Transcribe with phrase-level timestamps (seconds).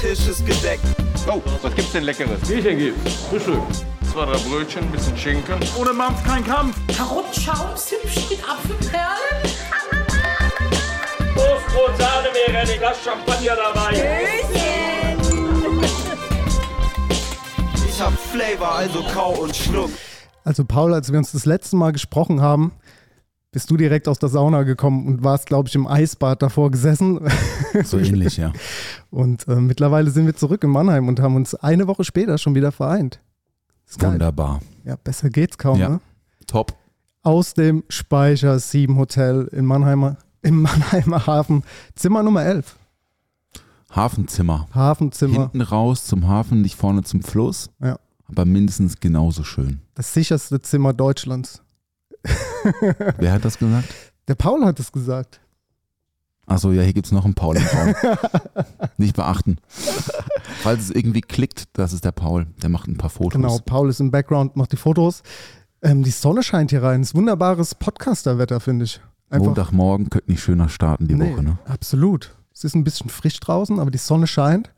[0.00, 0.82] Tisch ist gedeckt.
[1.28, 2.40] Oh, was gibt's denn Leckeres?
[2.48, 3.16] Bierchen gibt's.
[3.28, 3.60] Frühstück.
[4.10, 5.60] Zwei, drei Brötchen, ein bisschen Schinken.
[5.78, 6.74] Ohne Mampf kein Kampf.
[6.96, 9.42] Karottenschaums hübsch mit Apfelperlen.
[11.34, 14.30] Toastbrot, Sahne, wäre ein Glas Champagner dabei.
[17.86, 19.90] Ich hab Flavor, also kau und schluck.
[20.44, 22.72] Also Paul, als wir uns das letzte Mal gesprochen haben,
[23.52, 27.20] bist du direkt aus der Sauna gekommen und warst, glaube ich, im Eisbad davor gesessen.
[27.84, 28.52] So ähnlich, ja.
[29.10, 32.56] Und äh, mittlerweile sind wir zurück in Mannheim und haben uns eine Woche später schon
[32.56, 33.20] wieder vereint.
[34.00, 34.60] Wunderbar.
[34.84, 35.88] Ja, besser geht's kaum, Ja.
[35.88, 36.00] ne?
[36.48, 36.74] Top.
[37.22, 41.62] Aus dem Speicher 7 Hotel in Mannheimer, im Mannheimer Hafen,
[41.94, 42.76] Zimmer Nummer 11.
[43.90, 44.68] Hafenzimmer.
[44.74, 47.70] Hafenzimmer, Hinten raus zum Hafen, nicht vorne zum Fluss.
[47.80, 47.98] Ja.
[48.28, 49.80] Aber mindestens genauso schön.
[49.94, 51.62] das sicherste Zimmer Deutschlands.
[53.18, 53.88] Wer hat das gesagt?
[54.28, 55.40] Der Paul hat es gesagt.
[56.46, 57.94] Achso, ja, hier gibt es noch einen Paul im Raum.
[58.96, 59.58] Nicht beachten.
[60.62, 62.46] Falls es irgendwie klickt, das ist der Paul.
[62.62, 63.40] Der macht ein paar Fotos.
[63.40, 65.22] Genau, Paul ist im Background, macht die Fotos.
[65.82, 67.02] Ähm, die Sonne scheint hier rein.
[67.02, 69.00] Es ist wunderbares Podcaster-Wetter, finde ich.
[69.30, 71.58] Einfach, Montagmorgen könnte nicht schöner starten die Nee, Woche, ne?
[71.66, 72.34] Absolut.
[72.52, 74.72] Es ist ein bisschen frisch draußen, aber die Sonne scheint.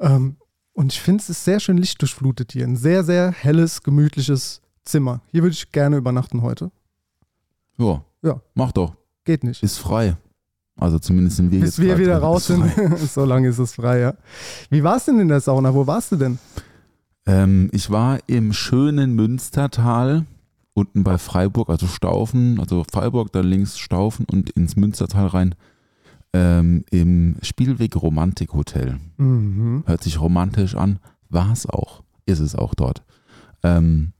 [0.00, 0.36] Ähm,
[0.72, 2.64] und ich finde, es ist sehr schön lichtdurchflutet hier.
[2.64, 5.20] Ein sehr, sehr helles, gemütliches Zimmer.
[5.32, 6.70] Hier würde ich gerne übernachten heute.
[7.78, 8.02] Ja.
[8.22, 8.40] Ja.
[8.54, 8.94] Mach doch.
[9.24, 9.62] Geht nicht.
[9.62, 10.16] Ist frei.
[10.78, 12.22] Also zumindest sind wir Bis jetzt wir wieder drin.
[12.24, 12.64] raus sind.
[12.98, 14.14] so lange ist es frei, ja.
[14.70, 15.74] Wie war es denn in der Sauna?
[15.74, 16.38] Wo warst du denn?
[17.26, 20.26] Ähm, ich war im schönen Münstertal,
[20.74, 25.54] unten bei Freiburg, also Staufen, also Freiburg, dann links Staufen und ins Münstertal rein,
[26.32, 28.98] ähm, im Spielweg Romantik Hotel.
[29.16, 29.82] Mhm.
[29.86, 30.98] Hört sich romantisch an,
[31.30, 33.02] war es auch, ist es auch dort.
[33.62, 34.12] Ähm,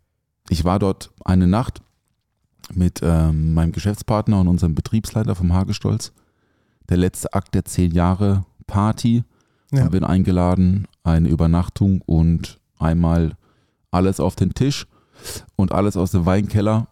[0.48, 1.83] ich war dort eine Nacht
[2.72, 6.12] mit ähm, meinem Geschäftspartner und unserem Betriebsleiter vom Hagestolz.
[6.88, 9.25] Der letzte Akt der zehn Jahre Party.
[9.72, 9.83] Ja.
[9.83, 13.37] Haben wir ihn eingeladen, eine Übernachtung und einmal
[13.91, 14.87] alles auf den Tisch
[15.56, 16.88] und alles aus dem Weinkeller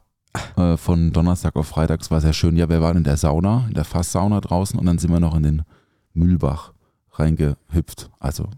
[0.57, 2.01] äh, von Donnerstag auf Freitag.
[2.01, 2.57] Es war sehr schön.
[2.57, 5.34] Ja, wir waren in der Sauna, in der Fasssauna draußen und dann sind wir noch
[5.37, 5.62] in den
[6.15, 6.73] Mühlbach
[7.12, 8.11] reingehüpft.
[8.19, 8.49] Also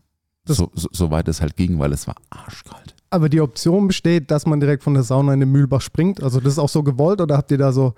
[0.44, 2.85] Das- so, so, so weit es halt ging, weil es war arschkalt.
[3.16, 6.22] Aber die Option besteht, dass man direkt von der Sauna in den Mühlbach springt.
[6.22, 7.94] Also das ist auch so gewollt oder habt ihr da so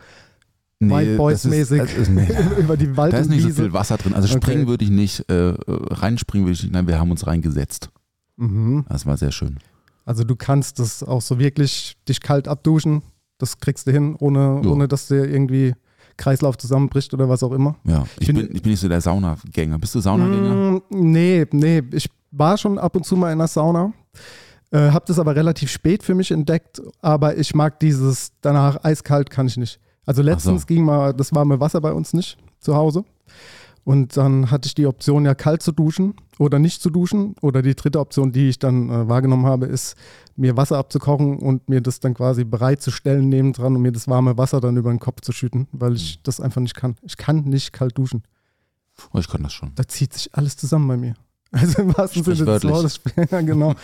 [0.80, 2.28] White Boys ist- mäßig ist- nee.
[2.60, 3.62] über die Wald Da ist nicht so Wiese?
[3.64, 4.14] viel Wasser drin.
[4.14, 4.46] Also Okay.
[4.46, 6.72] springen würde ich nicht, äh, reinspringen würde ich nicht.
[6.72, 7.90] Nein, wir haben uns reingesetzt.
[8.36, 8.84] Mhm.
[8.88, 9.56] Das war sehr schön.
[10.04, 13.02] Also du kannst das auch so wirklich dich kalt abduschen.
[13.38, 15.74] Das kriegst du hin, ohne, ohne dass dir irgendwie
[16.16, 17.76] Kreislauf zusammenbricht oder was auch immer.
[17.84, 19.78] Ja, ich bin- bin, ich bin nicht so der Saunagänger.
[19.78, 20.54] Bist du Saunagänger?
[20.54, 21.82] Mm, nee, nee.
[21.92, 23.92] Ich war schon ab und zu mal in der Sauna.
[24.70, 26.80] Äh, hab das aber relativ spät für mich entdeckt.
[27.00, 29.80] Aber ich mag dieses danach eiskalt kann ich nicht.
[30.04, 30.66] Also letztens so.
[30.66, 33.04] ging mal das warme Wasser bei uns nicht zu Hause.
[33.84, 37.34] Und dann hatte ich die Option, ja kalt zu duschen oder nicht zu duschen.
[37.40, 39.96] Oder die dritte Option, die ich dann äh, wahrgenommen habe, ist,
[40.36, 44.60] mir Wasser abzukochen und mir das dann quasi bereitzustellen nebendran und mir das warme Wasser
[44.60, 46.96] dann über den Kopf zu schütten, weil ich das einfach nicht kann.
[47.02, 48.22] Ich kann nicht kalt duschen.
[49.12, 49.72] Oh, ich kann das schon.
[49.74, 51.14] Da zieht sich alles zusammen bei mir.
[51.50, 52.64] Also im wahrsten Sinne des.
[52.64, 53.00] Wortes.
[53.30, 53.74] Ja, genau.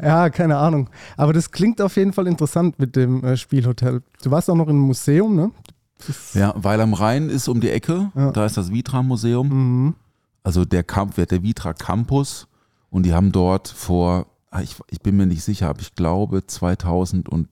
[0.00, 0.88] Ja, keine Ahnung.
[1.16, 4.02] Aber das klingt auf jeden Fall interessant mit dem äh, Spielhotel.
[4.22, 5.50] Du warst auch noch im Museum, ne?
[6.34, 8.30] Ja, weil am Rhein ist um die Ecke, Ja.
[8.30, 9.94] da ist das Vitra-Museum, Mhm.
[10.44, 12.46] also der, Camp, der Vitra Campus
[12.90, 16.46] und die haben dort vor, ah, ich, ich bin mir nicht sicher, aber ich glaube
[16.46, 17.48] 2012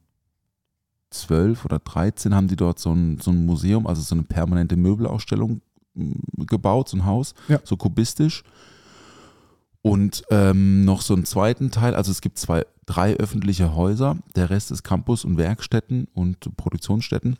[1.65, 5.61] oder 13 haben die dort so ein, so ein Museum, also so eine permanente Möbelausstellung
[6.37, 7.59] gebaut, so ein Haus, Ja.
[7.65, 8.45] so kubistisch.
[9.83, 14.51] Und ähm, noch so einen zweiten Teil, also es gibt zwei, drei öffentliche Häuser, der
[14.51, 17.37] Rest ist Campus und Werkstätten und Produktionsstätten.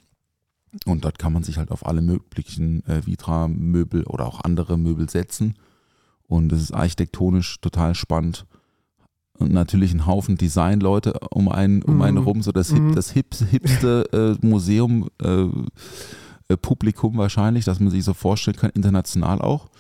[0.87, 5.09] Und dort kann man sich halt auf alle möglichen äh, Vitra-Möbel oder auch andere Möbel
[5.11, 5.55] setzen.
[6.27, 8.45] Und es ist architektonisch total spannend.
[9.39, 12.03] Und natürlich ein Haufen Designleute um einen, um Mhm.
[12.03, 12.89] einen rum, so das, Mhm.
[12.89, 15.47] hip, das hip, hipste äh, Museum, äh,
[16.49, 19.71] äh, Publikum wahrscheinlich, dass man sich so vorstellen kann, international auch.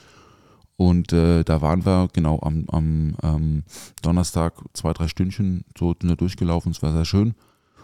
[0.78, 3.64] Und äh, da waren wir genau am, am ähm,
[4.00, 7.34] Donnerstag zwei, drei Stündchen so durchgelaufen, es war sehr schön.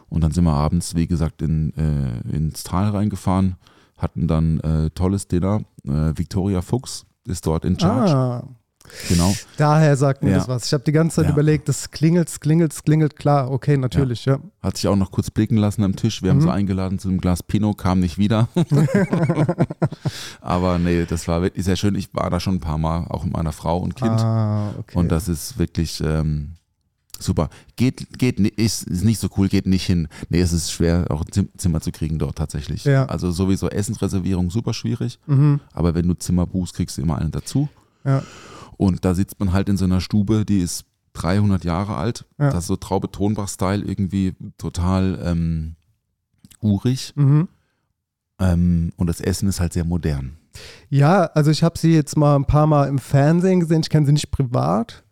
[0.08, 3.56] Und dann sind wir abends, wie gesagt, in, äh, ins Tal reingefahren,
[3.98, 5.62] hatten dann äh, tolles Dinner.
[5.84, 8.12] Äh, Victoria Fuchs ist dort in Charge.
[8.16, 8.44] Ah,
[9.08, 9.34] Genau.
[9.56, 10.36] daher sagt mir Ja.
[10.38, 10.66] das was.
[10.66, 11.32] Ich habe die ganze Zeit Ja.
[11.32, 13.16] überlegt, das klingelt, klingelt, klingelt.
[13.16, 14.38] Klar, okay, natürlich, ja.
[14.62, 16.22] Hat sich auch noch kurz blicken lassen am Tisch.
[16.22, 16.42] Wir haben Mhm.
[16.42, 18.48] sie eingeladen zu einem Glas Pinot, kam nicht wieder.
[20.40, 21.94] Aber nee, das war wirklich sehr schön.
[21.94, 24.10] Ich war da schon ein paar Mal, auch mit meiner Frau und Kind.
[24.20, 24.98] Ah, okay.
[24.98, 26.52] Und das ist wirklich ähm,
[27.18, 27.48] super.
[27.76, 30.08] Geht, geht, ist, ist nicht so cool, geht nicht hin.
[30.28, 32.84] Nee, es ist schwer, auch ein Zim- Zimmer zu kriegen dort tatsächlich.
[32.84, 33.06] Ja.
[33.06, 35.18] Also sowieso Essensreservierung super schwierig.
[35.26, 35.60] mhm.
[35.72, 37.68] Aber wenn du Zimmer buchst, kriegst du immer einen dazu.
[38.04, 38.22] Ja.
[38.76, 40.84] Und da sitzt man halt in so einer Stube, die ist
[41.14, 42.26] 300 Jahre alt.
[42.38, 42.50] Ja.
[42.50, 45.76] Das ist so Traube Tonbach-Style, irgendwie total ähm,
[46.60, 47.12] urig.
[47.16, 47.48] Mhm.
[48.40, 50.36] Ähm, und das Essen ist halt sehr modern.
[50.88, 53.80] Ja, also ich habe sie jetzt mal ein paar Mal im Fernsehen gesehen.
[53.82, 55.04] Ich kenne sie nicht privat.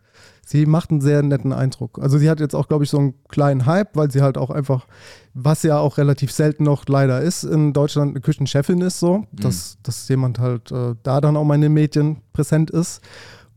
[0.45, 1.99] Sie macht einen sehr netten Eindruck.
[1.99, 4.49] Also sie hat jetzt auch, glaube ich, so einen kleinen Hype, weil sie halt auch
[4.49, 4.87] einfach,
[5.33, 9.77] was ja auch relativ selten noch leider ist, in Deutschland eine Küchenchefin ist so, dass,
[9.83, 13.01] dass jemand halt äh, da dann auch mal in den Medien präsent ist.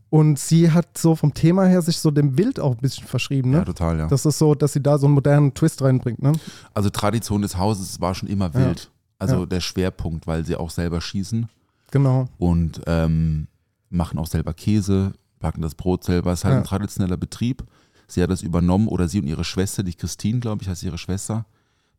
[0.09, 3.51] Und sie hat so vom Thema her sich so dem Wild auch ein bisschen verschrieben.
[3.51, 3.59] Ne?
[3.59, 4.07] Ja, total, ja.
[4.07, 6.23] Das ist so, dass sie da so einen modernen Twist reinbringt.
[6.23, 6.33] Ne?
[6.75, 8.91] Also Tradition des Hauses war schon immer wild.
[9.19, 11.49] Also der Schwerpunkt, weil sie auch selber schießen
[11.91, 12.27] Genau.
[12.39, 13.47] und ähm,
[13.91, 16.33] machen auch selber Käse, backen das Brot selber.
[16.33, 16.59] Es ist halt Ja.
[16.61, 17.65] ein traditioneller Betrieb.
[18.09, 20.99] Sie hat das übernommen oder sie und ihre Schwester, die Christine, glaube ich, heißt ihre
[20.99, 21.47] Schwester,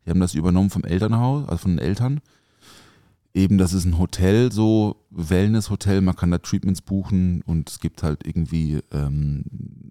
[0.06, 2.20] die haben das übernommen vom Elternhaus, also von den Eltern.
[3.38, 8.02] Eben, das ist ein Hotel, so Wellness-Hotel, man kann da Treatments buchen und es gibt
[8.02, 9.44] halt irgendwie ähm,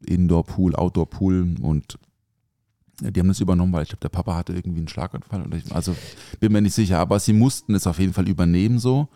[0.06, 1.98] Indoor-Pool, Outdoor-Pool und
[3.02, 5.46] ja, die haben das übernommen, weil ich glaube, der Papa hatte irgendwie einen Schlaganfall.
[5.46, 5.96] Oder ich, also
[6.42, 9.08] bin mir nicht sicher, aber sie mussten es auf jeden Fall übernehmen so.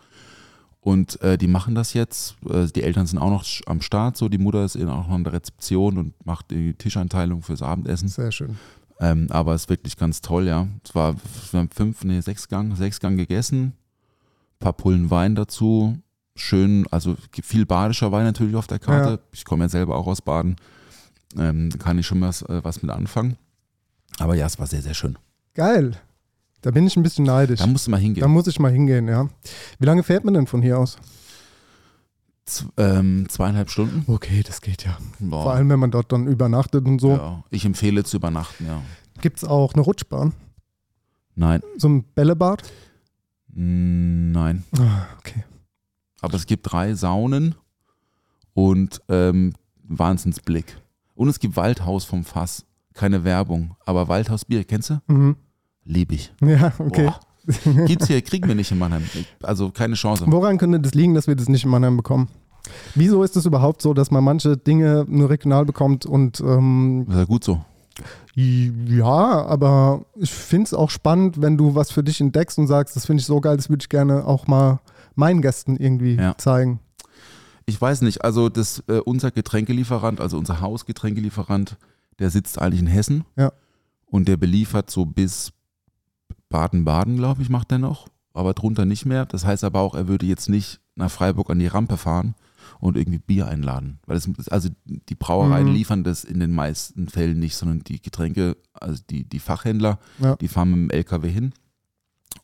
[0.80, 2.36] Und äh, die machen das jetzt.
[2.48, 5.14] Äh, die Eltern sind auch noch am Start, so die Mutter ist eben auch noch
[5.14, 8.08] an der Rezeption und macht die Tischeinteilung fürs Abendessen.
[8.08, 8.56] Sehr schön.
[8.98, 10.68] Ähm, aber es ist wirklich ganz toll, ja.
[10.84, 11.16] Es war,
[11.50, 13.74] wir haben fünf, nee, sechs Gang, sechs Gang gegessen,
[14.62, 15.98] paar Pullen Wein dazu,
[16.34, 19.10] schön, also viel badischer Wein natürlich auf der Karte.
[19.10, 19.18] Ja.
[19.32, 20.56] Ich komme ja selber auch aus Baden,
[21.36, 23.36] ähm, kann ich schon was, äh, was mit anfangen.
[24.18, 25.18] Aber ja, es war sehr, sehr schön.
[25.54, 25.96] Geil.
[26.62, 27.58] Da bin ich ein bisschen neidisch.
[27.60, 28.22] Da musst du mal hingehen.
[28.22, 29.28] Da muss ich mal hingehen, ja.
[29.78, 30.96] Wie lange fährt man denn von hier aus?
[32.44, 34.04] Z ähm, zweieinhalb Stunden.
[34.06, 34.96] Okay, das geht ja.
[35.18, 35.42] Boah.
[35.42, 37.10] Vor allem, wenn man dort dann übernachtet und so.
[37.10, 38.80] Ja, ich empfehle zu übernachten, ja.
[39.20, 40.32] Gibt es auch eine Rutschbahn?
[41.34, 42.62] Nein, So ein Bällebad?
[43.52, 44.64] Nein.
[44.78, 45.44] Ah, okay.
[46.20, 47.54] Aber es gibt drei Saunen
[48.54, 49.52] und ähm,
[49.84, 50.76] Wahnsinnsblick.
[51.14, 52.64] Und es gibt Waldhaus vom Fass.
[52.94, 55.00] Keine Werbung, aber Waldhausbier, kennst du?
[55.06, 55.36] Mhm.
[55.84, 56.32] Lieb ich.
[56.42, 57.06] Ja, okay.
[57.06, 57.20] Boah.
[57.86, 59.02] Gibt's hier, kriegen wir nicht in Mannheim.
[59.42, 60.24] Also keine Chance.
[60.28, 62.28] Woran könnte das liegen, dass wir das nicht in Mannheim bekommen?
[62.94, 67.16] Wieso ist es überhaupt so, dass man manche Dinge nur regional bekommt und ähm, Das
[67.16, 67.64] ist ja gut so.
[68.34, 72.96] Ja, aber ich finde es auch spannend, wenn du was für dich entdeckst und sagst,
[72.96, 74.80] das finde ich so geil, das würde ich gerne auch mal
[75.14, 76.36] meinen Gästen irgendwie Ja.
[76.38, 76.80] zeigen.
[77.66, 81.76] Ich weiß nicht, also das, äh, unser Getränkelieferant, also unser Hausgetränkelieferant,
[82.18, 83.24] der sitzt eigentlich in Hessen.
[83.36, 83.52] Ja.
[84.06, 85.52] Und der beliefert so bis
[86.48, 88.08] Baden-Baden, glaube ich, macht er noch.
[88.34, 89.26] Aber drunter nicht mehr.
[89.26, 92.34] Das heißt aber auch, er würde jetzt nicht nach Freiburg an die Rampe fahren
[92.80, 93.98] und irgendwie Bier einladen.
[94.06, 95.74] Weil es, also die Brauereien Mhm.
[95.74, 100.36] liefern das in den meisten Fällen nicht, sondern die Getränke, also die, die Fachhändler, Ja.
[100.36, 101.52] die fahren mit dem LKW hin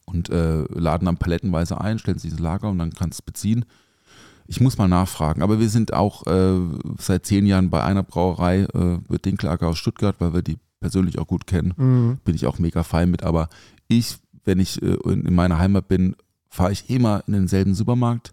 [0.05, 3.27] und äh, laden dann palettenweise ein, stellen sich ins Lager und dann kannst du es
[3.27, 3.65] beziehen.
[4.47, 6.59] Ich muss mal nachfragen, aber wir sind auch äh,
[6.99, 11.27] seit zehn Jahren bei einer Brauerei, äh, Dinklager aus Stuttgart, weil wir die persönlich auch
[11.27, 11.75] gut kennen.
[11.77, 12.19] Mhm.
[12.25, 13.49] Bin ich auch mega fein mit, aber
[13.89, 16.17] ich, wenn ich äh, in meiner Heimat bin,
[16.49, 18.33] fahre ich immer in denselben Supermarkt.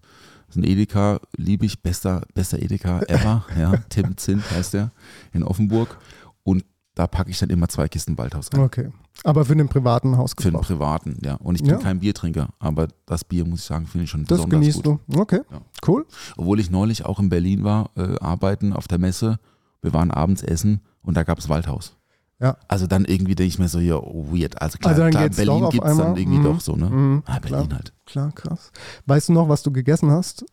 [0.56, 4.92] Ist ein Edeka, liebe ich, bester, bester Edeka ever, ja, Tim Zint heißt der,
[5.34, 5.98] in Offenburg.
[6.44, 6.63] Und
[6.94, 8.62] da packe ich dann immer zwei Kisten Waldhaus ein.
[8.62, 8.90] Okay.
[9.25, 10.62] Aber für den privaten Für den Hausgebrauch.
[10.66, 11.34] privaten, ja.
[11.36, 11.78] Und ich bin Ja.
[11.78, 15.00] kein Biertrinker, aber das Bier, muss ich sagen, finde ich schon Das besonders genießt gut.
[15.10, 15.19] du.
[15.19, 15.60] Okay, Ja.
[15.88, 16.06] cool.
[16.38, 19.39] Obwohl ich neulich auch in Berlin war, äh, arbeiten auf der Messe.
[19.82, 21.98] Wir waren abends essen und da gab es Waldhaus.
[22.39, 22.58] Ja.
[22.68, 24.62] Also dann irgendwie denke ich mir so, ja, weird.
[24.62, 26.44] Also klar, Also dann klar Berlin gibt es dann irgendwie Mhm.
[26.44, 26.89] doch so, ne?
[26.89, 27.77] Mhm, ah, Berlin klar.
[27.77, 27.94] halt.
[28.06, 28.72] Klar, krass.
[29.06, 30.46] Weißt du noch, was du gegessen hast?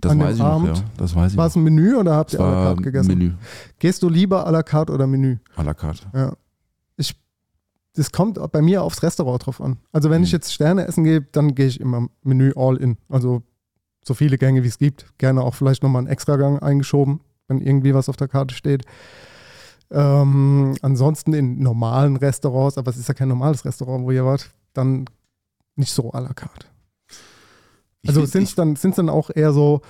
[0.00, 0.78] Das An dem weiß ich noch, Abend?
[0.78, 0.84] ja.
[0.96, 1.60] Das weiß ich War es noch.
[1.60, 3.06] ein Menü oder habt ihr à la carte gegessen?
[3.08, 3.32] Menü
[3.78, 5.38] Gehst du lieber à la carte oder Menü?
[5.56, 6.02] à la carte.
[6.12, 6.32] Ja.
[6.96, 7.14] Ich,
[7.94, 9.76] das kommt bei mir aufs Restaurant drauf an.
[9.92, 10.36] Also wenn ich Mhm.
[10.36, 12.98] jetzt Sterne essen gehe, dann gehe ich immer Menü all in.
[13.08, 13.42] Also
[14.04, 15.06] so viele Gänge wie es gibt.
[15.18, 18.84] Gerne auch vielleicht nochmal einen Extragang eingeschoben, wenn irgendwie was auf der Karte steht.
[19.92, 24.50] Ähm, ansonsten in normalen Restaurants, aber es ist ja kein normales Restaurant, wo ihr wart,
[24.72, 25.04] dann
[25.76, 26.66] nicht so à la carte.
[28.06, 29.80] Also sind es dann, sind's dann auch eher so,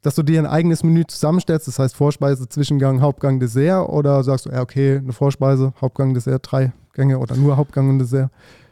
[0.00, 4.46] dass du dir ein eigenes Menü zusammenstellst, das heißt Vorspeise, Zwischengang, Hauptgang, Dessert oder sagst
[4.46, 8.30] du, ja okay, eine Vorspeise, Hauptgang, Dessert, drei Gänge oder nur Hauptgang und Dessert?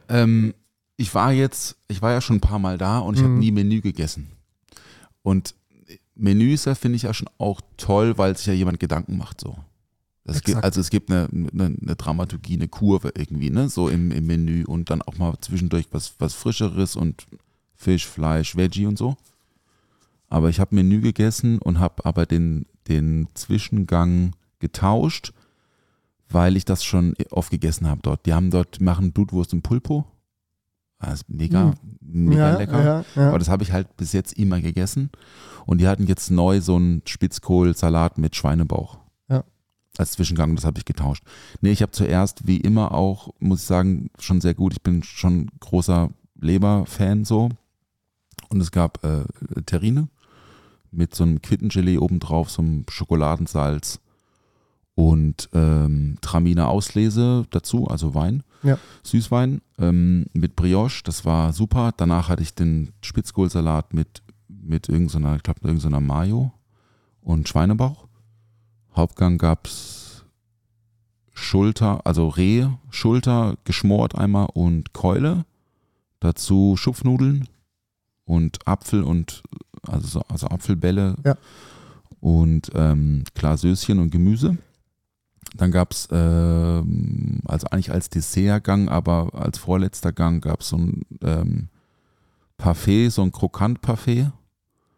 [0.09, 0.55] Ähm,
[0.97, 3.38] ich war jetzt, ich war ja schon ein paar Mal da und ich habe Mhm.
[3.40, 4.31] nie Menü gegessen.
[5.23, 5.55] Und
[6.14, 9.57] Menüs ja finde ich ja schon auch toll, weil sich ja jemand Gedanken macht so.
[10.42, 14.26] Gibt, also es gibt eine, eine, eine Dramaturgie, eine Kurve irgendwie, ne, so im, im
[14.26, 17.26] Menü und dann auch mal zwischendurch was, was Frischeres und
[17.75, 19.16] Fisch, Fleisch, Veggie und so.
[20.28, 25.33] Aber ich habe Menü gegessen und habe aber den, den Zwischengang getauscht,
[26.28, 28.26] weil ich das schon oft gegessen habe dort.
[28.26, 30.04] Die haben dort, machen Blutwurst und Pulpo.
[30.99, 32.25] Das ist mega, Hm.
[32.25, 32.85] mega ja, lecker.
[32.85, 33.28] Ja, ja.
[33.28, 35.11] Aber das habe ich halt bis jetzt immer gegessen.
[35.66, 38.99] Und die hatten jetzt neu so einen Spitzkohlsalat mit Schweinebauch.
[39.99, 41.25] Als Zwischengang, das habe ich getauscht.
[41.61, 44.73] Nee, ich habe zuerst, wie immer auch, muss ich sagen, schon sehr gut.
[44.75, 46.11] Ich bin schon großer
[46.41, 47.49] Leber-Fan so.
[48.49, 49.25] Und es gab äh,
[49.65, 50.09] Terrine
[50.91, 54.00] mit so einem Quittengelee obendrauf, so einem Schokoladensalz
[54.95, 58.79] und ähm, Traminer Auslese dazu, also Wein, Ja.
[59.03, 61.93] Süßwein ähm, mit Brioche, das war super.
[61.97, 66.53] Danach hatte ich den Spitzkohlsalat mit, mit irgendeiner, ich glaube, irgendeiner Mayo
[67.21, 68.05] und Schweinebauch.
[68.97, 70.25] Hauptgang gab es
[71.33, 75.45] Schulter, also Reh, Schulter geschmort einmal und Keule.
[76.21, 77.47] Dazu Schupfnudeln
[78.25, 79.43] und Apfel und
[79.87, 81.37] also, so- also Apfelbälle Ja.
[82.21, 84.57] und ähm, klar Söschen und Gemüse.
[85.55, 90.76] Dann gab es, ähm, also eigentlich als Dessertgang, aber als vorletzter Gang gab es so
[90.79, 91.69] ein ähm,
[92.57, 94.33] Parfait, so ein Krokant-Parfait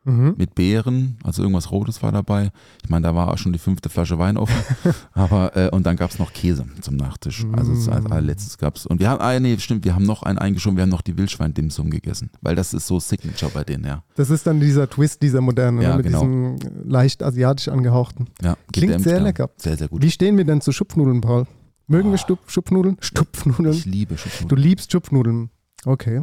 [0.09, 0.35] Mhm.
[0.39, 2.51] mit Beeren, also irgendwas Rotes war dabei.
[2.83, 4.55] Ich meine, da war auch schon die fünfte Flasche Wein offen.
[5.13, 7.45] aber, äh, und dann gab es noch Käse zum Nachtisch.
[7.53, 8.13] Also als, Mm.
[8.13, 8.87] allerletztes gab es.
[8.87, 11.17] Und wir haben, ah nee, stimmt, wir haben noch einen eingeschoben, wir haben noch die
[11.19, 12.31] Wildschwein-Dimsum gegessen.
[12.41, 14.03] Weil das ist so Signature bei denen, ja.
[14.17, 16.21] Das ist dann dieser Twist, dieser moderne, Ja, ne, mit genau.
[16.21, 18.29] diesem leicht asiatisch angehauchten.
[18.43, 19.51] ja Klingt sehr lecker.
[19.59, 20.03] Sehr, sehr gut.
[20.03, 21.47] Wie stehen wir denn zu Schupfnudeln, Paul?
[21.87, 22.97] Mögen wir Stup Schupfnudeln?
[23.01, 23.73] Stupfnudeln?
[23.75, 24.63] Ich liebe Du Schupfnudeln.
[24.63, 25.51] liebst Schupfnudeln.
[25.85, 26.23] Okay.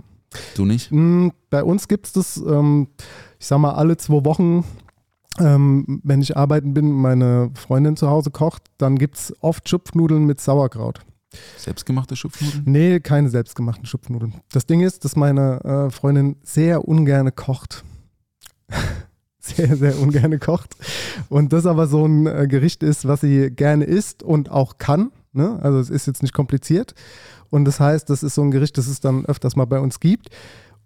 [0.56, 0.92] Du nicht?
[0.92, 2.88] Mm, Bei uns gibt es das, ähm,
[3.40, 4.64] ich sag mal, alle zwei Wochen,
[5.40, 10.26] ähm, wenn ich arbeiten bin, meine Freundin zu Hause kocht, dann gibt es oft Schupfnudeln
[10.26, 11.02] mit Sauerkraut.
[11.58, 12.64] Selbstgemachte Schupfnudeln?
[12.66, 14.36] Nee, keine selbstgemachten Schupfnudeln.
[14.52, 17.84] Das Ding ist, dass meine äh, Freundin sehr ungerne kocht.
[19.40, 20.76] sehr, sehr ungerne kocht.
[21.30, 25.12] Und das aber so ein äh, Gericht ist, was sie gerne isst und auch kann.
[25.34, 25.60] Ne?
[25.62, 26.96] Also es ist jetzt nicht kompliziert.
[27.50, 30.00] Und das heißt, das ist so ein Gericht, das es dann öfters mal bei uns
[30.00, 30.30] gibt.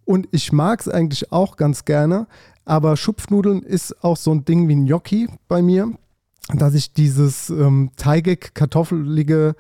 [0.06, 2.28] Und ich mag es eigentlich auch ganz gerne,
[2.66, 5.92] aber Schupfnudeln ist auch so ein Ding wie Gnocchi bei mir,
[6.54, 9.56] dass ich dieses ähm, teigig kartoffelige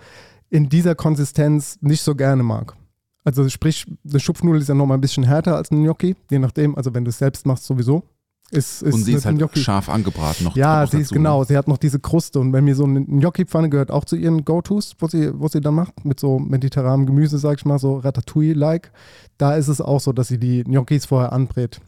[0.49, 2.75] in dieser Konsistenz nicht so gerne mag.
[3.23, 6.75] Also sprich, eine Schupfnudel ist ja nochmal ein bisschen härter als ein Gnocchi, je nachdem,
[6.75, 8.03] also wenn du es selbst machst sowieso.
[8.51, 9.59] Ist, ist Und sie ist halt Gnocchi.
[9.59, 10.55] scharf angebraten noch.
[10.55, 11.19] Ja, noch sie ist dazu, ne?
[11.19, 14.15] genau, sie hat noch diese Kruste und wenn mir so eine Gnocchi-Pfanne gehört auch zu
[14.15, 17.77] ihren Go-Tos, wo sie, wo sie dann macht, mit so mediterranem Gemüse, sag ich mal,
[17.77, 18.91] so Ratatouille-like,
[19.37, 21.79] da ist es auch so, dass sie die Gnocchis vorher anbrät.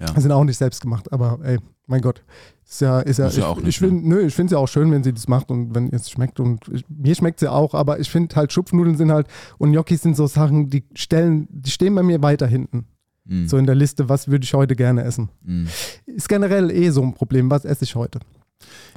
[0.00, 0.20] Ja.
[0.20, 2.22] Sind auch nicht selbst gemacht, aber ey, mein Gott.
[2.68, 3.88] Ist ja, ist ja, ja ich, auch ich nicht, ne?
[3.88, 6.10] find, nö, ich finde es ja auch schön, wenn sie das macht und wenn es
[6.10, 9.72] schmeckt und ich, mir schmeckt sie auch, aber ich finde halt Schupfnudeln sind halt und
[9.72, 12.86] Gnocchis sind so Sachen, die stellen, die stehen bei mir weiter hinten.
[13.28, 15.28] Mm, So in der Liste, was würde ich heute gerne essen.
[15.44, 15.66] mm.
[16.06, 18.18] Ist generell eh so ein Problem, was esse ich heute?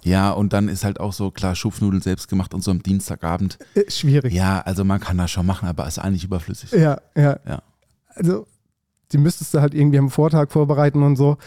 [0.03, 3.59] Ja, und dann ist halt auch so, klar, Schupfnudeln selbst gemacht und so am Dienstagabend.
[3.75, 4.33] Äh, schwierig.
[4.33, 6.71] Ja, also man kann das schon machen, aber ist eigentlich überflüssig.
[6.71, 7.39] Ja, ja.
[7.47, 7.61] Ja.
[8.15, 8.47] Also,
[9.13, 11.37] die müsstest du halt irgendwie am Vortag vorbereiten und so.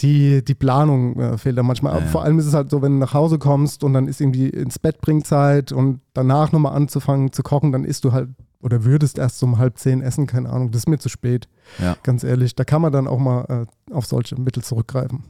[0.00, 2.00] Die, die Planung äh, fehlt da manchmal.
[2.00, 2.06] Ja.
[2.06, 4.48] Vor allem ist es halt so, wenn du nach Hause kommst und dann ist irgendwie
[4.48, 8.28] ins Bett bringt Zeit und danach nochmal anzufangen zu kochen, dann isst du halt
[8.60, 10.70] oder würdest erst so um halb zehn essen, keine Ahnung.
[10.72, 11.48] Das ist mir zu spät.
[11.80, 11.96] Ja.
[12.02, 12.54] Ganz ehrlich.
[12.56, 15.22] Da kann man dann auch mal äh, auf solche Mittel zurückgreifen.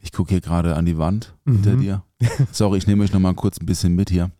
[0.00, 1.80] Ich gucke hier gerade an die Wand hinter Mhm.
[1.80, 2.02] dir.
[2.50, 4.30] Sorry, ich nehme euch nochmal kurz ein bisschen mit hier.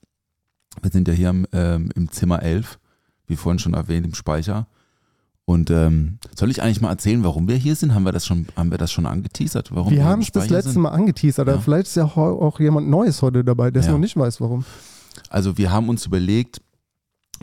[0.81, 2.79] Wir sind ja hier im, ähm, im Zimmer 11,
[3.27, 4.67] wie vorhin schon erwähnt, im Speicher.
[5.45, 7.95] Und ähm, soll ich eigentlich mal erzählen, warum wir hier sind?
[7.95, 9.75] Haben wir das schon, haben wir das schon angeteasert?
[9.75, 10.83] Warum Wir im haben es das letzte sind?
[10.83, 11.61] Mal angeteasert, aber Ja.
[11.61, 13.93] vielleicht ist ja auch jemand Neues heute dabei, der es Ja.
[13.93, 14.65] noch nicht weiß, warum.
[15.31, 16.61] Also wir haben uns überlegt,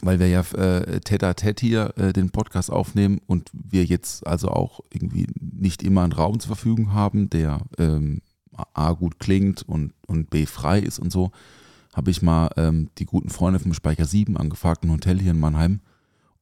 [0.02, 4.26] weil wir ja äh, tete à tete hier äh, den Podcast aufnehmen und wir jetzt
[4.26, 8.22] also auch irgendwie nicht immer einen Raum zur Verfügung haben, der ähm,
[8.74, 11.32] A gut klingt und, und B frei ist und so,
[11.94, 15.40] habe ich mal ähm, die guten Freunde vom Speicher 7 angefragt, ein Hotel hier in
[15.40, 15.82] Mannheim,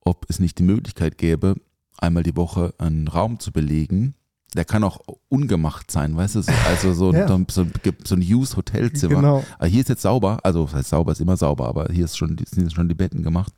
[0.08, 1.56] ob es nicht die Möglichkeit gäbe,
[1.98, 4.14] einmal die Woche einen Raum zu belegen.
[4.56, 5.00] Der kann auch
[5.30, 6.42] ungemacht sein, weißt du?
[6.42, 7.28] so- Also so, Ja.
[7.28, 7.66] so, so,
[8.06, 9.16] so ein used Hotelzimmer.
[9.16, 9.44] Genau.
[9.60, 12.18] Aber hier ist jetzt sauber, also das heißt sauber ist immer sauber, aber hier ist
[12.18, 13.54] schon, sind schon die Betten gemacht.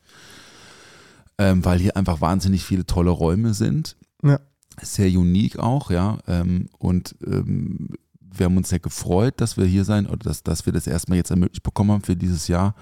[1.37, 3.95] Ähm, weil hier einfach wahnsinnig viele tolle Räume sind.
[4.23, 4.39] Ja.
[4.81, 6.17] Sehr unique auch, ja.
[6.27, 7.89] Ähm, und ähm,
[8.19, 11.17] wir haben uns sehr gefreut, dass wir hier sein oder dass, dass wir das erstmal
[11.17, 12.75] jetzt ermöglicht bekommen haben für dieses Jahr.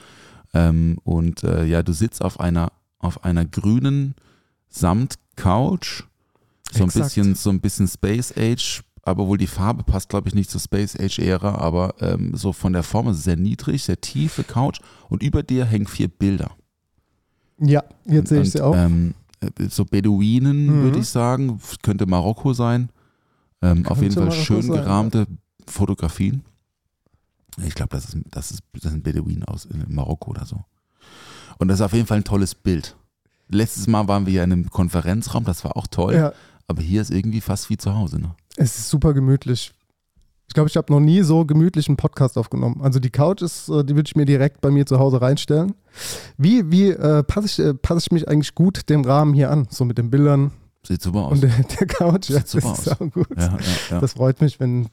[0.53, 4.15] Ähm, und äh, ja, du sitzt auf einer, auf einer grünen
[4.69, 6.03] Samt-Couch.
[6.71, 10.35] So ein bisschen, so ein bisschen Space Age, aber wohl die Farbe passt, glaube ich,
[10.35, 13.83] nicht zur Space Age Ära, aber ähm, so von der Form ist es sehr niedrig,
[13.83, 16.51] sehr tiefe Couch und über dir hängen vier Bilder.
[17.59, 18.75] Ja, jetzt sehe ich sie auch.
[18.75, 20.83] Ähm, äh, so Beduinen, Mhm.
[20.83, 22.89] würde ich sagen, könnte Marokko sein.
[23.61, 25.27] Ähm, auf Könnte jeden Fall Marokko schön sein, gerahmte
[25.65, 26.43] Fotografien.
[27.65, 30.65] Ich glaube, das, ist, das, ist, das sind Beduinen aus in Marokko oder so.
[31.57, 32.95] Und das ist auf jeden Fall ein tolles Bild.
[33.49, 36.15] Letztes Mal waren wir ja in einem Konferenzraum, das war auch toll.
[36.15, 36.33] Ja.
[36.67, 38.19] Aber hier ist irgendwie fast wie zu Hause.
[38.19, 38.35] Ne?
[38.57, 39.73] Es ist super gemütlich.
[40.49, 42.79] Ich glaube, ich habe noch nie so gemütlich einen Podcast aufgenommen.
[42.81, 45.73] Also die Couch ist, äh, die würde ich mir direkt bei mir zu Hause reinstellen.
[46.37, 49.67] Wie, wie äh, passe ich, äh, passe ich mich eigentlich gut dem Rahmen hier an?
[49.69, 50.51] So mit den Bildern
[50.85, 51.33] Sieht super aus.
[51.33, 52.29] und der, der Couch.
[52.29, 53.01] Ja, Sieht super das ist aus.
[53.01, 53.27] auch gut.
[53.37, 53.57] ja, ja,
[53.91, 53.99] ja.
[53.99, 54.87] Das freut mich, wenn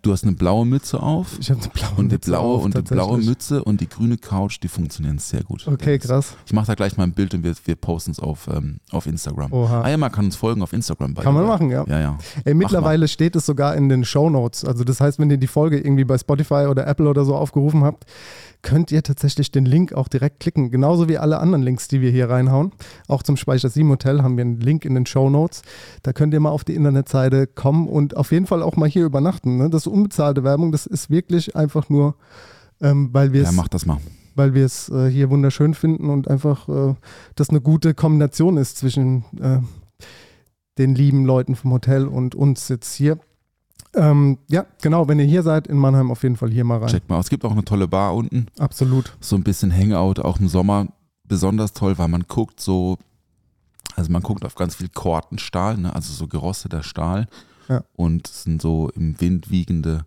[0.00, 2.64] Du hast eine blaue Mütze auf ich habe eine blaue und die Mütze blaue auf,
[2.64, 3.18] und die blaue.
[3.18, 5.68] Mütze und die grüne Couch, die funktionieren sehr gut.
[5.68, 6.34] Okay, krass.
[6.46, 9.04] Ich mache da gleich mal ein Bild und wir, wir posten es auf, ähm, auf
[9.04, 9.52] Instagram.
[9.52, 9.82] Oha.
[9.82, 11.14] Ah ja, man kann uns folgen auf Instagram.
[11.16, 11.84] Kann man machen, ja.
[11.86, 12.18] Ja, ja.
[12.46, 14.64] Ey, mittlerweile steht es sogar in den Show Notes.
[14.64, 17.84] Also das heißt, wenn ihr die Folge irgendwie bei Spotify oder Apple oder so aufgerufen
[17.84, 18.06] habt,
[18.66, 20.72] könnt ihr tatsächlich den Link auch direkt klicken.
[20.72, 22.72] Genauso wie alle anderen Links, die wir hier reinhauen.
[23.06, 25.62] Auch zum Speicher 7 Hotel haben wir einen Link in den Show Notes.
[26.02, 29.04] Da könnt ihr mal auf die Internetseite kommen und auf jeden Fall auch mal hier
[29.04, 29.56] übernachten.
[29.56, 29.70] Ne?
[29.70, 30.72] Das ist unbezahlte Werbung.
[30.72, 32.16] Das ist wirklich einfach nur,
[32.80, 33.98] ähm, weil wir Ja, es mach das mal.
[34.34, 36.94] weil wir es äh, hier wunderschön finden und einfach äh,
[37.36, 39.60] das eine gute Kombination ist zwischen äh,
[40.76, 43.18] den lieben Leuten vom Hotel und uns jetzt hier.
[43.96, 46.88] Ähm, ja, genau, wenn ihr hier seid in Mannheim, auf jeden Fall hier mal rein.
[46.88, 47.26] Check mal aus.
[47.26, 48.46] Es gibt auch eine tolle Bar unten.
[48.58, 49.16] Absolut.
[49.20, 50.88] So ein bisschen Hangout, auch im Sommer.
[51.24, 52.98] Besonders toll, weil man guckt so,
[53.96, 55.94] also man guckt auf ganz viel Kortenstahl, ne?
[55.94, 57.26] also so gerosteter Stahl.
[57.68, 57.82] Ja.
[57.94, 60.04] Und es sind so im Wind wiegende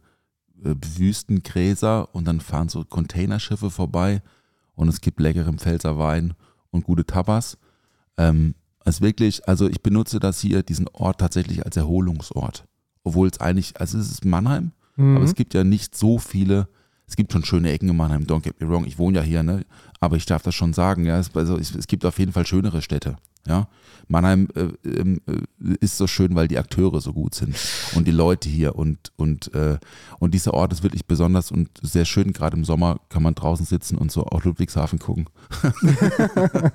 [0.63, 4.22] äh, Wüstengräser und dann fahren so Containerschiffe vorbei
[4.75, 6.36] und es gibt leckeren Pfälzer Wein
[6.72, 7.58] und gute Tapas.
[8.17, 8.55] Ähm,
[8.86, 12.65] also wirklich, also ich benutze das hier, diesen Ort tatsächlich als Erholungsort.
[13.09, 15.15] Obwohl es eigentlich, also es ist Mannheim, Mhm.
[15.15, 16.67] aber es gibt ja nicht so viele,
[17.07, 19.41] es gibt schon schöne Ecken in Mannheim, don't get me wrong, ich wohne ja hier,
[19.43, 19.65] ne?
[19.99, 22.45] aber ich darf das schon sagen, ja, es, also es, es gibt auf jeden Fall
[22.45, 23.15] schönere Städte.
[23.47, 23.67] Ja?
[24.09, 27.55] Mannheim äh, ähm, äh, ist so schön, weil die Akteure so gut sind
[27.95, 29.77] und die Leute hier und, und, äh,
[30.19, 33.65] und dieser Ort ist wirklich besonders und sehr schön, gerade im Sommer kann man draußen
[33.65, 35.25] sitzen und so auf Ludwigshafen gucken.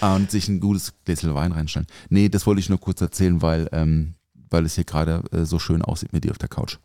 [0.00, 1.86] Ah, und sich ein gutes Gläschen Wein reinstellen.
[2.10, 4.14] Nee, das wollte ich nur kurz erzählen, weil, ähm,
[4.50, 6.78] weil es hier gerade äh, so schön aussieht mit dir auf der Couch.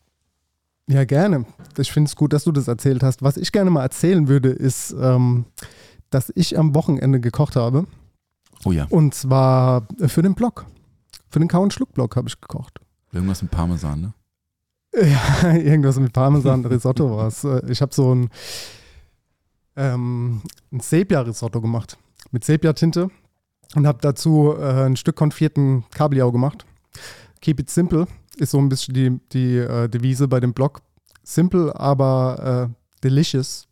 [0.87, 1.45] Ja, gerne.
[1.77, 3.21] Ich finde es gut, dass du das erzählt hast.
[3.21, 5.45] Was ich gerne mal erzählen würde, ist, ähm,
[6.09, 7.85] dass ich am Wochenende gekocht habe.
[8.65, 10.65] Oh ja, Und zwar für den Blog.
[11.29, 12.79] Für den Kau- und Schluck-Blog habe ich gekocht.
[13.13, 14.13] irgendwas mit Parmesan, ne?
[15.43, 17.43] Ja, irgendwas mit Parmesan Risotto war es.
[17.45, 18.29] Äh, Ich habe so ein,
[19.75, 21.97] ähm, ein Sepia-Risotto gemacht
[22.31, 23.09] mit Sepia-Tinte
[23.75, 26.65] und habe dazu äh, ein Stück konfierten Kabeljau gemacht.
[27.41, 30.81] Keep it simple ist so ein bisschen die, die äh, Devise bei dem Blog.
[31.23, 33.67] Simple, aber äh, delicious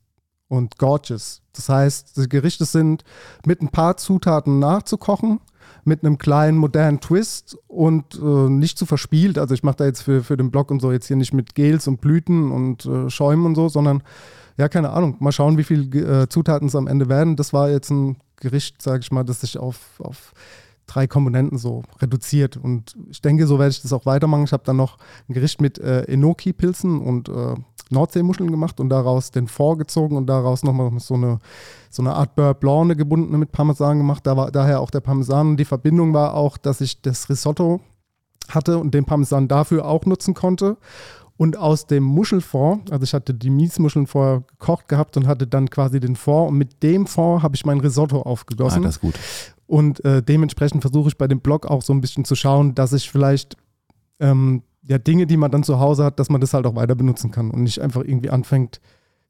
[0.47, 1.41] und gorgeous.
[1.53, 3.03] Das heißt, die Gerichte sind
[3.45, 5.39] mit ein paar Zutaten nachzukochen,
[5.83, 9.37] mit einem kleinen modernen Twist und äh, nicht zu verspielt.
[9.37, 11.55] Also ich mache da jetzt für, für den Blog und so jetzt hier nicht mit
[11.55, 14.03] Gels und Blüten und äh, Schäumen und so, sondern
[14.57, 15.15] ja, keine Ahnung.
[15.19, 17.35] Mal schauen, wie viele äh, Zutaten es am Ende werden.
[17.35, 20.33] Das war jetzt ein Gericht, sage ich mal, das sich auf, auf
[20.89, 22.57] drei Komponenten so reduziert.
[22.57, 24.43] Und ich denke, so werde ich das auch weitermachen.
[24.43, 24.97] Ich habe dann noch
[25.27, 27.55] ein Gericht mit äh, Enoki-Pilzen und äh,
[27.91, 31.39] Nordseemuscheln gemacht und daraus den Fond gezogen und daraus nochmal so eine,
[31.89, 34.25] so eine Art Beurre Blanc, gebundene mit Parmesan gemacht.
[34.27, 35.49] Da war daher auch der Parmesan.
[35.51, 37.79] Und die Verbindung war auch, dass ich das Risotto
[38.49, 40.77] hatte und den Parmesan dafür auch nutzen konnte.
[41.37, 45.69] Und aus dem Muschelfond, also ich hatte die Miesmuscheln vorher gekocht gehabt und hatte dann
[45.69, 48.83] quasi den Fond und mit dem Fond habe ich mein Risotto Ah, aufgegossen.
[48.83, 49.15] das ist gut.
[49.69, 52.91] Und äh, dementsprechend versuche ich bei dem Blog auch so ein bisschen zu schauen, dass
[52.91, 53.55] ich vielleicht
[54.19, 56.95] ähm, ja Dinge, die man dann zu Hause hat, dass man das halt auch weiter
[56.95, 58.81] benutzen kann und nicht einfach irgendwie anfängt,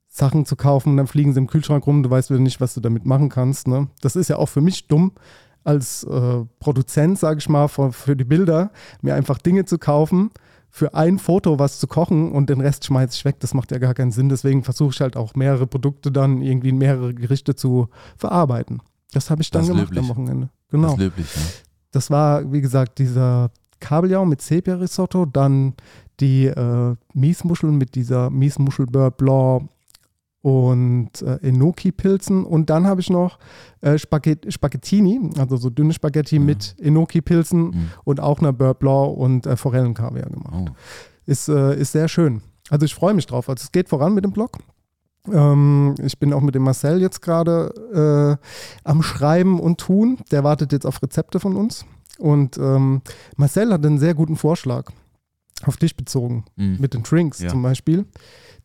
[0.07, 2.73] Sachen zu kaufen und dann fliegen sie im Kühlschrank rum, du weißt wieder nicht, was
[2.73, 3.67] du damit machen kannst.
[3.67, 3.89] Ne?
[3.99, 5.11] Das ist ja auch für mich dumm,
[5.65, 8.71] als äh, Produzent, sage ich mal, für, für die Bilder,
[9.01, 10.31] mir einfach Dinge zu kaufen,
[10.69, 13.41] für ein Foto was zu kochen und den Rest schmeiße ich weg.
[13.41, 14.29] Das macht ja gar keinen Sinn.
[14.29, 18.81] Deswegen versuche ich halt auch mehrere Produkte dann irgendwie in mehrere Gerichte zu verarbeiten.
[19.13, 19.99] Das habe ich dann Das gemacht löblich.
[20.03, 20.49] am Wochenende.
[20.69, 20.91] Das Genau.
[20.93, 21.41] ist löblich, ja.
[21.91, 25.73] Das war, wie gesagt, dieser Kabeljau mit Sepia-Risotto, dann
[26.19, 29.69] die äh, Miesmuscheln mit dieser Miesmuschel-Beurre Blanc
[30.41, 32.43] und äh, Enoki-Pilzen.
[32.45, 33.39] Und dann habe ich noch
[33.81, 36.45] äh, Spaghet Spaghettini, also so dünne Spaghetti Mhm.
[36.45, 37.89] mit Enoki-Pilzen Mhm.
[38.05, 40.53] und auch einer Beurre Blanc und äh, Forellenkaviar gemacht.
[40.53, 40.65] Oh.
[41.25, 42.41] Ist, äh, ist sehr schön.
[42.69, 43.49] Also ich freue mich drauf.
[43.49, 44.57] Also es geht voran mit dem Blog.
[45.31, 48.45] Ähm, ich bin auch mit dem Marcel jetzt gerade äh,
[48.83, 50.17] am Schreiben und Tun.
[50.31, 51.85] Der wartet jetzt auf Rezepte von uns.
[52.17, 53.01] Und ähm,
[53.37, 54.91] Marcel hat einen sehr guten Vorschlag
[55.65, 56.77] auf dich bezogen, Mhm.
[56.79, 57.49] mit den Drinks Ja.
[57.49, 58.05] zum Beispiel,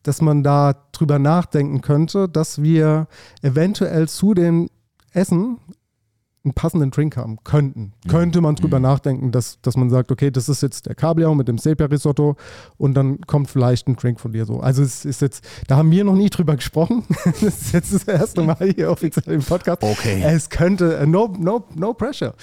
[0.03, 3.07] dass man da drüber nachdenken könnte, dass wir
[3.41, 4.69] eventuell zu dem
[5.11, 5.57] Essen
[6.45, 8.83] einen passenden Drink haben könnten, könnte man drüber Mhm.
[8.83, 12.37] nachdenken, dass, dass man sagt, okay, das ist jetzt der Kabeljau mit dem Sepia-Risotto
[12.77, 14.59] und dann kommt vielleicht ein Drink von dir so.
[14.61, 17.03] Also es ist jetzt, da haben wir noch nie drüber gesprochen.
[17.25, 19.83] das ist jetzt das erste Mal hier offiziell im Podcast.
[19.83, 20.21] Okay.
[20.23, 22.33] Es könnte, äh, no, no, no pressure.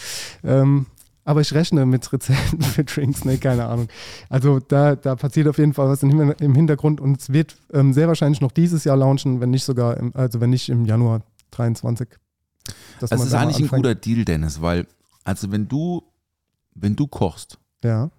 [0.45, 0.87] Ähm,
[1.25, 3.87] aber ich rechne mit Rezepten für Drinks, ne, keine Ahnung.
[4.29, 7.93] Also da, da passiert auf jeden Fall was im, im Hintergrund und es wird ähm,
[7.93, 11.21] sehr wahrscheinlich noch dieses Jahr launchen, wenn nicht sogar, im, also wenn nicht im Januar
[11.53, 12.09] 23.
[13.01, 14.87] Dass Das man ist eigentlich ein guter Deal, Dennis, weil,
[15.25, 16.03] also wenn du,
[16.75, 18.11] wenn du kochst Ja,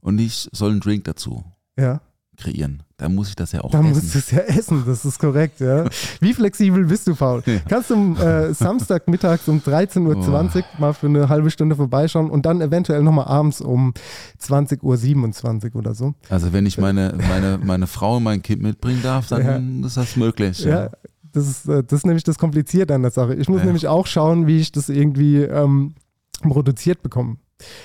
[0.00, 1.44] und ich soll einen Drink dazu
[1.78, 2.00] ja.
[2.36, 4.12] kreieren, dann muss ich das ja auch Da musst essen.
[4.12, 5.84] du es ja essen, das ist korrekt, ja.
[6.20, 7.42] Wie flexibel bist du, Paul?
[7.68, 12.60] Kannst du äh, Samstagmittags um 13.20 Uhr mal für eine halbe Stunde vorbeischauen und dann
[12.60, 13.92] eventuell nochmal abends um
[14.40, 16.14] 20.27 Uhr oder so?
[16.28, 20.16] Also wenn ich meine, meine, meine Frau und mein Kind mitbringen darf, dann ist das
[20.16, 20.60] möglich.
[20.60, 20.90] Ja,
[21.38, 23.34] das ist, äh, das ist nämlich das Komplizierte an der Sache.
[23.34, 23.66] Ich muss Ja.
[23.66, 25.94] nämlich auch schauen, wie ich das irgendwie ähm,
[26.42, 27.36] produziert bekomme.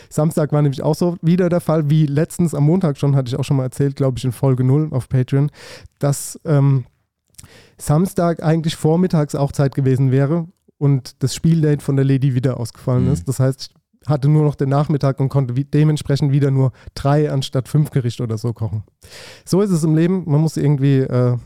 [0.10, 3.39] Samstag war nämlich auch so wieder der Fall, wie letztens am Montag schon, hatte ich
[3.39, 5.50] auch schon mal erzählt, glaube ich, in Folge 0 auf Patreon,
[6.00, 6.86] dass ähm,
[7.78, 13.06] Samstag eigentlich vormittags auch Zeit gewesen wäre und das Spieldate von der Lady wieder ausgefallen
[13.06, 13.13] Mhm.
[13.13, 13.28] ist.
[13.28, 17.68] Das heißt, ich hatte nur noch den Nachmittag und konnte dementsprechend wieder nur drei anstatt
[17.70, 18.84] fünf Gerichte oder so kochen.
[19.46, 20.24] So ist es im Leben.
[20.26, 21.38] Man muss irgendwie äh,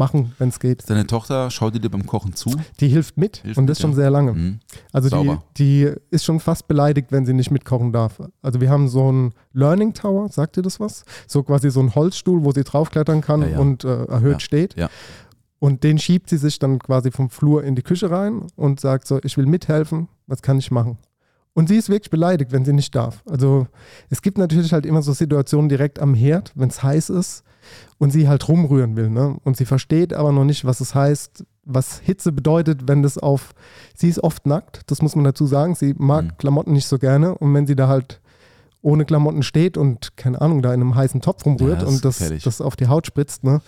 [0.00, 0.88] machen, wenn es geht.
[0.88, 2.50] Deine Tochter schaut dir beim Kochen zu.
[2.80, 3.96] Die hilft mit Hilft und mit, das schon ja.
[3.96, 4.32] sehr lange.
[4.32, 4.60] Mhm.
[4.92, 5.44] Also die, Sauber.
[5.58, 8.20] die ist schon fast beleidigt, wenn sie nicht mitkochen darf.
[8.40, 11.04] Also wir haben so einen Learning Tower, sagt ihr das was?
[11.28, 13.58] So quasi so einen Holzstuhl, wo sie draufklettern kann Ja, ja.
[13.58, 14.74] und äh, erhöht steht.
[15.58, 19.06] Und den schiebt sie sich dann quasi vom Flur in die Küche rein und sagt
[19.06, 20.96] so, ich will mithelfen, was kann ich machen?
[21.52, 23.22] Und sie ist wirklich beleidigt, wenn sie nicht darf.
[23.28, 23.66] Also
[24.08, 27.44] es gibt natürlich halt immer so Situationen direkt am Herd, wenn es heiß ist
[27.98, 29.10] und sie halt rumrühren will.
[29.10, 29.36] Ne?
[29.44, 33.52] Und sie versteht aber noch nicht, was es heißt, was Hitze bedeutet, wenn das auf.
[33.94, 35.74] Sie ist oft nackt, das muss man dazu sagen.
[35.74, 36.36] Sie mag Mhm.
[36.38, 38.20] Klamotten nicht so gerne und wenn sie da halt
[38.82, 42.04] ohne Klamotten steht und keine Ahnung, da in einem heißen Topf rumrührt Ja, das und
[42.04, 42.42] das, gefährlich.
[42.44, 43.60] das auf die Haut spritzt, ne?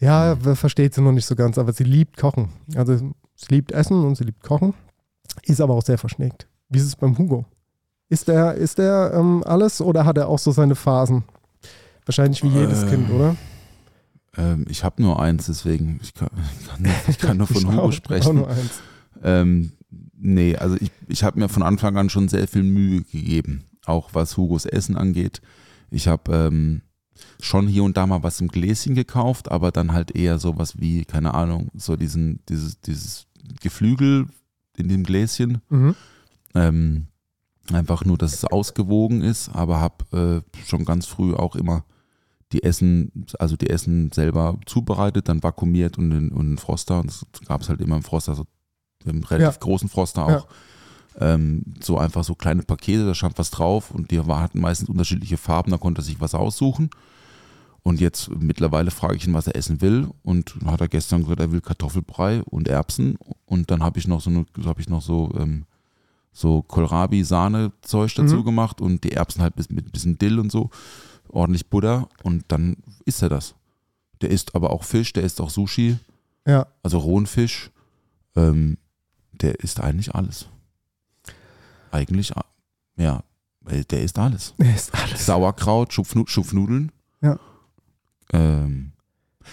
[0.00, 0.54] Ja, Mhm.
[0.56, 2.50] versteht sie noch nicht so ganz, aber sie liebt Kochen.
[2.76, 4.74] Also sie liebt Essen und sie liebt Kochen,
[5.44, 6.46] ist aber auch sehr verschnickt.
[6.68, 7.46] Wie ist es beim Hugo?
[8.10, 11.24] Ist der, ist der ähm, alles oder hat er auch so seine Phasen?
[12.06, 13.36] Wahrscheinlich wie jedes Ähm, Kind, oder?
[14.36, 16.28] Ähm, ich habe nur eins, deswegen ich kann,
[16.60, 18.34] ich kann, nur- ich kann nur von Ich Hugo auch- Auch sprechen.
[18.36, 18.80] nur eins.
[19.22, 19.72] Ähm,
[20.18, 24.10] nee, also ich, ich habe mir von Anfang an schon sehr viel Mühe gegeben, auch
[24.12, 25.40] was Hugos Essen angeht.
[25.90, 26.82] Ich habe ähm,
[27.40, 31.04] schon hier und da mal was im Gläschen gekauft, aber dann halt eher sowas wie,
[31.04, 33.26] keine Ahnung, so diesen, dieses, dieses
[33.62, 34.26] Geflügel
[34.76, 35.60] in dem Gläschen.
[35.68, 35.94] Mhm.
[36.56, 37.06] Ähm,
[37.72, 41.84] einfach nur, dass es ausgewogen ist, aber habe äh, schon ganz früh auch immer
[42.54, 47.00] die Essen, also die Essen selber zubereitet, dann vakuumiert und in, und in Froster.
[47.00, 48.44] Und es gab es halt immer im Froster, so
[49.04, 49.60] im relativ Ja.
[49.60, 50.38] großen Froster Ja.
[50.38, 50.46] auch.
[51.20, 55.36] Ähm, so einfach so kleine Pakete, da stand was drauf und die hatten meistens unterschiedliche
[55.36, 56.90] Farben, da konnte er sich was aussuchen.
[57.84, 60.08] Und jetzt mittlerweile frage ich ihn, was er essen will.
[60.22, 63.16] Und hat er gestern gesagt, er will Kartoffelbrei und Erbsen.
[63.44, 64.30] Und dann habe ich noch so
[64.64, 65.66] habe ich noch so, ähm,
[66.32, 68.44] so Kohlrabi-Sahne-Zeug dazu Mhm.
[68.44, 70.70] gemacht und die Erbsen halt mit ein bisschen Dill und so.
[71.34, 72.08] Ordentlich Butter.
[72.22, 73.54] Und dann isst er das.
[74.22, 75.98] Der isst aber auch Fisch, der isst auch Sushi,
[76.46, 77.70] Ja, also rohen Fisch.
[78.36, 78.78] Ähm,
[79.32, 80.46] der isst eigentlich alles.
[81.90, 82.32] Eigentlich,
[82.96, 83.22] ja,
[83.90, 84.54] der isst alles.
[84.58, 85.26] ist alles.
[85.26, 86.90] Sauerkraut, Schupfnu Schupfnudeln.
[87.22, 87.38] Ja.
[88.32, 88.92] Ähm,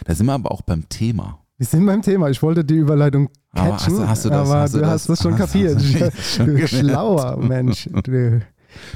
[0.06, 1.40] da sind wir aber auch beim Thema.
[1.58, 2.30] Wir sind beim Thema.
[2.30, 5.10] Ich wollte die Überleitung Aber catchen, hast, hast du das, aber hast du, das, hast
[5.10, 5.76] das schon hast- kapiert.
[5.78, 7.88] hast du schon Du schlauer Mensch.
[7.92, 8.42] Du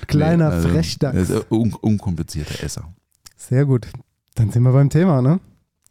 [0.08, 1.30] kleiner Nee, also, Frechdachs.
[1.30, 2.94] ist un unkomplizierter Esser.
[3.38, 3.88] Sehr gut.
[4.36, 5.40] Dann sind wir beim Thema, ne?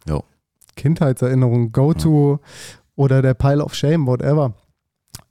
[0.09, 0.25] Jo.
[0.77, 2.40] Kindheitserinnerung, Go-To
[2.97, 4.55] oder der Pile of Shame, whatever.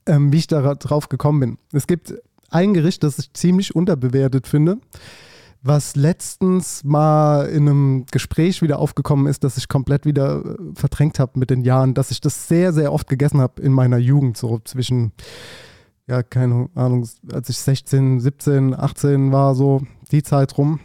[0.06, 1.58] Ähm, wie ich da drauf gekommen bin.
[1.72, 2.14] Es gibt
[2.50, 4.78] ein Gericht, das ich ziemlich unterbewertet finde,
[5.62, 11.18] was letztens mal in einem Gespräch wieder aufgekommen ist, das ich komplett wieder äh, verdrängt
[11.18, 14.36] habe mit den Jahren, dass ich das sehr, sehr oft gegessen habe in meiner Jugend,
[14.36, 15.12] so zwischen,
[16.06, 20.80] ja, keine Ahnung, als ich 16, 17, 18 war, so die Zeit rum,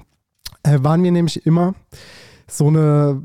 [0.64, 1.76] äh, waren wir nämlich immer
[2.48, 3.24] so eine,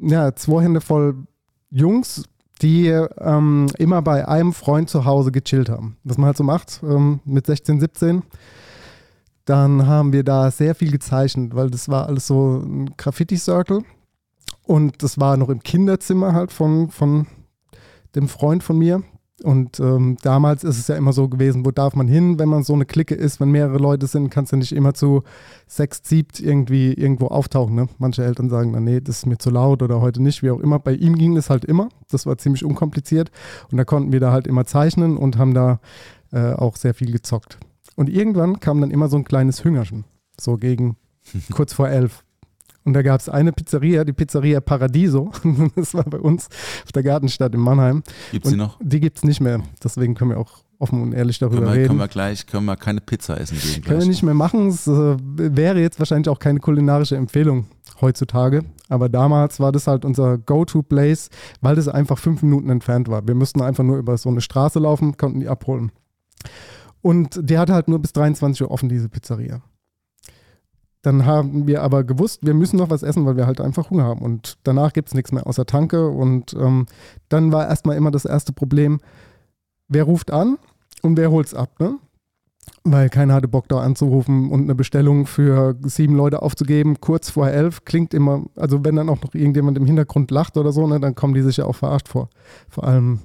[0.00, 1.26] ja, zwei Hände voll
[1.70, 2.24] Jungs,
[2.60, 5.96] die ähm, immer bei einem Freund zu Hause gechillt haben.
[6.04, 8.22] Was man halt so macht ähm, mit 16, 17.
[9.44, 13.82] Dann haben wir da sehr viel gezeichnet, weil das war alles so ein Graffiti-Circle.
[14.64, 17.26] Und das war noch im Kinderzimmer halt von, von
[18.14, 19.02] dem Freund von mir.
[19.42, 22.62] Und ähm, damals ist es ja immer so gewesen, wo darf man hin, wenn man
[22.62, 25.22] so eine Clique ist, wenn mehrere Leute sind, kannst du nicht immer zu
[25.66, 27.74] sechs, siebt irgendwie irgendwo auftauchen.
[27.74, 27.88] Ne?
[27.98, 30.60] Manche Eltern sagen dann, nee, das ist mir zu laut oder heute nicht, wie auch
[30.60, 30.78] immer.
[30.78, 31.88] Bei ihm ging das halt immer.
[32.10, 33.30] Das war ziemlich unkompliziert.
[33.70, 35.80] Und da konnten wir da halt immer zeichnen und haben da
[36.32, 37.58] äh, auch sehr viel gezockt.
[37.96, 40.04] Und irgendwann kam dann immer so ein kleines Hüngerchen,
[40.40, 40.96] so gegen
[41.52, 42.21] kurz vor elf.
[42.84, 45.30] Und da gab es eine Pizzeria, die Pizzeria Paradiso.
[45.76, 46.48] Das war bei uns
[46.84, 48.02] auf der Gartenstadt in Mannheim.
[48.30, 48.78] Gibt's die Und noch?
[48.82, 49.60] Die gibt es nicht mehr.
[49.82, 51.86] Deswegen können wir auch offen und ehrlich darüber Können wir, reden.
[51.88, 53.84] können wir gleich, können wir keine Pizza essen gehen.
[53.84, 54.66] Können wir nicht mehr machen.
[54.68, 57.66] Es äh, wäre jetzt wahrscheinlich auch keine kulinarische Empfehlung
[58.00, 58.64] heutzutage.
[58.88, 63.26] Aber damals war das halt unser Go-To-Place, weil das einfach fünf Minuten entfernt war.
[63.26, 65.92] Wir mussten einfach nur über so eine Straße laufen, konnten die abholen.
[67.00, 69.62] Und die hatte halt nur bis 23 Uhr offen, diese Pizzeria.
[71.02, 74.04] Dann haben wir aber gewusst, wir müssen noch was essen, weil wir halt einfach Hunger
[74.04, 74.22] haben.
[74.22, 76.08] Und danach gibt es nichts mehr außer Tanke.
[76.08, 76.86] Und ähm,
[77.28, 79.00] dann war erstmal immer das erste Problem,
[79.88, 80.58] wer ruft an
[81.02, 81.98] und wer holt's ab, ne?
[82.84, 87.48] Weil keiner hatte Bock da anzurufen und eine Bestellung für sieben Leute aufzugeben, kurz vor
[87.48, 91.00] elf, klingt immer, also wenn dann auch noch irgendjemand im Hintergrund lacht oder so, ne,
[91.00, 92.28] dann kommen die sich ja auch verarscht vor.
[92.68, 93.20] Vor allem,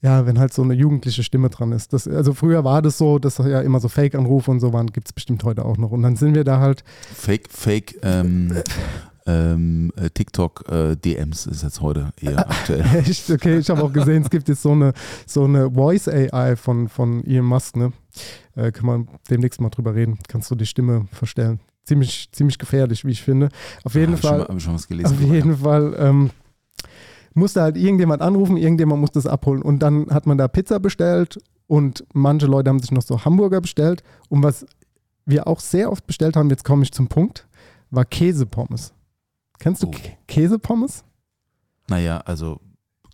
[0.00, 1.92] ja, wenn halt so eine jugendliche Stimme dran ist.
[1.92, 5.08] Das, also früher war das so, dass ja immer so Fake-Anrufe und so waren, gibt
[5.08, 5.90] es bestimmt heute auch noch.
[5.90, 6.84] Und dann sind wir da halt,
[7.14, 8.62] Fake, Fake, ähm,
[9.26, 12.84] ähm, äh, TikTok äh, DMs ist jetzt heute eher aktuell.
[12.96, 14.92] echt, okay, ich habe auch gesehen, es gibt jetzt so eine,
[15.26, 17.92] so eine Voice-AI von, von Elon Musk, ne?
[18.56, 20.18] Äh, kann man demnächst mal drüber reden.
[20.28, 21.60] Kannst du die Stimme verstellen.
[21.84, 23.48] Ziemlich, ziemlich gefährlich, wie ich finde.
[23.84, 24.48] Auf jeden Hab ich schon Fall.
[24.48, 25.14] hab ich schon was gelesen.
[25.14, 26.30] Auf jeden Fall ähm,
[27.34, 29.62] musste halt irgendjemand anrufen, irgendjemand musste es abholen.
[29.62, 33.60] Und dann hat man da Pizza bestellt und manche Leute haben sich noch so Hamburger
[33.60, 34.02] bestellt.
[34.28, 34.66] Und was
[35.26, 37.46] wir auch sehr oft bestellt haben, jetzt komme ich zum Punkt,
[37.90, 38.92] war Käsepommes.
[39.58, 39.90] Kennst du Oh.
[39.90, 41.04] Kä- Käsepommes?
[41.88, 42.60] Naja, also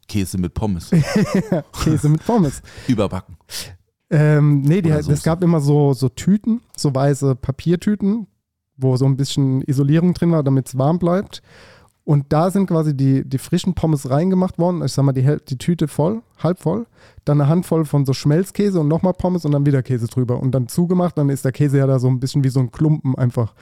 [0.09, 0.91] Käse mit Pommes.
[1.83, 2.63] Käse mit Pommes.
[2.89, 3.37] Überbacken.
[4.11, 8.27] Ähm, nee, die, Oder es gab immer so, so Tüten, so weiße Papiertüten,
[8.77, 11.43] wo so ein bisschen Isolierung drin war, damit es warm bleibt.
[12.05, 14.83] Und da sind quasi die, die frischen Pommes reingemacht worden.
[14.85, 16.87] Ich sag mal, die, die Tüte voll, halb voll.
[17.25, 20.39] Dann eine Handvoll von so Schmelzkäse und nochmal Pommes und dann wieder Käse drüber.
[20.39, 22.71] Und dann zugemacht, dann ist der Käse ja da so ein bisschen wie so ein
[22.71, 23.55] Klumpen einfach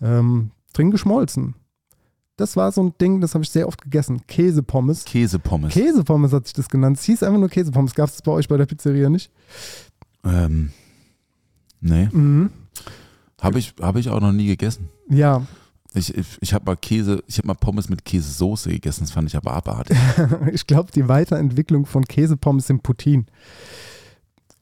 [0.00, 1.56] ähm, drin geschmolzen.
[2.36, 4.22] Das war so ein Ding, das habe ich sehr oft gegessen.
[4.28, 5.04] Käsepommes.
[5.04, 5.74] Käsepommes.
[5.74, 6.96] Käsepommes hat sich das genannt.
[6.98, 7.94] Es hieß einfach nur Käsepommes.
[7.94, 9.30] Gab es das bei euch bei der Pizzeria nicht?
[10.24, 10.70] ähm,
[11.80, 12.50] nee, Mhm.
[13.40, 14.88] habe ich, hab ich auch noch nie gegessen.
[15.08, 15.42] Ja,
[15.94, 19.28] Ich, ich, ich habe mal Käse, ich habe mal Pommes mit Käsesoße gegessen, das fand
[19.28, 19.96] ich aber abartig.
[20.52, 23.24] ich glaube, die Weiterentwicklung von Käsepommes sind Poutine.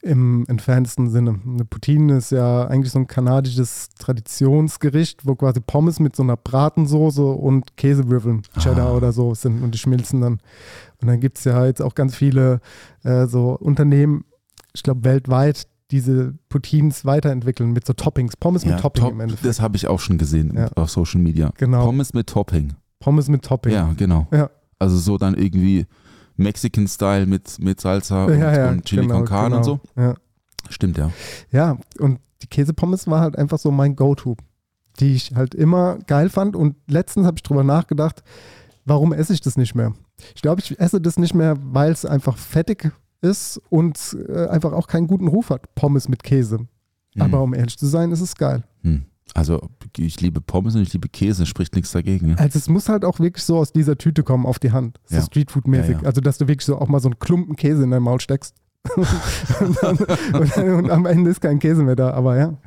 [0.01, 1.41] Im entferntesten Sinne.
[1.45, 6.37] Eine Poutine ist ja eigentlich so ein kanadisches Traditionsgericht, wo quasi Pommes mit so einer
[6.37, 8.95] Bratensoße und Käsewürfeln, Cheddar Ah.
[8.95, 10.39] oder so sind und die schmilzen dann.
[11.01, 12.61] Und dann gibt es ja jetzt auch ganz viele
[13.03, 14.23] äh, so Unternehmen,
[14.73, 18.37] ich glaube weltweit, diese Poutines weiterentwickeln mit so Toppings.
[18.37, 19.45] Pommes mit Topping Top, im Endeffekt.
[19.47, 20.69] das habe ich auch schon gesehen Ja.
[20.75, 21.51] auf Social Media.
[21.57, 21.85] Genau.
[21.85, 22.73] Pommes mit Topping.
[22.99, 23.73] Pommes mit Topping.
[23.73, 24.27] Ja, genau.
[24.31, 24.49] Ja.
[24.77, 25.85] Also so dann irgendwie
[26.37, 29.79] Mexican-Style mit, mit Salsa und, Ja, ja, und Chili genau, con Carne und so.
[29.95, 30.09] genau.
[30.09, 30.15] Ja.
[30.69, 31.11] Stimmt, ja.
[31.51, 34.37] Ja, und die Käsepommes war halt einfach so mein Go-To,
[34.99, 36.55] die ich halt immer geil fand.
[36.55, 38.23] Und letztens habe ich drüber nachgedacht,
[38.85, 39.93] warum esse ich das nicht mehr?
[40.35, 44.71] Ich glaube, ich esse das nicht mehr, weil es einfach fettig ist und äh, einfach
[44.73, 45.73] auch keinen guten Ruf hat.
[45.75, 46.59] Pommes mit Käse.
[47.15, 47.21] Hm.
[47.21, 48.63] Aber um ehrlich zu sein, ist es geil.
[48.83, 49.03] Hm.
[49.35, 52.29] Also ich liebe Pommes und ich liebe Käse, spricht nichts dagegen.
[52.29, 52.35] Ja?
[52.35, 54.99] Also es muss halt auch wirklich so aus dieser Tüte kommen auf die Hand.
[55.05, 55.21] So Ja.
[55.21, 55.95] Streetfood-mäßig.
[55.97, 56.05] Ja, ja.
[56.05, 58.55] Also dass du wirklich so auch mal so einen Klumpen Käse in dein Maul steckst.
[58.95, 62.11] und, dann, und, dann, und am Ende ist kein Käse mehr da.
[62.11, 62.57] Aber ja,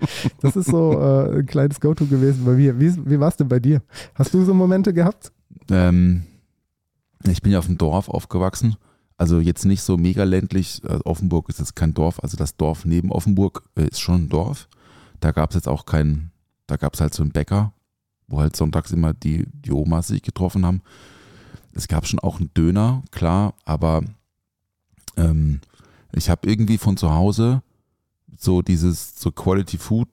[0.40, 2.78] das ist so äh, ein kleines Go-To gewesen bei mir.
[2.78, 3.82] Wie, wie war es denn bei dir?
[4.14, 5.32] Hast du so Momente gehabt?
[5.70, 6.24] Ähm,
[7.24, 8.76] ich bin ja auf dem Dorf aufgewachsen.
[9.22, 10.82] Also jetzt nicht so mega ländlich.
[10.82, 12.18] Also Offenburg ist jetzt kein Dorf.
[12.24, 14.68] Also das Dorf neben Offenburg äh, ist schon ein Dorf.
[15.20, 16.32] Da gab es jetzt auch keinen,
[16.66, 17.72] da gab es halt so einen Bäcker,
[18.26, 20.82] wo halt sonntags immer die, die Omas sich getroffen haben.
[21.72, 24.02] Es gab schon auch einen Döner, klar, aber
[25.16, 25.61] ähm,
[26.12, 27.62] ich habe irgendwie von zu Hause
[28.37, 30.08] so dieses so Quality Food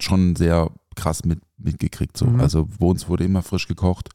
[0.00, 2.16] schon sehr krass mit, mitgekriegt.
[2.16, 2.26] So.
[2.26, 2.40] Mhm.
[2.40, 4.08] Also bei uns wurde immer frisch gekocht.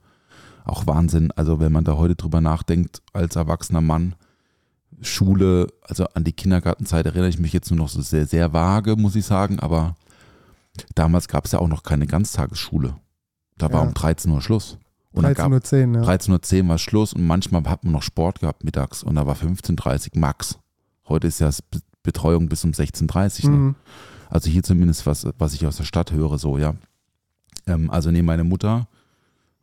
[0.65, 1.31] Auch Wahnsinn.
[1.31, 4.15] Also wenn man da heute drüber nachdenkt, als erwachsener Mann,
[5.05, 8.95] Schule, also an die Kindergartenzeit erinnere ich mich jetzt nur noch so sehr, sehr vage,
[8.95, 9.95] muss ich sagen, aber
[10.95, 12.95] damals gab es ja auch noch keine Ganztagesschule.
[13.57, 13.87] Da war Ja.
[13.87, 14.77] um 13 Uhr Schluss.
[15.11, 16.09] Und dann gab 13.10 Uhr, ja.
[16.09, 19.35] 13.10 Uhr war Schluss und manchmal hat man noch Sport gehabt mittags und da war
[19.35, 20.59] 15.30 Uhr max.
[21.07, 21.49] Heute ist ja
[22.03, 23.49] Betreuung bis um 16.30 Uhr.
[23.51, 23.57] Ne?
[23.57, 23.75] Mhm.
[24.29, 26.73] Also hier zumindest, was, was ich aus der Stadt höre, so, ja.
[27.67, 28.87] Ähm, also nee, meine Mutter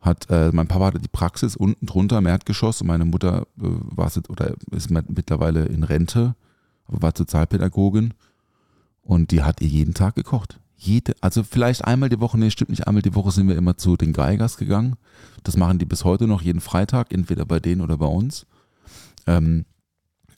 [0.03, 3.63] hat, äh, mein Papa hatte die Praxis unten drunter im Erdgeschoss und meine Mutter äh,
[3.95, 6.35] war oder ist mit- mittlerweile in Rente,
[6.85, 8.13] aber war Sozialpädagogin
[9.01, 10.59] und die hat ihr jeden Tag gekocht.
[10.75, 13.77] Jede, also vielleicht einmal die Woche, nee, stimmt nicht, einmal die Woche sind wir immer
[13.77, 14.97] zu den Geigers gegangen.
[15.43, 18.45] Das machen die bis heute noch jeden Freitag, entweder bei denen oder bei uns.
[19.25, 19.63] Ähm,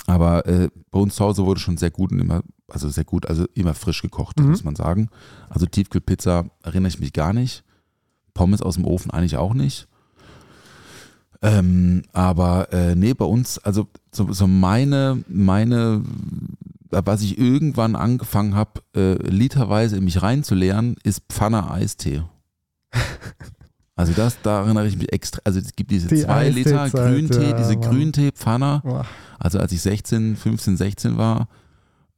[0.05, 3.27] aber äh, bei uns zu Hause wurde schon sehr gut und immer also sehr gut,
[3.27, 4.49] also immer frisch gekocht, Mhm.
[4.49, 5.09] muss man sagen.
[5.49, 7.63] Also Tiefkühlpizza erinnere ich mich gar nicht.
[8.35, 9.87] Pommes aus dem Ofen eigentlich auch nicht.
[11.41, 16.03] Ähm, aber äh, nee, bei uns, also so, so meine, meine,
[16.91, 22.21] was ich irgendwann angefangen habe, äh, literweise in mich reinzuleeren, ist Pfanne Eistee.
[23.97, 25.39] Also das, da erinnere ich mich extra.
[25.45, 27.77] Also es gibt diese Die zwei Liter Grüntee, ja, diese.
[27.77, 28.81] Grüntee-Pfanne.
[29.39, 31.47] Also als ich 16, 15, 16 war,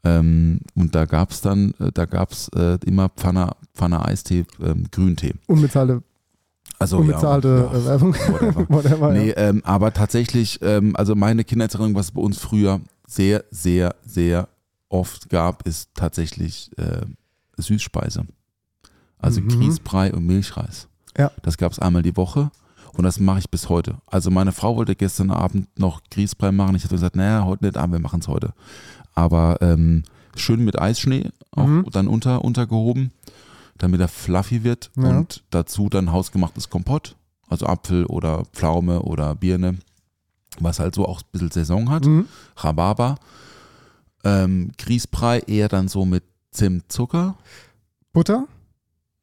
[0.04, 4.46] ähm, und da gab es dann, äh, da gab es äh, immer Pfanne, Pfanne Eistee,
[4.60, 5.34] ähm, Grüntee.
[5.48, 6.02] Unbezahlte,
[6.80, 8.14] Also unbezahlte ja, äh, Werbung.
[8.28, 8.66] whatever.
[8.70, 9.36] Whatever, Nee, ja.
[9.38, 14.48] ähm, aber tatsächlich, ähm, also meine Kindheitserinnerung, was es bei uns früher sehr, sehr, sehr
[14.90, 17.02] oft gab, ist tatsächlich äh,
[17.58, 18.26] Süßspeise.
[19.20, 19.48] Also Mhm.
[19.50, 20.88] Grießbrei und Milchreis.
[21.18, 21.32] Ja.
[21.42, 22.52] Das gab es einmal die Woche
[22.94, 23.96] und das mache ich bis heute.
[24.06, 26.76] Also meine Frau wollte gestern Abend noch Grießbrei machen.
[26.76, 28.54] Ich habe gesagt, naja, heute nicht, aber wir machen es heute.
[29.16, 30.04] Aber ähm,
[30.36, 31.86] schön mit Eisschnee, auch Mhm.
[31.92, 33.12] dann unter, untergehoben,
[33.78, 35.10] damit er fluffy wird Ja.
[35.10, 37.16] und dazu dann hausgemachtes Kompott,
[37.48, 39.78] also Apfel oder Pflaume oder Birne,
[40.60, 42.06] was halt so auch ein bisschen Saison hat.
[42.06, 42.28] Mhm.
[42.58, 43.16] Rhabarber.
[44.24, 47.36] Ähm, Grießbrei eher dann so mit Zimtzucker.
[48.14, 48.48] Butter?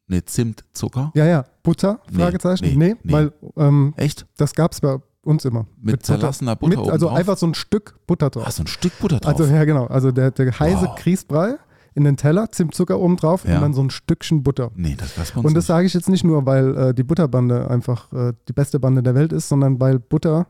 [0.07, 1.11] Ne, Zimtzucker.
[1.15, 1.45] Ja, ja.
[1.63, 1.99] Butter?
[2.15, 2.65] Fragezeichen?
[2.65, 3.13] nee, Nee, nee.
[3.13, 4.27] weil ähm, Echt?
[4.37, 5.67] das gab es bei uns immer.
[5.81, 6.05] Mit, Butter.
[6.05, 8.45] zerlassener Butter Mit, oben also einfach so ein Stück Butter drauf.
[8.47, 9.39] Ah, so ein Stück Butter drauf.
[9.39, 9.87] Also ja, genau.
[9.87, 10.97] Also der, der heiße Wow.
[10.97, 11.55] Grießbrei
[11.95, 13.57] in den Teller, Zimtzucker oben drauf Ja.
[13.57, 14.71] und dann so ein Stückchen Butter.
[14.75, 17.71] nee, das bei uns Und das sage ich jetzt nicht nur, weil äh, die Butterbande
[17.71, 20.47] einfach äh, die beste Bande der Welt ist, sondern weil Butter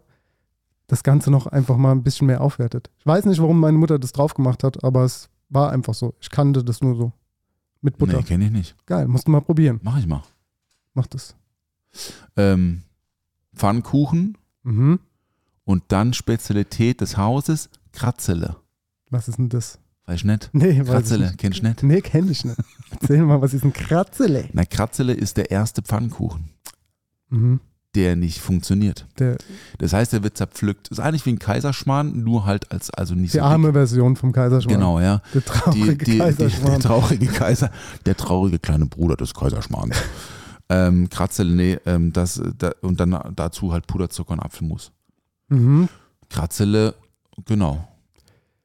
[0.86, 2.90] das Ganze noch einfach mal ein bisschen mehr aufwertet.
[2.98, 6.14] Ich weiß nicht, warum meine Mutter das drauf gemacht hat, aber es war einfach so.
[6.20, 7.12] Ich kannte das nur so.
[7.80, 8.16] Mit Butter.
[8.18, 8.76] Nee, kenne ich nicht.
[8.86, 9.80] Geil, musst du mal probieren.
[9.82, 10.22] Mach ich mal.
[10.94, 11.34] Mach das.
[12.36, 12.82] Ähm,
[13.54, 14.98] Pfannkuchen Mhm.
[15.64, 18.56] und dann Spezialität des Hauses, Kratzele.
[19.10, 19.78] Was ist denn das?
[20.06, 20.50] Weiß ich nicht.
[20.52, 21.38] Nee, ich Kratzele, nicht.
[21.38, 21.82] kennst du nicht?
[21.82, 22.56] Nee, kenn ich nicht.
[22.90, 24.48] Erzähl mal, was ist ein Kratzele?
[24.52, 26.50] Na, Kratzele ist der erste Pfannkuchen,
[27.30, 27.60] Mhm.
[27.94, 29.06] der nicht funktioniert.
[29.18, 29.38] Der,
[29.78, 30.88] Das heißt, der wird zerpflückt.
[30.88, 33.74] Ist eigentlich wie ein Kaiserschmarrn, nur halt als, also nicht die so arme dick.
[33.76, 34.78] Version vom Kaiserschmarrn.
[34.78, 35.22] Genau, ja.
[35.32, 36.72] Der traurige die, die, Kaiserschmarrn.
[36.72, 37.70] der traurige Kaiser,
[38.04, 39.96] der traurige kleine Bruder des Kaiserschmarrns.
[40.68, 44.92] ähm, Kratzele, nee, ähm, das, da, und dann dazu halt Puderzucker und Apfelmus.
[45.48, 45.88] mhm.
[46.28, 46.94] Kratzele,
[47.46, 47.86] genau.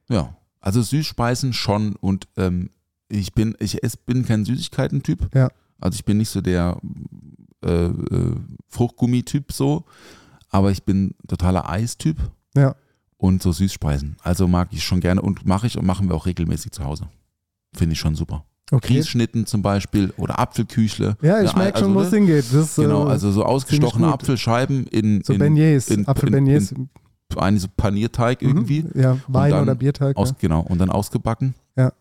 [0.09, 2.69] Ja, also Süßspeisen schon und ähm,
[3.07, 5.33] ich bin, ich ess, bin kein Süßigkeiten-Typ.
[5.33, 5.49] Ja.
[5.79, 6.77] Also ich bin nicht so der
[7.65, 8.35] äh, äh,
[8.67, 9.85] Fruchtgummi-Typ so,
[10.49, 12.17] aber ich bin totaler Eistyp.
[12.55, 12.75] Ja.
[13.17, 14.15] Und so Süßspeisen.
[14.23, 17.09] Also mag ich schon gerne und mache ich und machen wir auch regelmäßig zu Hause.
[17.75, 18.45] Finde ich schon super.
[18.71, 18.93] Okay.
[18.93, 21.17] Grießschnitten zum Beispiel oder Apfelküchle.
[21.21, 22.17] Ja, ich Ja, merke schon, also, wo es ne?
[22.19, 22.45] hingeht.
[22.53, 24.07] Das, Genau, äh, also so ausgestochene.
[24.13, 26.73] Apfelscheiben in, so in, Beignets, in- Apfelbeignets.
[27.37, 28.83] Eigentlich so Panierteig irgendwie.
[28.83, 28.99] Mhm.
[29.01, 30.17] Ja, Wein oder Bierteig.
[30.17, 30.35] Aus, ja.
[30.39, 31.53] Genau, und dann ausgebacken.
[31.75, 31.91] Ja.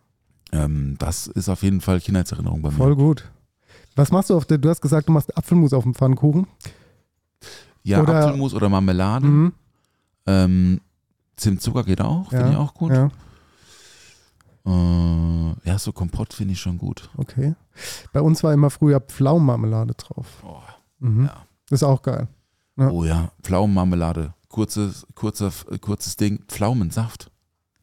[0.53, 2.77] Ähm, das ist auf jeden Fall Kindheitserinnerung bei mir.
[2.77, 3.31] Voll gut.
[3.97, 6.47] Was machst du auf der, du hast gesagt, du machst Apfelmus auf dem Pfannkuchen.
[7.83, 9.27] Ja, Oder- Apfelmus oder Marmelade.
[9.27, 9.53] Mhm.
[10.27, 10.81] Ähm,
[11.37, 12.93] Zimtzucker geht auch, finde Ja, ich auch gut.
[12.93, 13.11] Ja,
[14.67, 17.09] Äh, ja, so Kompott finde ich schon gut.
[17.17, 17.55] okay.
[18.13, 20.43] Bei uns war immer früher Pflaumenmarmelade drauf.
[20.45, 20.61] Oh,
[21.01, 21.27] Mhm.
[21.27, 21.47] Ja.
[21.71, 22.27] Ist auch geil.
[22.77, 22.91] Ja.
[22.91, 24.35] Oh ja, Pflaumenmarmelade.
[24.49, 26.41] Kurzes, kurzer, kurzes Ding.
[26.49, 27.31] Pflaumensaft.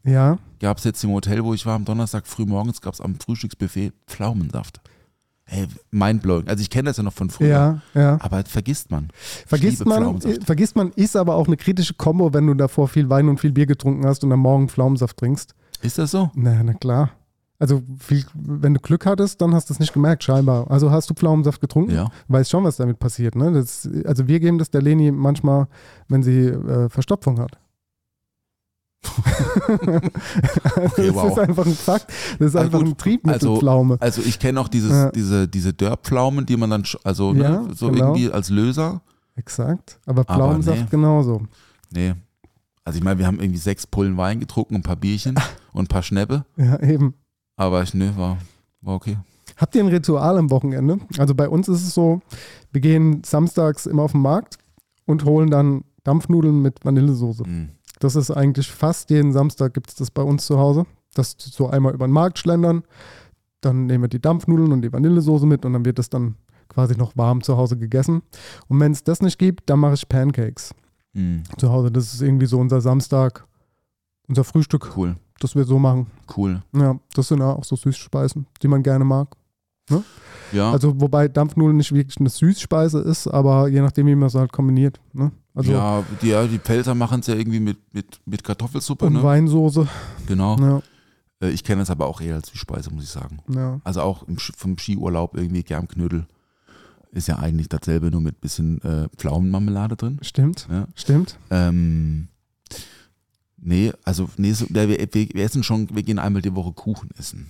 [0.04, 3.02] Ja, Gab es jetzt im Hotel, wo ich war, am Donnerstag früh morgens, gab es
[3.02, 4.80] am Frühstücksbuffet Pflaumensaft.
[5.44, 6.48] Hey, mindblowing.
[6.48, 7.50] Also ich kenne das ja noch von früher.
[7.50, 8.18] ja, ja.
[8.22, 9.10] Aber vergisst man.
[9.46, 13.30] Vergisst man, vergisst man, ist aber auch eine kritische Kombo, wenn du davor viel Wein
[13.30, 15.54] und viel Bier getrunken hast und am Morgen Pflaumensaft trinkst.
[15.82, 16.32] Ist das so?
[16.34, 17.12] Na, na klar.
[17.58, 20.70] Also, viel, wenn du Glück hattest, dann hast du es nicht gemerkt, scheinbar.
[20.70, 21.92] Also hast du Pflaumensaft getrunken?
[21.96, 22.10] Ja.
[22.28, 23.36] Weißt schon, was damit passiert.
[23.36, 23.52] Ne?
[23.54, 25.68] Das, also wir geben das der Leni manchmal,
[26.10, 27.58] wenn sie äh, Verstopfung hat.
[30.78, 31.32] Okay, das wow.
[31.32, 32.08] ist einfach ein Fakt.
[32.40, 33.98] Das ist Also einfach gut, ein Triebmittelpflaume.
[34.00, 35.12] Also ich kenne auch dieses, Ja.
[35.12, 38.08] diese, diese Dörrpflaumen, die man dann, also Ja, ne, so genau.
[38.14, 39.02] irgendwie als Löser.
[39.36, 40.00] Exakt.
[40.06, 40.88] Aber Aber Pflaumensaft nee.
[40.90, 41.44] genauso.
[41.92, 42.14] Nee.
[42.84, 45.36] Also ich meine, wir haben irgendwie sechs Pullen Wein getrunken, ein paar Bierchen
[45.74, 46.46] und ein paar Schnäppe.
[46.58, 47.16] Ja, eben.
[47.58, 48.38] Aber ich, ne, war,
[48.82, 49.18] war okay.
[49.58, 51.00] Habt ihr ein Ritual am Wochenende?
[51.18, 52.22] Also bei uns ist es so,
[52.72, 54.58] wir gehen samstags immer auf den Markt
[55.06, 57.48] und holen dann Dampfnudeln mit Vanillesoße.
[57.48, 57.70] Mhm.
[58.00, 60.86] Das ist eigentlich fast jeden Samstag gibt es das bei uns zu Hause.
[61.14, 62.84] Das so einmal über den Markt schlendern,
[63.62, 66.36] dann nehmen wir die Dampfnudeln und die Vanillesoße mit und dann wird das dann
[66.68, 68.22] quasi noch warm zu Hause gegessen.
[68.68, 70.74] Und wenn es das nicht gibt, dann mache ich Pancakes
[71.14, 71.44] Mhm.
[71.58, 71.92] zu Hause.
[71.92, 73.48] Das ist irgendwie so unser Samstag,
[74.28, 76.08] unser Frühstück, Cool, das wir so machen.
[76.38, 76.62] cool.
[76.76, 79.36] Ja, das sind ja auch so Süßspeisen, die man gerne mag.
[80.52, 84.36] Ja, Also wobei Dampfnudeln nicht wirklich eine Süßspeise ist, aber je nachdem, wie man es
[84.36, 85.00] halt kombiniert.
[85.14, 85.32] Ne?
[85.54, 89.14] Also ja, die, ja, die Pfälzer machen es ja irgendwie mit, mit, mit Kartoffelsuppe, und
[89.14, 89.24] ne?
[89.24, 89.88] Weinsoße.
[90.28, 90.58] Genau.
[90.58, 90.82] Ja.
[91.42, 93.40] Äh, ich kenne das aber auch eher als Süßspeise, muss ich sagen.
[93.50, 93.80] Ja.
[93.84, 96.26] Also auch im, vom Skiurlaub irgendwie Germknödel
[97.12, 100.20] ist ja eigentlich dasselbe, nur mit bisschen äh, Pflaumenmarmelade drin.
[100.22, 100.88] Stimmt, Ja.
[100.96, 101.38] stimmt.
[101.50, 102.28] Ähm,
[103.66, 107.48] nee, also nee, so, wir, wir, essen schon, wir gehen einmal die Woche Kuchen essen.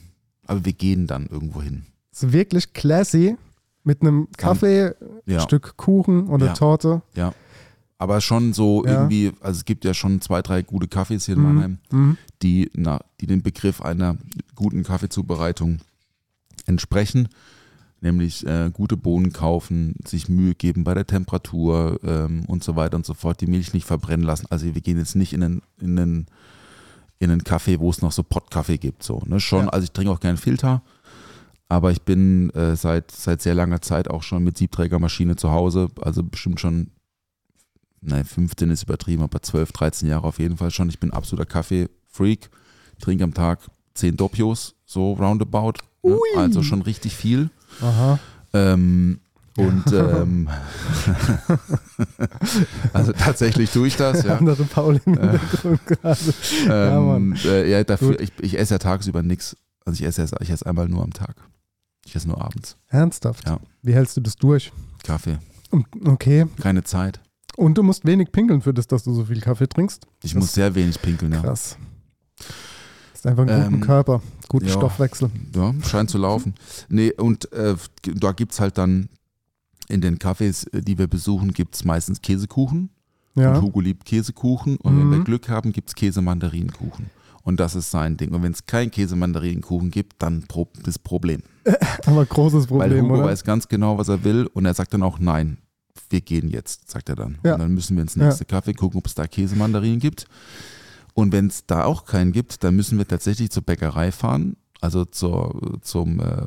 [0.47, 1.83] Aber wir gehen dann irgendwo hin.
[2.11, 3.35] Ist wirklich classy
[3.83, 4.93] mit einem Kaffee,
[5.25, 5.41] Ja.
[5.41, 6.53] Stück Kuchen oder Ja.
[6.53, 7.01] Torte.
[7.97, 8.91] Aber schon so Ja.
[8.93, 11.47] irgendwie, also es gibt ja schon zwei, drei gute Kaffees hier in Mhm.
[11.47, 12.17] Mannheim, Mhm.
[12.41, 14.17] die, na, die dem Begriff einer
[14.55, 15.79] guten Kaffeezubereitung
[16.65, 17.29] entsprechen.
[18.01, 22.97] Nämlich äh, gute Bohnen kaufen, sich Mühe geben bei der Temperatur ähm, und so weiter
[22.97, 24.45] und so fort, die Milch nicht verbrennen lassen.
[24.49, 26.25] Also wir gehen jetzt nicht in einen, in einen,
[27.19, 29.01] in einen Kaffee, wo es noch so Pottkaffee gibt.
[29.01, 29.39] So, ne?
[29.39, 29.69] Schon, Ja.
[29.69, 30.83] also ich trinke auch keinen Filter,
[31.67, 35.87] aber ich bin äh, seit, seit sehr langer Zeit auch schon mit Siebträgermaschine zu Hause,
[36.01, 36.91] also bestimmt schon,
[38.01, 40.89] nein, 15 ist übertrieben, aber 12, 13 Jahre auf jeden Fall schon.
[40.89, 42.51] Ich bin absoluter Kaffee-Freak,
[42.99, 43.59] trinke am Tag
[43.95, 45.73] 10 Doppios, so roundabout,
[46.03, 46.17] ne?
[46.37, 47.49] also schon richtig viel.
[47.81, 48.19] Aha.
[48.53, 49.19] Ähm,
[49.57, 50.49] und ähm,
[52.93, 54.37] also tatsächlich tue ich das, ja.
[54.37, 56.19] Andere Paul im Hintergrund gerade.
[56.67, 57.15] Ja, Mann.
[57.21, 59.55] Ähm, äh, ja, dafür, ich, ich esse ja tagsüber nichts.
[59.85, 61.35] Also ich esse, erst- ich esse einmal nur am Tag.
[62.05, 62.75] Ich esse nur abends.
[62.89, 63.47] Ernsthaft?
[63.47, 63.59] Ja.
[63.81, 64.71] Wie hältst du das durch?
[65.03, 65.37] Kaffee.
[66.05, 66.45] Okay.
[66.61, 67.19] Keine Zeit.
[67.55, 70.05] Und du musst wenig pinkeln für das, dass du so viel Kaffee trinkst.
[70.23, 71.41] Ich Das- muss sehr wenig pinkeln, ja.
[71.41, 71.77] Krass.
[73.25, 74.73] Ist einfach einen guten Ähm, Körper, guten ja.
[74.73, 75.29] Stoffwechsel.
[75.55, 76.53] Ja, scheint zu laufen.
[76.89, 79.09] Nee, und äh, da gibt es halt dann
[79.87, 82.89] in den Cafés, äh, die wir besuchen, gibt es meistens Käsekuchen.
[83.35, 83.53] Ja.
[83.55, 84.77] Und Hugo liebt Käsekuchen.
[84.77, 85.23] Und wenn wir Mhm.
[85.25, 87.07] Glück haben, gibt es Käse-Mandarinenkuchen.
[87.43, 88.29] Und das ist sein Ding.
[88.31, 91.41] Und wenn es kein Käse-Mandarinenkuchen gibt, dann pro das Problem.
[92.05, 93.25] Aber großes Weil Problem, Hugo oder?
[93.25, 94.47] weiß ganz genau, was er will.
[94.53, 95.57] Und er sagt dann auch, nein,
[96.09, 97.37] wir gehen jetzt, sagt er dann.
[97.43, 97.53] Ja.
[97.53, 100.27] Und dann müssen wir ins nächste Kaffee gucken, ob es da Käsemandarinen gibt.
[101.15, 104.57] Und wenn es da auch keinen gibt, dann müssen wir tatsächlich zur Bäckerei fahren.
[104.81, 106.45] Also zur, zum, äh,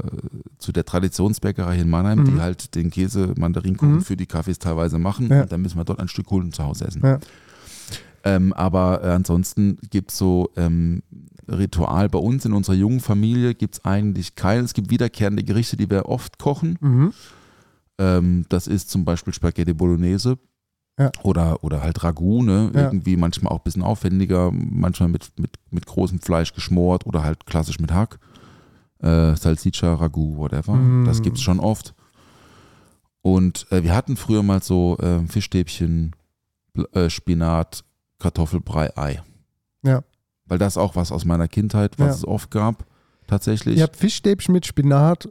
[0.59, 2.25] zu der Traditionsbäckerei in Mannheim, Mhm.
[2.27, 4.01] die halt den Käse-Mandarinkuchen Mhm.
[4.03, 5.29] für die Kaffees teilweise machen.
[5.31, 5.43] Ja.
[5.43, 7.01] Und dann müssen wir dort ein Stück holen und zu Hause essen.
[7.03, 7.19] Ja.
[8.25, 11.03] Ähm, aber äh, ansonsten gibt es so ähm,
[11.49, 14.67] Ritual bei uns in unserer jungen Familie gibt es eigentlich keinen.
[14.67, 16.77] Es gibt wiederkehrende Gerichte, die wir oft kochen.
[16.81, 17.13] Mhm.
[17.99, 20.37] Ähm, das ist zum Beispiel Spaghetti Bolognese.
[20.99, 21.13] Ja.
[21.23, 22.71] Oder, oder halt Ragout, ne?
[22.75, 22.83] Ja.
[22.83, 27.47] Irgendwie manchmal auch ein bisschen aufwendiger, manchmal mit, mit, mit großem Fleisch geschmort oder halt
[27.47, 28.19] klassisch mit Hack.
[29.01, 30.75] Äh, Salsiccia, Ragout, whatever.
[30.75, 31.05] Mm.
[31.05, 31.95] Das gibt es schon oft.
[33.23, 36.17] Und äh, wir hatten früher mal so äh, Fischstäbchen,
[36.93, 37.85] äh, Spinat,
[38.19, 39.23] Kartoffelbrei, Ei.
[39.85, 40.03] Ja.
[40.47, 42.15] Weil das auch was aus meiner Kindheit, was Ja.
[42.15, 42.87] es oft gab,
[43.29, 43.77] tatsächlich.
[43.77, 45.29] Ihr habt Fischstäbchen mit Spinat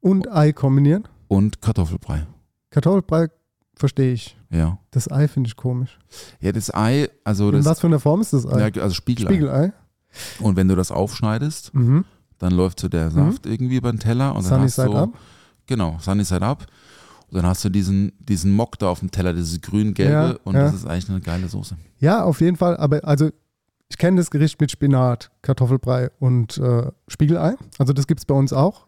[0.00, 1.08] und Ei kombiniert.
[1.28, 2.26] Und Kartoffelbrei.
[2.70, 3.28] Kartoffelbrei
[3.76, 4.36] verstehe ich.
[4.54, 4.78] Ja.
[4.92, 5.98] Das Ei finde ich komisch.
[6.40, 8.68] Ja, das Ei, also In das was für einer Form ist das Ei?
[8.68, 9.30] ja, also Spiegelei.
[9.30, 9.72] Spiegelei.
[10.40, 12.04] Und wenn du das aufschneidest, Mhm.
[12.38, 14.96] dann läuft so der Saft irgendwie über den Teller und dann Sunny hast Side du
[14.96, 15.10] Up.
[15.66, 16.66] genau Sunny Side Up.
[17.30, 20.54] Und dann hast du diesen diesen Mock da auf dem Teller, dieses grün-gelbe Ja, und
[20.54, 20.62] ja.
[20.64, 21.76] das ist eigentlich eine geile Soße.
[21.98, 22.76] Ja, auf jeden Fall.
[22.76, 23.30] Aber also
[23.88, 27.54] ich kenne das Gericht mit Spinat, Kartoffelbrei und äh, Spiegelei.
[27.78, 28.83] Also das gibt es bei uns auch.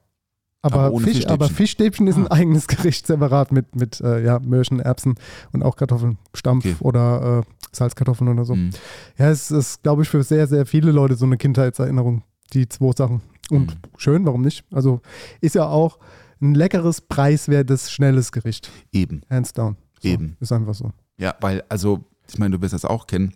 [0.67, 1.31] Aber, Aber Fisch, Fischstäbchen.
[1.33, 2.35] aber Fischstäbchen ist ein Ah.
[2.35, 5.15] eigenes Gericht separat mit, mit äh, ja, Möhrchen, Erbsen
[5.53, 6.77] und auch Kartoffeln, Stampf Okay.
[6.81, 8.55] oder äh, Salzkartoffeln oder so.
[8.55, 8.71] Mhm.
[9.19, 12.93] Ja, es ist, glaube ich, für sehr, sehr viele Leute so eine Kindheitserinnerung, die zwei
[12.97, 13.21] Sachen.
[13.51, 13.79] Und Mhm.
[13.97, 14.65] schön, warum nicht?
[14.73, 15.01] Also
[15.41, 15.99] ist ja auch
[16.41, 18.71] ein leckeres, preiswertes, schnelles Gericht.
[18.93, 19.77] Eben, Hands down.
[20.03, 20.37] So, Eben.
[20.41, 20.93] Ist einfach so.
[21.19, 23.35] ja, weil also ich meine, du wirst das auch kennen.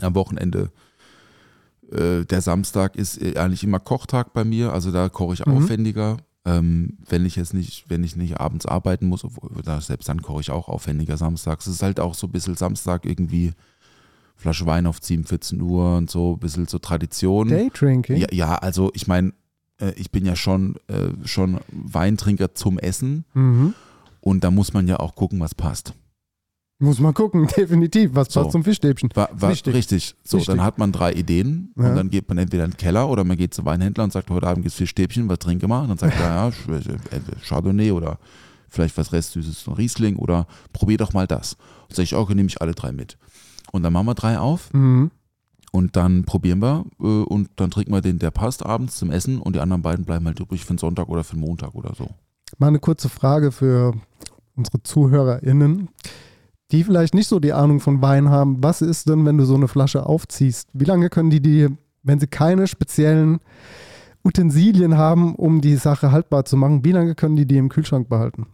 [0.00, 0.70] Am Wochenende
[1.90, 5.56] äh, der Samstag ist äh, eigentlich immer Kochtag bei mir, also da koche ich Mhm.
[5.58, 6.16] aufwendiger.
[6.44, 10.22] Ähm, wenn ich jetzt nicht, wenn ich nicht abends arbeiten muss, obwohl, da, selbst dann
[10.22, 11.66] koche ich auch aufwendiger samstags.
[11.68, 13.52] Es ist halt auch so ein bisschen Samstag irgendwie
[14.36, 17.46] Flasche Wein auf 7, 14 Uhr und so, ein bisschen so Tradition.
[17.48, 18.16] Daydrinking?
[18.16, 19.32] Ja, ja, also ich meine,
[19.80, 23.74] äh, ich bin ja schon, äh, schon Weintrinker zum Essen Mhm.
[24.20, 25.94] und da muss man ja auch gucken, was passt.
[26.82, 28.10] Muss man gucken, definitiv.
[28.14, 28.40] Was So.
[28.40, 29.08] passt zum Fischstäbchen?
[29.14, 29.72] War, war Wichtig.
[29.74, 30.14] richtig.
[30.24, 30.54] So, Wichtig.
[30.56, 31.90] dann hat man drei Ideen Ja.
[31.90, 34.28] und dann geht man entweder in den Keller oder man geht zum Weinhändler und sagt,
[34.30, 35.82] heute Abend gibt es vier Stäbchen, was trinke mal?
[35.82, 38.18] Und dann sagt er, ja, äh, Chardonnay oder
[38.68, 41.54] vielleicht was Restsüßes, ein Riesling oder probier doch mal das.
[41.88, 43.16] Und sage ich, okay, nehme ich alle drei mit.
[43.70, 45.10] Und dann machen wir drei auf Mhm.
[45.70, 49.38] und dann probieren wir äh, und dann trinken wir den, der passt abends zum Essen
[49.40, 51.94] und die anderen beiden bleiben halt übrig für den Sonntag oder für den Montag oder
[51.94, 52.08] so.
[52.58, 53.94] Mal eine kurze Frage für
[54.56, 55.88] unsere ZuhörerInnen,
[56.72, 58.62] die vielleicht nicht so die Ahnung von Wein haben.
[58.62, 60.68] Was ist denn, wenn du so eine Flasche aufziehst?
[60.72, 61.68] Wie lange können die die,
[62.02, 63.40] wenn sie keine speziellen
[64.24, 68.08] Utensilien haben, um die Sache haltbar zu machen, wie lange können die die im Kühlschrank
[68.08, 68.46] behalten?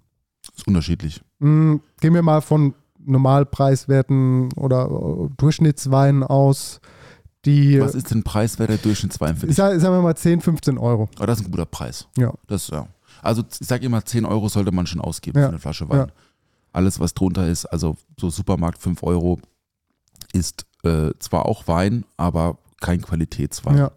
[0.57, 1.23] Ist unterschiedlich.
[1.41, 6.81] Hm, gehen wir mal von Normalpreiswerten oder äh, Durchschnittsweinen aus,
[7.45, 9.57] die, Was ist denn preiswert der Durchschnittswein für ich dich?
[9.57, 11.09] sag, sagen wir mal 10, 15 Euro.
[11.21, 12.09] Oh, das ist ein guter Preis.
[12.17, 12.33] Ja.
[12.49, 12.89] Das, ja.
[13.23, 15.45] Also ich sage immer, 10 Euro sollte man schon ausgeben Ja.
[15.47, 15.99] für eine Flasche Wein.
[15.99, 16.07] Ja.
[16.79, 19.41] Alles, was drunter ist, also so Supermarkt 5 Euro,
[20.33, 23.79] ist äh, zwar auch Wein, aber kein Qualitätswein.
[23.79, 23.91] Ja.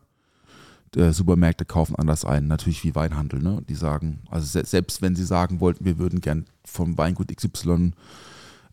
[0.96, 3.40] äh, Supermärkte kaufen anders ein, natürlich wie Weinhandel.
[3.40, 3.62] Ne?
[3.70, 7.94] Die sagen, also se selbst wenn sie sagen wollten, wir würden gern vom Weingut XY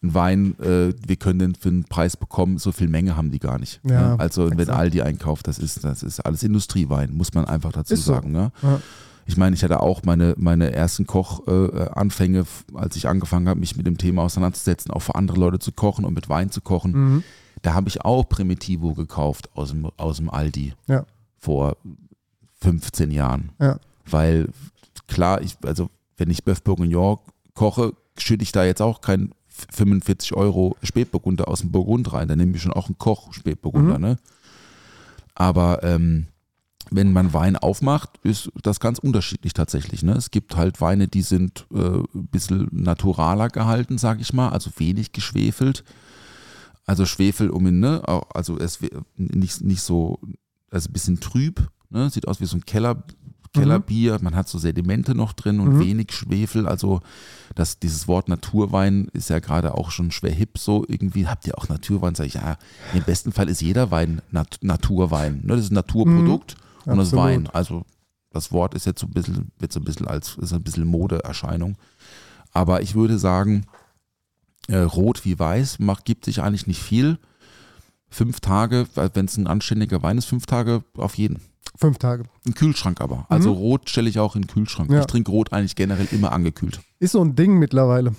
[0.00, 3.40] einen Wein, äh, wir können den für einen Preis bekommen, so viel Menge haben die
[3.40, 3.80] gar nicht.
[3.84, 4.20] Ja, ne?
[4.20, 4.78] Also wenn exakt.
[4.78, 8.14] Aldi einkauft, das ist, das ist alles Industriewein, muss man einfach dazu Ist so.
[8.14, 8.32] sagen.
[8.32, 8.52] Ne?
[8.62, 8.80] Ja.
[9.28, 13.76] Ich meine, ich hatte auch meine, meine ersten Kochanfänge, äh, als ich angefangen habe, mich
[13.76, 16.92] mit dem Thema auseinanderzusetzen, auch für andere Leute zu kochen und mit Wein zu kochen.
[16.92, 17.24] Mhm.
[17.60, 21.04] Da habe ich auch Primitivo gekauft aus dem, aus dem Aldi Ja.
[21.38, 21.76] vor
[22.62, 23.50] 15 Jahren.
[23.60, 23.78] Ja.
[24.06, 24.48] Weil
[25.08, 27.18] klar, ich, also wenn ich Bœuf Bourguignon
[27.54, 29.32] koche, schütte ich da jetzt auch kein
[29.74, 32.28] 45 Euro Spätburgunder aus dem Burgund rein.
[32.28, 33.98] Da nehme ich schon auch einen Koch Spätburgunder.
[33.98, 34.04] Mhm.
[34.04, 34.16] Ne?
[35.34, 36.28] Aber ähm,
[36.90, 40.02] wenn man Wein aufmacht, ist das ganz unterschiedlich tatsächlich.
[40.02, 40.12] Ne?
[40.12, 44.70] Es gibt halt Weine, die sind äh, ein bisschen naturaler gehalten, sag ich mal, also
[44.76, 45.84] wenig geschwefelt.
[46.86, 48.02] Also Schwefel um ihn, ne?
[48.34, 48.78] Also es
[49.16, 50.18] nicht, nicht so,
[50.70, 52.08] also ein bisschen trüb, ne?
[52.08, 53.02] Sieht aus wie so ein Keller,
[53.52, 54.18] Kellerbier.
[54.22, 55.80] Man hat so Sedimente noch drin und Mhm.
[55.80, 56.66] wenig Schwefel.
[56.66, 57.00] Also
[57.54, 60.84] das, dieses Wort Naturwein ist ja gerade auch schon schwer hip so.
[60.88, 62.56] Irgendwie habt ihr auch Naturwein, sag ich, ja,
[62.94, 65.40] im besten Fall ist jeder Wein Nat Naturwein.
[65.44, 65.56] Ne?
[65.56, 66.56] Das ist ein Naturprodukt
[66.92, 67.12] und das.
[67.12, 67.48] Wein.
[67.48, 67.84] Also
[68.30, 70.86] das Wort ist jetzt so ein bisschen, wird so ein bisschen als, ist ein bisschen
[70.86, 71.76] Modeerscheinung.
[72.52, 73.66] Aber ich würde sagen,
[74.68, 77.18] äh, rot wie weiß macht, gibt sich eigentlich nicht viel.
[78.10, 81.40] Fünf Tage, wenn es ein anständiger Wein ist, fünf Tage auf jeden.
[81.76, 82.24] Fünf Tage.
[82.44, 83.26] Im Kühlschrank aber.
[83.28, 84.88] Also rot stelle ich auch in den Kühlschrank.
[84.88, 84.96] Mhm.
[84.96, 85.00] Ja.
[85.00, 86.80] Ich trinke rot eigentlich generell immer angekühlt.
[86.98, 88.14] Ist so ein Ding mittlerweile.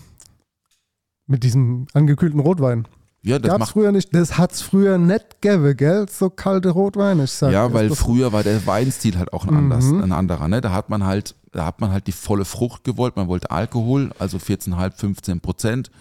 [1.27, 2.87] Mit diesem angekühlten Rotwein.
[3.21, 4.13] Ja, das Gab's macht früher nicht.
[4.15, 6.05] Das hat's früher nicht gegeben, gell?
[6.09, 7.25] So kalte Rotweine.
[7.25, 10.03] Ich sag, ja, weil früher war der Weinstil halt auch ein, anders, Mhm.
[10.03, 10.47] ein anderer.
[10.47, 10.61] Ne?
[10.61, 13.17] Da hat man halt, da hat man halt die volle Frucht gewollt.
[13.17, 15.91] Man wollte Alkohol, also 14,5, 15 Prozent.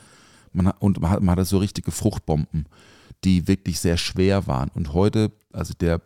[0.53, 2.67] Man, hat- und man, hat- man hatte so richtige Fruchtbomben,
[3.25, 4.71] die wirklich sehr schwer waren.
[4.75, 6.01] Und heute, also der,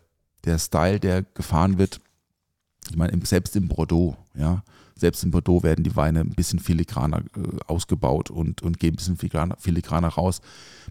[0.45, 1.99] der Style, der gefahren wird,
[2.89, 4.63] ich meine, selbst im Bordeaux, ja,
[5.03, 8.95] selbst in Bordeaux werden die Weine ein bisschen filigraner äh, ausgebaut und, und gehen ein
[8.95, 10.39] bisschen filigraner, filigraner raus.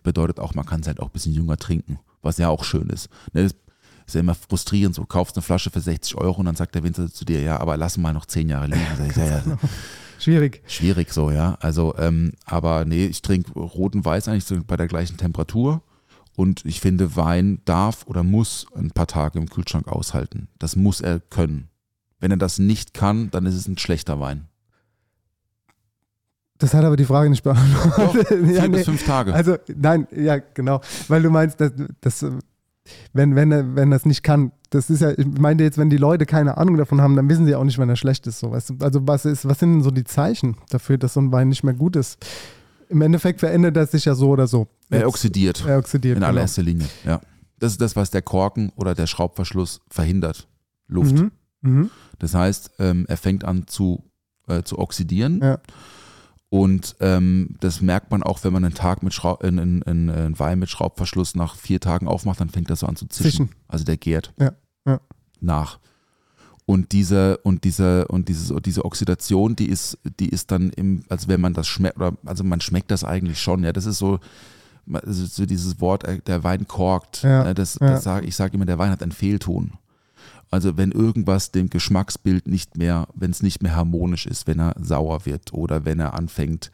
[0.02, 2.90] Bedeutet auch, man kann es halt auch ein bisschen jünger trinken, was ja auch schön
[2.90, 3.08] ist.
[3.32, 3.54] Ne, das
[4.06, 6.84] ist ja immer frustrierend, so kaufst eine Flasche für 60 Euro und dann sagt der
[6.84, 8.86] Winzer zu dir, ja, aber lass mal noch 10 Jahre liegen.
[9.08, 9.42] Ich, ja, ja,
[10.18, 10.62] Schwierig.
[10.66, 11.56] schwierig so, ja.
[11.60, 15.82] Also, ähm, aber nee, ich trinke roten Weiß eigentlich so bei der gleichen Temperatur.
[16.36, 20.48] Und ich finde, Wein darf oder muss ein paar Tage im Kühlschrank aushalten.
[20.58, 21.68] Das muss er können.
[22.22, 24.46] Wenn er das nicht kann, dann ist es ein schlechter Wein.
[26.58, 28.28] Das hat aber die Frage nicht beantwortet.
[28.28, 28.76] Vier ja, nee.
[28.76, 29.34] bis fünf Tage.
[29.34, 30.80] Also, nein, ja, genau.
[31.08, 32.30] Weil du meinst, dass, dass äh,
[33.12, 35.90] wenn, wenn, er, wenn er es nicht kann, das ist ja, ich meinte jetzt, wenn
[35.90, 38.38] die Leute keine Ahnung davon haben, dann wissen sie auch nicht, wenn er schlecht ist.
[38.38, 38.52] So?
[38.52, 38.76] Also,
[39.08, 41.74] was, ist, was sind denn so die Zeichen dafür, dass so ein Wein nicht mehr
[41.74, 42.24] gut ist?
[42.88, 44.68] Im Endeffekt verändert er sich ja so oder so.
[44.90, 45.64] er Jetzt- oxidiert.
[45.66, 46.12] Er oxidiert.
[46.18, 46.28] in genau.
[46.28, 47.20] allererster Linie, ja.
[47.58, 50.46] Das ist das, was der Korken oder der Schraubverschluss verhindert.
[50.86, 51.16] Luft.
[51.16, 51.32] Mhm.
[51.62, 51.90] Mhm.
[52.22, 54.04] Das heißt, ähm, er fängt an zu,
[54.46, 55.40] äh, zu oxidieren.
[55.42, 55.58] Ja.
[56.50, 60.08] Und ähm, das merkt man auch, wenn man einen Tag mit Schrau in, in, in,
[60.08, 63.48] einen Wein mit Schraubverschluss nach vier Tagen aufmacht, dann fängt er so an zu zischen.
[63.48, 63.50] Zischen.
[63.66, 64.52] Also der gärt Ja,
[64.86, 65.00] ja.
[65.40, 65.80] nach.
[66.64, 71.26] Und diese, und diese, und diese, diese Oxidation, die ist, die ist dann im, also
[71.26, 73.72] wenn man das schmeckt, oder also man schmeckt das eigentlich schon, ja.
[73.72, 74.20] Das ist so,
[74.92, 77.24] also so dieses Wort, äh, der Wein korkt.
[77.24, 77.88] Ja, äh, das, ja.
[77.88, 79.72] das sag, ich sage immer, der Wein hat einen Fehlton.
[80.52, 84.74] Also wenn irgendwas dem Geschmacksbild nicht mehr, wenn es nicht mehr harmonisch ist, wenn er
[84.78, 86.70] sauer wird oder wenn er anfängt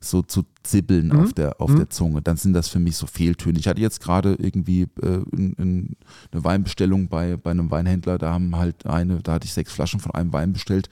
[0.00, 1.18] so zu zibbeln Mhm.
[1.18, 3.58] auf, der, auf der Zunge, dann sind das für mich so Fehltöne.
[3.58, 5.96] Ich hatte jetzt gerade irgendwie äh, in, in
[6.30, 9.98] eine Weinbestellung bei, bei einem Weinhändler, da haben halt eine, da hatte ich sechs Flaschen
[10.00, 10.88] von einem Wein bestellt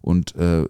[0.00, 0.66] und äh,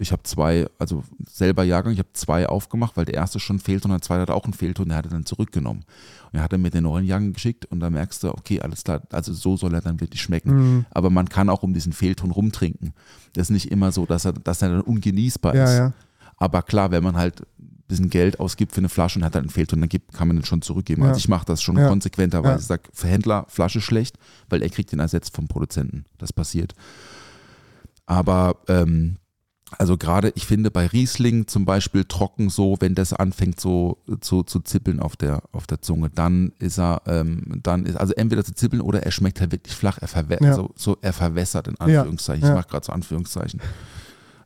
[0.00, 3.84] ich habe zwei, also selber Jahrgang, ich habe zwei aufgemacht, weil der erste schon fehlt
[3.84, 5.84] und der zweite hat auch einen Fehlton, der hat er dann zurückgenommen.
[6.32, 8.84] Und er hat er mir den neuen Jahrgang geschickt und da merkst du, okay, alles
[8.84, 10.52] klar, also so soll er dann wirklich schmecken.
[10.54, 10.86] Mhm.
[10.90, 12.92] Aber man kann auch um diesen Fehlton rumtrinken.
[13.32, 15.78] Das ist nicht immer so, dass er, dass er dann ungenießbar Ja, ist.
[15.78, 15.92] ja.
[16.36, 19.42] Aber klar, wenn man halt ein bisschen Geld ausgibt für eine Flasche und hat halt
[19.42, 21.02] einen Fehlton, dann gibt, kann man den schon zurückgeben.
[21.02, 21.08] Ja.
[21.08, 22.60] Also ich mache das schon konsequenterweise.
[22.60, 24.16] Ich sage, für Händler Flasche schlecht,
[24.48, 26.04] weil er kriegt den ersetzt vom Produzenten.
[26.18, 26.74] Das passiert.
[28.06, 29.16] Aber ähm,
[29.76, 34.42] also gerade, ich finde bei Riesling zum Beispiel trocken so, wenn das anfängt so zu,
[34.42, 38.44] zu zippeln auf der, auf der Zunge, dann ist er, ähm, dann ist, also entweder
[38.44, 40.54] zu zippeln oder er schmeckt halt wirklich flach, er, verwä Ja.
[40.54, 42.44] so, so, er verwässert in Anführungszeichen.
[42.44, 42.50] ja.
[42.50, 43.60] Ich mache gerade so Anführungszeichen.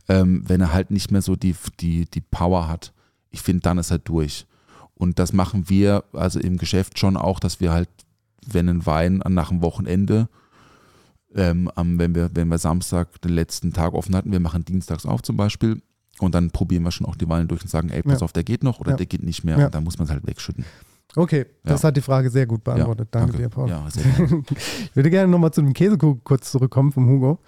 [0.09, 2.93] Ähm, wenn er halt nicht mehr so die, die, die Power hat,
[3.31, 4.47] ich finde, dann ist er durch.
[4.95, 7.89] Und das machen wir also im Geschäft schon auch, dass wir halt
[8.47, 10.29] wenn ein Wein nach dem Wochenende,
[11.37, 15.23] ähm, wenn, wir, wenn wir Samstag den letzten Tag offen hatten, wir machen dienstags auf
[15.23, 15.81] zum Beispiel
[16.21, 18.25] und dann probieren wir schon auch die Weine durch und sagen, ey, pass Ja.
[18.25, 18.97] auf, der geht noch oder Ja.
[18.97, 19.67] der geht nicht mehr Ja.
[19.67, 20.65] und dann muss man es halt wegschütten.
[21.15, 23.09] Okay, das hat die Frage sehr gut beantwortet.
[23.11, 23.69] danke, dir, Paul.
[23.69, 24.43] Ja, sehr gerne.
[24.51, 27.39] Ich würde gerne nochmal zu dem Käsekuchen kurz zurückkommen vom Hugo.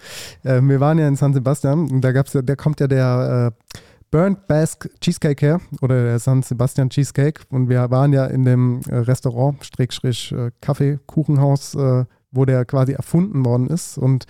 [0.44, 3.52] Ähm, wir waren ja in San Sebastian und da gab's ja, da kommt ja der
[3.56, 3.70] äh,
[4.10, 8.80] Burnt Basque Cheesecake her oder der San Sebastian Cheesecake und wir waren ja in dem
[8.88, 12.04] äh, Restaurant, Schrägstrich äh, Kaffee, Kuchenhaus, äh,
[12.34, 14.26] wo der quasi erfunden worden ist und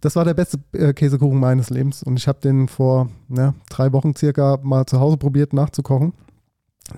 [0.00, 3.92] das war der beste äh, Käsekuchen meines Lebens und ich habe den vor ja, drei
[3.92, 6.12] Wochen circa mal zu Hause probiert nachzukochen,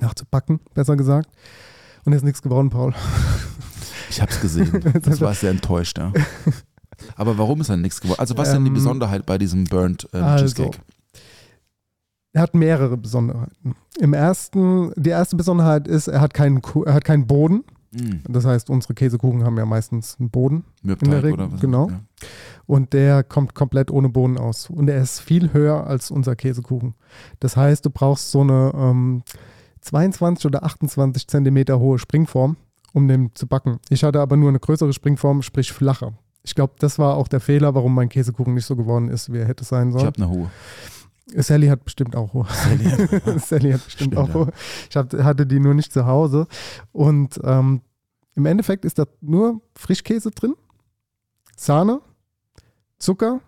[0.01, 1.29] nachzubacken, besser gesagt.
[2.05, 2.95] Und ist nichts geworden, Paul.
[4.11, 4.83] Ich habe es gesehen.
[5.03, 6.15] Das war sehr enttäuscht, ja.
[7.17, 8.21] Aber warum ist dann nichts geworden?
[8.21, 10.79] Also was ist denn die Ähm, Besonderheit bei diesem Burnt ähm, also, Cheesecake?
[12.33, 13.75] Er hat mehrere Besonderheiten.
[13.99, 17.65] Im ersten, die erste Besonderheit ist, er hat keinen, er hat keinen Boden.
[17.93, 20.65] Mm, Das heißt, unsere Käsekuchen haben ja meistens einen Boden.
[20.83, 21.61] Mürbeteig in der Regel, oder was?
[21.61, 21.89] genau.
[21.91, 22.01] Ja.
[22.67, 24.69] Und der kommt komplett ohne Boden aus.
[24.69, 26.95] Und er ist viel höher als unser Käsekuchen.
[27.41, 29.23] Das heißt, du brauchst so eine ähm,
[29.81, 32.57] 22 oder 28 Zentimeter hohe Springform,
[32.93, 33.79] um den zu backen.
[33.89, 36.13] Ich hatte aber nur eine größere Springform, sprich flacher.
[36.43, 39.39] Ich glaube, das war auch der Fehler, warum mein Käsekuchen nicht so geworden ist, wie
[39.39, 40.07] er hätte sein Ich sollen.
[40.07, 40.51] habe eine hohe.
[41.37, 42.47] Sally hat bestimmt auch hohe.
[43.39, 44.53] Sally hat bestimmt Stimmt, auch hohe.
[44.89, 46.47] Ich hab, hatte die nur nicht zu Hause.
[46.93, 47.83] Und ähm,
[48.35, 50.55] im Endeffekt ist da nur Frischkäse drin,
[51.57, 52.01] Sahne,
[52.99, 53.41] Zucker,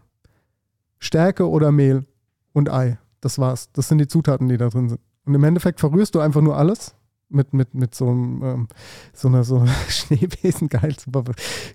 [0.99, 2.07] Stärke oder Mehl
[2.53, 2.99] und Ei.
[3.21, 3.71] Das war's.
[3.73, 5.01] Das sind die Zutaten, die da drin sind.
[5.25, 6.95] Und im Endeffekt verrührst du einfach nur alles
[7.31, 8.69] mit, mit, mit so, einem, ähm,
[9.13, 10.69] so einer so Schneebesen.
[10.69, 11.25] Geil, super.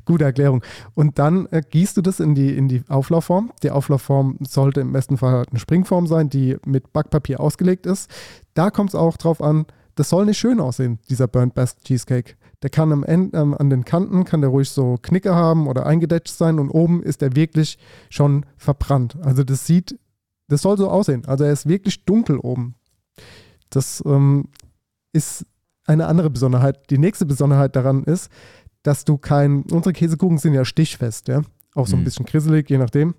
[0.05, 0.63] Gute Erklärung.
[0.93, 3.51] Und dann äh, gießt du das in die, in die Auflaufform.
[3.63, 8.09] Die Auflaufform sollte im besten Fall halt eine Springform sein, die mit Backpapier ausgelegt ist.
[8.53, 12.35] Da kommt es auch drauf an, das soll nicht schön aussehen, dieser Burnt Basque Cheesecake.
[12.61, 15.85] Der kann am Ende, ähm, an den Kanten, kann der ruhig so Knicke haben oder
[15.85, 17.77] eingedetscht sein und oben ist er wirklich
[18.09, 19.17] schon verbrannt.
[19.21, 19.97] Also das sieht,
[20.47, 21.25] das soll so aussehen.
[21.25, 22.75] Also er ist wirklich dunkel oben.
[23.69, 24.49] Das ähm,
[25.15, 25.45] ist
[25.85, 26.89] eine andere Besonderheit.
[26.89, 28.29] Die nächste Besonderheit daran ist,
[28.83, 31.41] dass du kein, unsere Käsekuchen sind ja stichfest, ja.
[31.73, 32.03] Auch so ein Mhm.
[32.05, 33.15] bisschen krisselig, je nachdem.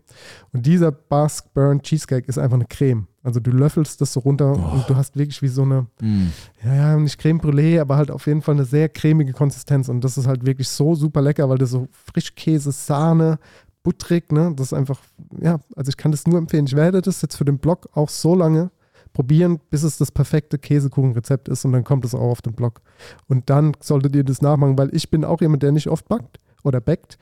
[0.53, 3.07] Und dieser Basque Burnt Cheesecake ist einfach eine Creme.
[3.23, 4.75] Also du löffelst das so runter Oh.
[4.77, 6.29] und du hast wirklich wie so eine, Mm.
[6.65, 9.89] ja, ja, nicht Creme Brûlée, aber halt auf jeden Fall eine sehr cremige Konsistenz.
[9.91, 13.39] Und das ist halt wirklich so super lecker, weil das so Frischkäse, Sahne,
[13.83, 14.53] butterig, ne?
[14.57, 15.01] Das ist einfach,
[15.41, 16.67] ja, also ich kann das nur empfehlen.
[16.67, 18.71] Ich werde das jetzt für den Blog auch so lange
[19.17, 22.83] probieren, bis es das perfekte Käsekuchenrezept ist und dann kommt es auch auf den Blog.
[23.29, 26.39] Und dann solltet ihr das nachmachen, weil ich bin auch jemand, der nicht oft backt
[26.65, 27.17] oder backt.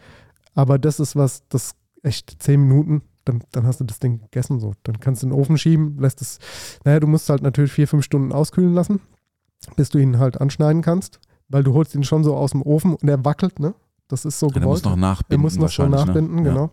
[0.57, 4.59] Aber das ist was, das echt zehn Minuten, dann, dann hast du das Ding gegessen
[4.59, 4.73] so.
[4.83, 6.41] Dann kannst du in den Ofen schieben, lässt es,
[6.85, 9.01] naja, du musst halt natürlich vier, fünf Stunden auskühlen lassen,
[9.77, 12.95] bis du ihn halt anschneiden kannst, weil du holst ihn schon so aus dem Ofen
[12.97, 13.73] und er wackelt, ne?
[14.09, 14.67] Das ist so Ja, gewollt.
[14.67, 15.41] muss noch nachbinden.
[15.41, 16.43] Er muss noch so wahrscheinlich, nachbinden, ne?
[16.43, 16.71] genau.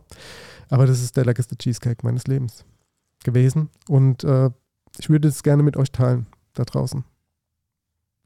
[0.70, 2.66] Aber das ist der leckerste Cheesecake meines Lebens
[3.24, 3.70] gewesen.
[3.88, 4.50] Und äh,
[5.02, 7.04] ich würde es gerne mit euch teilen, da draußen.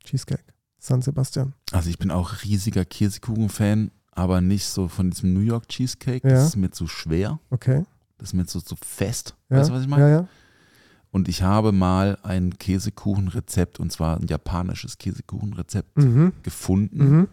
[0.03, 0.43] Cheesecake,
[0.77, 1.53] San Sebastian.
[1.71, 6.27] Also ich bin auch riesiger Käsekuchen-Fan, aber nicht so von diesem New York Cheesecake.
[6.27, 6.35] Ja.
[6.35, 7.39] Das ist mir zu schwer.
[7.49, 7.85] Okay.
[8.17, 9.35] Das ist mir zu, zu fest.
[9.49, 9.57] Ja.
[9.57, 10.03] Weißt du, was ich meine?
[10.03, 10.27] Ja, ja.
[11.11, 16.33] Und ich habe mal ein Käsekuchenrezept, und zwar ein japanisches Käsekuchenrezept Mhm.
[16.43, 17.09] gefunden.
[17.19, 17.27] Mhm.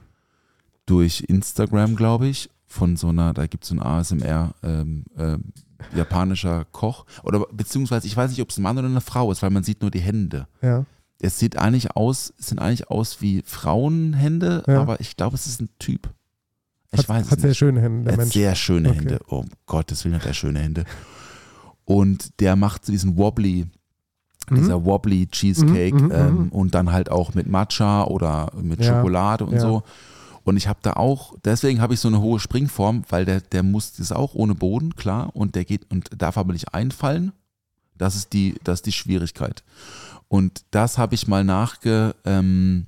[0.87, 5.53] durch Instagram, glaube ich, von so einer, da gibt es so ein ASMR ähm, ähm,
[5.95, 7.05] japanischer Koch.
[7.23, 9.63] Oder beziehungsweise, ich weiß nicht, ob es ein Mann oder eine Frau ist, weil man
[9.65, 10.47] sieht nur die Hände.
[10.63, 10.85] Ja.
[11.21, 14.81] Es sieht eigentlich aus, es sind eigentlich aus wie Frauenhände, Ja.
[14.81, 16.11] aber ich glaube, es ist ein Typ.
[16.91, 17.59] Ich Hat, weiß hat sehr nicht.
[17.59, 18.33] schöne Hände, der Er hat Mensch.
[18.35, 18.99] sehr schöne Okay.
[18.99, 19.21] Hände.
[19.29, 20.85] Oh Gottes Willen hat er schöne Hände.
[21.85, 23.67] Und der macht so diesen Wobbly,
[24.51, 24.55] Mhm.
[24.57, 26.49] dieser Wobbly Cheesecake Mhm, mhm, ähm, mhm.
[26.49, 29.83] und dann halt auch mit Matcha oder mit Ja, Schokolade und so.
[30.45, 33.63] Und ich habe da auch, deswegen habe ich so eine hohe Springform, weil der, der
[33.63, 37.33] muss, ist auch ohne Boden, klar, und der geht und darf aber nicht einfallen.
[37.97, 39.63] Das ist die, das ist die Schwierigkeit.
[40.29, 42.87] Und das habe ich mal nachge, ähm,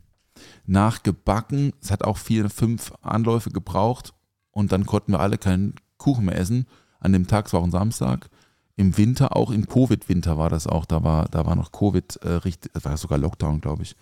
[0.66, 1.72] nachgebacken.
[1.80, 4.12] Es hat auch vier, fünf Anläufe gebraucht
[4.50, 6.66] und dann konnten wir alle keinen Kuchen mehr essen.
[7.00, 8.30] An dem Tag, es war auch ein Samstag.
[8.76, 12.28] Im Winter, auch im Covid-Winter war das auch, da war, da war noch Covid, äh,
[12.30, 13.94] richtig, das war sogar Lockdown, glaube ich.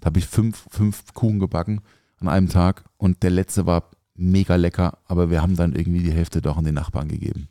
[0.00, 1.80] Da habe ich fünf, fünf Kuchen gebacken
[2.20, 6.12] an einem Tag und der letzte war mega lecker, aber wir haben dann irgendwie die
[6.12, 7.48] Hälfte doch an den Nachbarn gegeben.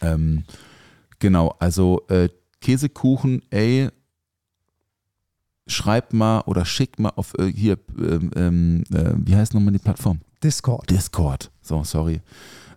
[0.00, 0.44] Ähm,
[1.18, 2.28] genau, also äh,
[2.60, 3.88] Käsekuchen, ey,
[5.66, 9.78] schreibt mal oder schickt mal auf äh, hier, ähm, ähm, äh, wie heißt nochmal die
[9.78, 10.20] Plattform?
[10.42, 10.90] Discord.
[10.90, 11.50] Discord.
[11.62, 12.20] So, sorry.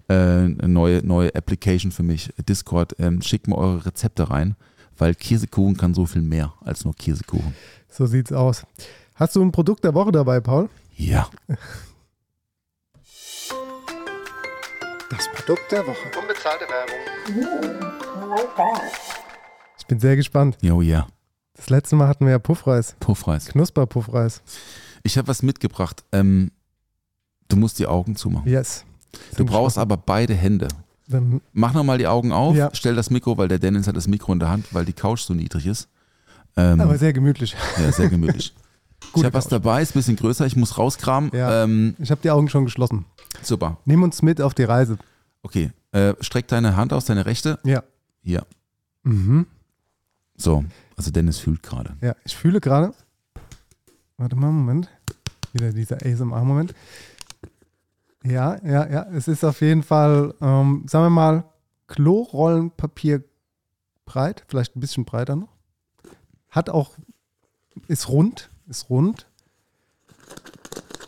[0.07, 2.31] Äh, eine neue, neue Application für mich.
[2.47, 2.95] Discord.
[2.99, 4.55] Ähm, schickt mal eure Rezepte rein,
[4.97, 7.55] weil Käsekuchen kann so viel mehr als nur Käsekuchen.
[7.89, 8.63] So sieht's aus.
[9.15, 10.69] Hast du ein Produkt der Woche dabei, Paul?
[10.95, 11.29] Ja.
[15.09, 15.97] Das Produkt der Woche.
[16.19, 16.95] Unbezahlte Werbung.
[19.77, 20.57] Ich bin sehr gespannt.
[20.61, 21.07] Jo, ja.
[21.55, 22.95] Das letzte Mal hatten wir ja Puffreis.
[22.99, 23.45] Puffreis.
[23.47, 24.41] Knusper-Puffreis.
[25.03, 26.03] Ich habe was mitgebracht.
[26.11, 26.51] Ähm,
[27.47, 28.49] du musst die Augen zumachen.
[28.49, 28.83] Yes.
[29.37, 30.67] Du brauchst aber beide Hände.
[31.07, 32.71] Dann, Mach nochmal die Augen auf, Ja.
[32.73, 35.21] stell das Mikro, weil der Dennis hat das Mikro in der Hand, weil die Couch
[35.21, 35.87] so niedrig ist.
[36.57, 37.55] Ähm, aber sehr gemütlich.
[37.77, 38.53] ja, sehr gemütlich.
[39.07, 41.31] ich Gute habe was dabei, ist ein bisschen größer, ich muss rauskramen.
[41.33, 41.63] Ja.
[41.63, 43.05] Ähm, Ich habe die Augen schon geschlossen.
[43.41, 43.77] super.
[43.85, 44.97] Nimm uns mit auf die Reise.
[45.43, 45.71] Okay.
[45.91, 47.59] Äh, streck deine Hand aus, deine rechte.
[47.63, 47.83] Ja.
[48.21, 48.45] Hier.
[49.03, 49.45] Mhm.
[50.35, 50.65] So.
[50.97, 51.95] Also Dennis fühlt gerade.
[52.01, 52.93] Ja, ich fühle gerade.
[54.17, 54.89] Warte mal, Moment.
[55.53, 56.73] Wieder dieser ASMR-Moment.
[58.23, 59.03] Ja, ja, ja.
[59.13, 61.43] Es ist auf jeden Fall, ähm, sagen wir mal,
[61.87, 63.23] Klorollenpapier
[64.05, 65.49] breit, vielleicht ein bisschen breiter noch.
[66.49, 66.91] Hat auch,
[67.87, 69.25] ist rund, ist rund.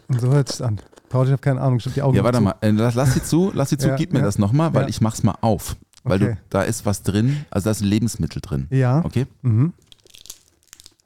[0.07, 0.79] Und so hört es an.
[1.09, 2.43] Paul, ich habe keine Ahnung, ich habe die Augen Ja, warte zu.
[2.43, 2.55] mal.
[2.61, 4.25] Äh, lass, lass sie zu, lass sie zu, Ja, gib mir ja.
[4.25, 4.89] das nochmal, weil Ja.
[4.89, 5.75] ich mach's mal auf.
[6.03, 6.33] Weil Okay.
[6.35, 8.67] du, da ist was drin, also da ist ein Lebensmittel drin.
[8.69, 9.03] Ja.
[9.03, 9.25] Okay?
[9.41, 9.73] Mhm.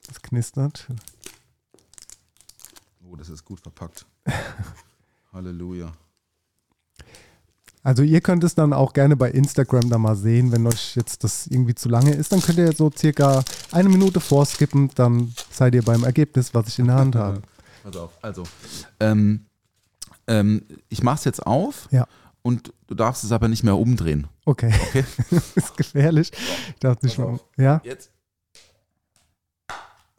[0.08, 0.88] Das knistert.
[3.10, 4.06] Oh, das ist gut verpackt.
[5.34, 5.92] Halleluja.
[7.84, 11.24] Also ihr könnt es dann auch gerne bei Instagram da mal sehen, wenn euch jetzt
[11.24, 15.74] das irgendwie zu lange ist, dann könnt ihr so circa eine Minute vorskippen, dann seid
[15.74, 17.42] ihr beim Ergebnis, was ich in der Hand habe.
[17.84, 18.12] Pass auf.
[18.22, 18.44] Also,
[19.00, 19.46] ähm,
[20.28, 22.06] ähm, ich mach's jetzt auf Ja.
[22.44, 24.28] und du darfst es aber nicht mehr umdrehen.
[24.46, 24.72] Okay.
[24.90, 25.04] Okay?
[25.56, 26.32] ist gefährlich.
[26.70, 27.26] Ich dachte nicht mal.
[27.30, 27.44] auf.
[27.58, 28.12] Ja, Jetzt.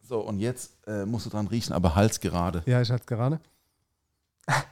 [0.03, 2.63] So, und jetzt äh, musst du dran riechen, aber Hals gerade.
[2.67, 3.41] ja, ich hatte es gerade.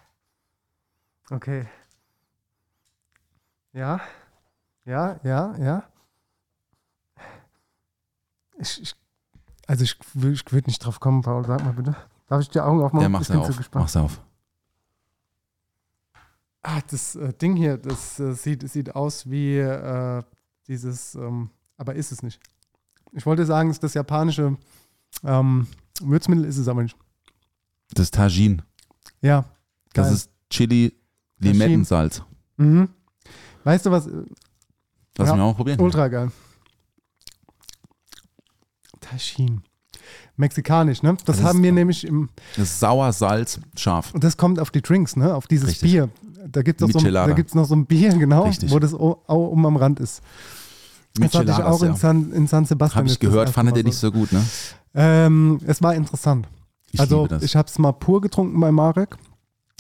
[1.33, 1.65] Okay.
[3.73, 4.01] Ja,
[4.85, 5.85] ja, ja, ja.
[8.59, 8.95] Ich, ich,
[9.67, 11.97] also ich, ich würde nicht drauf kommen, Paul, sag mal bitte.
[12.27, 13.03] Darf ich die Augen aufmachen?
[13.03, 13.57] Ja, mach's ich bin so auf.
[13.57, 13.83] gespannt.
[13.83, 14.21] Mach's auf.
[16.63, 20.23] Ah, das äh, Ding hier, das äh, sieht, sieht aus wie äh,
[20.69, 22.41] dieses, ähm, aber ist es nicht.
[23.13, 24.57] Ich wollte sagen, es ist das japanische
[25.25, 25.67] ähm,
[26.01, 26.97] Würzmittel, ist es aber nicht.
[27.95, 28.63] Das ist Tajin.
[29.23, 29.45] Ja.
[29.95, 30.15] Das geil.
[30.15, 30.95] ist Chili
[31.39, 32.23] Limettensalz.
[32.57, 32.91] Mhm.
[33.65, 34.07] Weißt du was?
[34.07, 34.11] äh,
[35.19, 35.81] Lass Ja, mich auch probieren.
[35.81, 36.31] Ultra geil.
[39.01, 39.63] Tajin.
[40.37, 41.17] Mexikanisch, ne?
[41.27, 42.31] Das, Das haben wir nämlich im.
[42.57, 44.13] Das ist sauer, Salz, scharf.
[44.19, 45.35] Das kommt auf die Drinks, ne?
[45.35, 45.93] Auf dieses Richtig.
[45.93, 46.09] Bier.
[46.49, 47.29] Da gibt es noch, so ein- Michelada.
[47.29, 48.71] da gibt's noch so ein Bier, genau, Richtig.
[48.71, 50.23] wo das auch um am Rand ist.
[51.15, 51.97] Das hatte ich auch in.
[51.97, 53.05] San, in San Sebastian.
[53.05, 54.43] Habe ich gehört, erste fand Mal er nicht so gut, ne?
[54.95, 56.49] Ähm, es war interessant.
[56.93, 57.43] Ich also liebe das.
[57.43, 59.17] ich habe es mal pur getrunken bei Marek.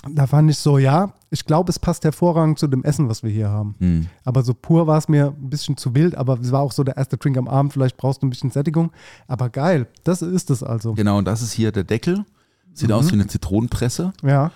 [0.08, 3.30] Da fand ich so, ja, ich glaube, es passt hervorragend zu dem Essen, was wir
[3.30, 3.74] hier haben.
[3.80, 4.06] Hm.
[4.24, 6.84] Aber so pur war es mir ein bisschen zu wild, aber es war auch so
[6.84, 8.92] der erste Drink am Abend, vielleicht brauchst du ein bisschen Sättigung.
[9.28, 10.94] Aber geil, das ist es also.
[10.94, 12.24] Genau, und das ist hier der Deckel.
[12.72, 12.94] Sieht Mhm.
[12.94, 14.12] aus wie eine Zitronenpresse.
[14.22, 14.52] Ja,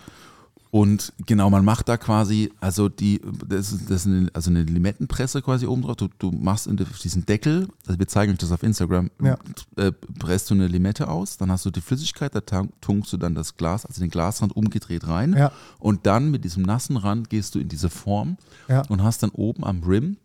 [0.74, 4.64] Und genau, man macht da quasi, also die, das ist, das ist eine, also eine
[4.64, 5.94] Limettenpresse quasi oben drauf.
[5.94, 9.36] Du, du machst in diesen Deckel, also wir zeigen euch das auf Instagram, Ja.
[9.76, 12.40] äh, presst du eine Limette aus, dann hast du die Flüssigkeit, da
[12.80, 15.34] tunkst du dann das Glas, also den Glasrand umgedreht rein.
[15.38, 15.52] Ja.
[15.78, 18.82] Und dann mit diesem nassen Rand gehst du in diese Form Ja.
[18.88, 20.16] und hast dann oben am Rim,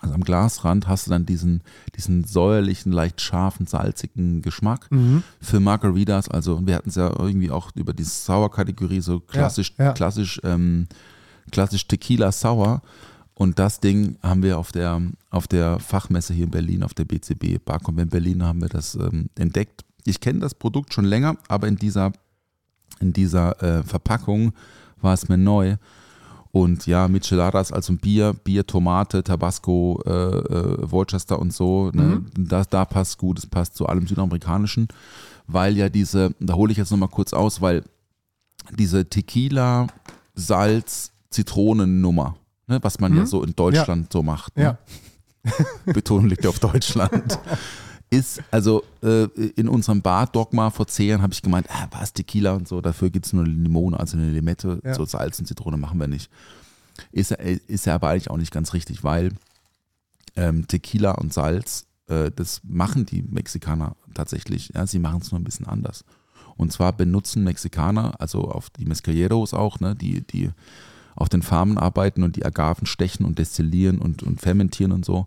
[0.00, 1.62] also am Glasrand, hast du dann diesen,
[1.96, 5.22] diesen säuerlichen, leicht scharfen, salzigen Geschmack Mhm.
[5.40, 6.28] für Margaritas.
[6.28, 9.92] Also wir hatten es ja irgendwie auch über die Sauer-Kategorie, so klassisch, ja.
[9.92, 10.86] klassisch, ähm,
[11.50, 12.82] klassisch Tequila Sauer.
[13.34, 17.04] Und das Ding haben wir auf der, auf der Fachmesse hier in Berlin, auf der
[17.04, 19.84] BCB Barcom in Berlin, haben wir das ähm, entdeckt.
[20.04, 22.12] Ich kenne das Produkt schon länger, aber in dieser,
[23.00, 24.52] in dieser äh, Verpackung
[25.00, 25.76] war es mir neu.
[26.52, 32.64] Und ja, Micheladas, also Bier, Bier, Tomate, Tabasco, äh, äh, Worcester und so, ne, da,
[32.64, 34.88] da passt gut, es passt zu allem Südamerikanischen,
[35.46, 37.84] weil ja diese, da hole ich jetzt nochmal kurz aus, weil
[38.76, 39.86] diese Tequila,
[40.34, 42.36] Salz, Zitronennummer,
[42.66, 44.62] ne, was man ja so in Deutschland so macht, ne?
[44.64, 44.78] ja.
[45.86, 47.38] Betonung liegt ja auf Deutschland.
[48.12, 52.54] Ist, also äh, in unserem Bar-Dogma vor zehn Jahren habe ich gemeint, ah, was Tequila
[52.54, 54.94] und so, dafür gibt es nur eine Limone, also eine Limette, Ja.
[54.94, 56.28] so Salz und Zitrone machen wir nicht.
[57.12, 59.30] Ist, ja- ist ja aber eigentlich auch nicht ganz richtig, weil
[60.36, 65.40] ähm, Tequila und Salz, äh, das machen die Mexikaner tatsächlich, ja, sie machen es nur
[65.40, 66.04] ein bisschen anders.
[66.56, 70.50] Und zwar benutzen Mexikaner, also auf die Mezcaleros auch, ne, die, die
[71.14, 75.26] auf den Farmen arbeiten und die Agaven stechen und destillieren und, und fermentieren und so,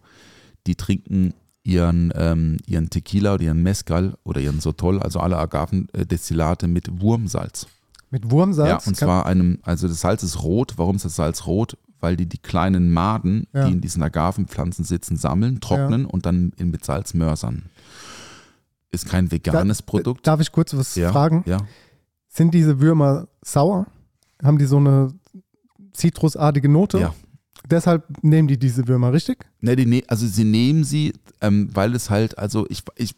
[0.67, 1.34] die trinken
[1.64, 7.68] ihren, ähm, ihren Tequila oder ihren Mezcal oder ihren Sotol, also alle Agavendestillate mit Wurmsalz.
[8.09, 8.84] Mit Wurmsalz.
[8.86, 10.74] Ja, und zwar einem, also das Salz ist rot.
[10.78, 11.78] Warum ist das Salz rot?
[11.99, 13.66] Weil die die kleinen Maden, Ja.
[13.66, 17.64] die in diesen Agavenpflanzen sitzen, sammeln, trocknen und dann in, mit Salz mörsern.
[18.91, 20.28] Ist kein veganes Da- Produkt.
[20.28, 21.43] Darf ich kurz was ja, fragen?
[21.47, 21.59] Ja.
[22.28, 23.88] Sind diese Würmer sauer?
[24.43, 25.14] Haben die so eine
[25.93, 26.99] zitrusartige Note?
[26.99, 27.14] Ja.
[27.70, 29.45] Deshalb nehmen die diese Würmer, richtig?
[29.61, 33.16] Ne, die, ne- also sie nehmen sie, ähm, weil es halt, also ich, ich,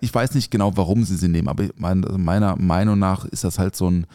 [0.00, 3.58] ich weiß nicht genau, warum sie sie nehmen, aber also meiner Meinung nach ist das
[3.58, 4.06] halt so ein,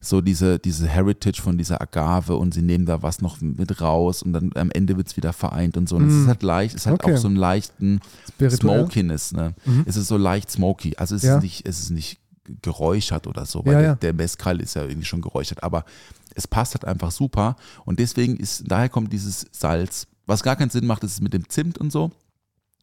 [0.00, 4.22] so diese, diese Heritage von dieser Agave und sie nehmen da was noch mit raus
[4.22, 5.96] und dann am Ende wird es wieder vereint und so.
[5.96, 6.20] Und es Mm.
[6.22, 7.14] ist halt leicht, es hat Okay.
[7.14, 8.78] auch so einen leichten Spirituell.
[8.80, 9.54] Smokiness, ne?
[9.64, 9.82] Mhm.
[9.86, 10.94] Es ist so leicht smoky.
[10.96, 11.38] Also es Ja.
[11.38, 12.20] ist nicht, es ist nicht
[12.62, 13.94] geräuchert oder so, weil Ja, der, ja.
[13.96, 15.84] der Mezcal ist ja irgendwie schon geräuchert, aber
[16.34, 20.06] es passt halt einfach super und deswegen ist, daher kommt dieses Salz.
[20.26, 22.10] Was gar keinen Sinn macht, ist es mit dem Zimt und so.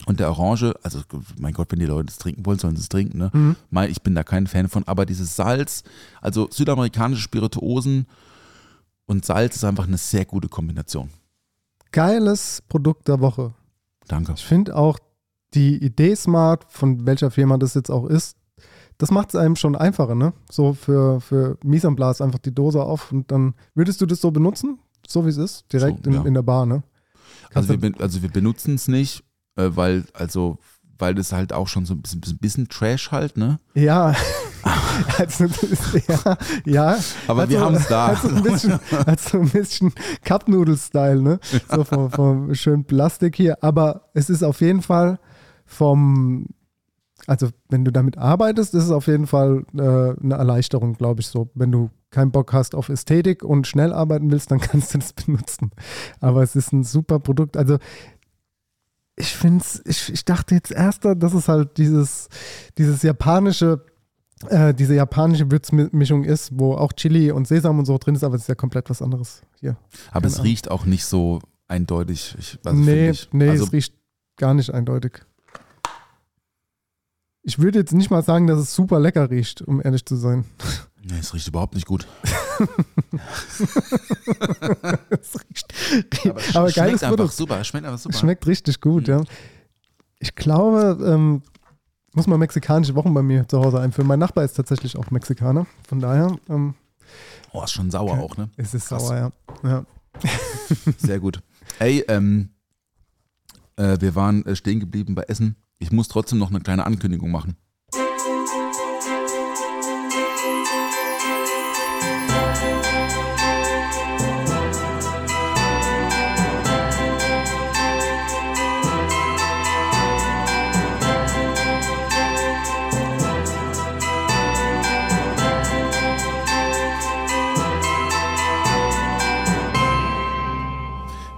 [0.07, 0.99] Und der Orange, also
[1.37, 3.17] mein Gott, wenn die Leute es trinken wollen, sollen sie es trinken.
[3.17, 3.31] Ne?
[3.33, 3.55] Mhm.
[3.89, 5.83] Ich bin da kein Fan von, aber dieses Salz,
[6.21, 8.07] also südamerikanische Spirituosen
[9.05, 11.09] und Salz ist einfach eine sehr gute Kombination.
[11.91, 13.53] Geiles Produkt der Woche.
[14.07, 14.33] Danke.
[14.35, 14.99] Ich finde auch
[15.53, 18.35] die Idee smart, von welcher Firma das jetzt auch ist,
[18.97, 20.33] das macht es einem schon einfacher, ne?
[20.49, 24.21] So für, für Mise en place einfach die Dose auf und dann würdest du das
[24.21, 26.23] so benutzen, so wie es ist, direkt So, in, ja.
[26.23, 26.83] in der Bar, ne?
[27.49, 29.23] Kannst Also wir, also wir benutzen es nicht,
[29.55, 30.57] äh, weil, also,
[30.97, 33.59] weil das halt auch schon so ein bisschen, bisschen, Trash halt, ne?
[33.73, 34.15] Ja,
[35.17, 35.45] also,
[36.07, 36.97] ja, ja.
[37.27, 38.07] Aber Hat wir haben es da.
[38.07, 39.93] Hat so ein bisschen, hat so ein bisschen
[40.23, 41.39] Cup-Noodle-Style, ne?
[41.69, 43.61] So vom, vom schönen Plastik hier.
[43.61, 45.19] Aber es ist auf jeden Fall
[45.65, 46.47] vom,
[47.27, 51.27] also wenn du damit arbeitest, ist es auf jeden Fall äh, eine Erleichterung, glaube ich
[51.27, 51.49] so.
[51.53, 55.13] Wenn du keinen Bock hast auf Ästhetik und schnell arbeiten willst, dann kannst du das
[55.13, 55.71] benutzen.
[56.19, 57.57] Aber es ist ein super Produkt.
[57.57, 57.77] Also
[59.15, 62.27] ich finde es, ich, ich dachte jetzt erst, dass es halt dieses,
[62.77, 63.83] dieses japanische
[64.49, 68.35] äh, diese japanische Würzmischung ist, wo auch Chili und Sesam und so drin ist, aber
[68.35, 69.77] es ist ja komplett was anderes hier.
[70.11, 70.47] Aber es Ahnung.
[70.47, 72.35] riecht auch nicht so eindeutig.
[72.37, 73.29] Ich, also nee, ich.
[73.31, 73.95] nee, also, es riecht
[74.37, 75.21] gar nicht eindeutig.
[77.47, 80.45] Ich würde jetzt nicht mal sagen, dass es super lecker riecht, um ehrlich zu sein.
[81.03, 82.07] nee, es riecht überhaupt nicht gut.
[85.09, 85.73] es riecht,
[86.25, 87.33] Aber, es aber schmeckt geiles einfach Produkt.
[87.35, 87.59] super.
[87.61, 88.17] Es schmeckt einfach super.
[88.17, 89.13] Schmeckt richtig gut, Mhm.
[89.13, 89.23] ja.
[90.19, 91.41] Ich glaube, ähm,
[92.13, 94.07] muss man mexikanische Wochen bei mir zu Hause einführen.
[94.07, 95.67] Mein Nachbar ist tatsächlich auch Mexikaner.
[95.87, 96.73] Von daher ähm,
[97.51, 98.49] Oh, ist schon sauer auch, ne?
[98.57, 99.07] ist es Krass.
[99.07, 99.31] sauer,
[99.63, 99.69] ja.
[99.69, 99.85] ja.
[100.97, 101.41] Sehr gut.
[101.79, 102.49] Ey, ähm,
[103.75, 105.55] äh, wir waren äh, stehen geblieben bei Essen.
[105.79, 107.57] Ich muss trotzdem noch eine kleine Ankündigung machen.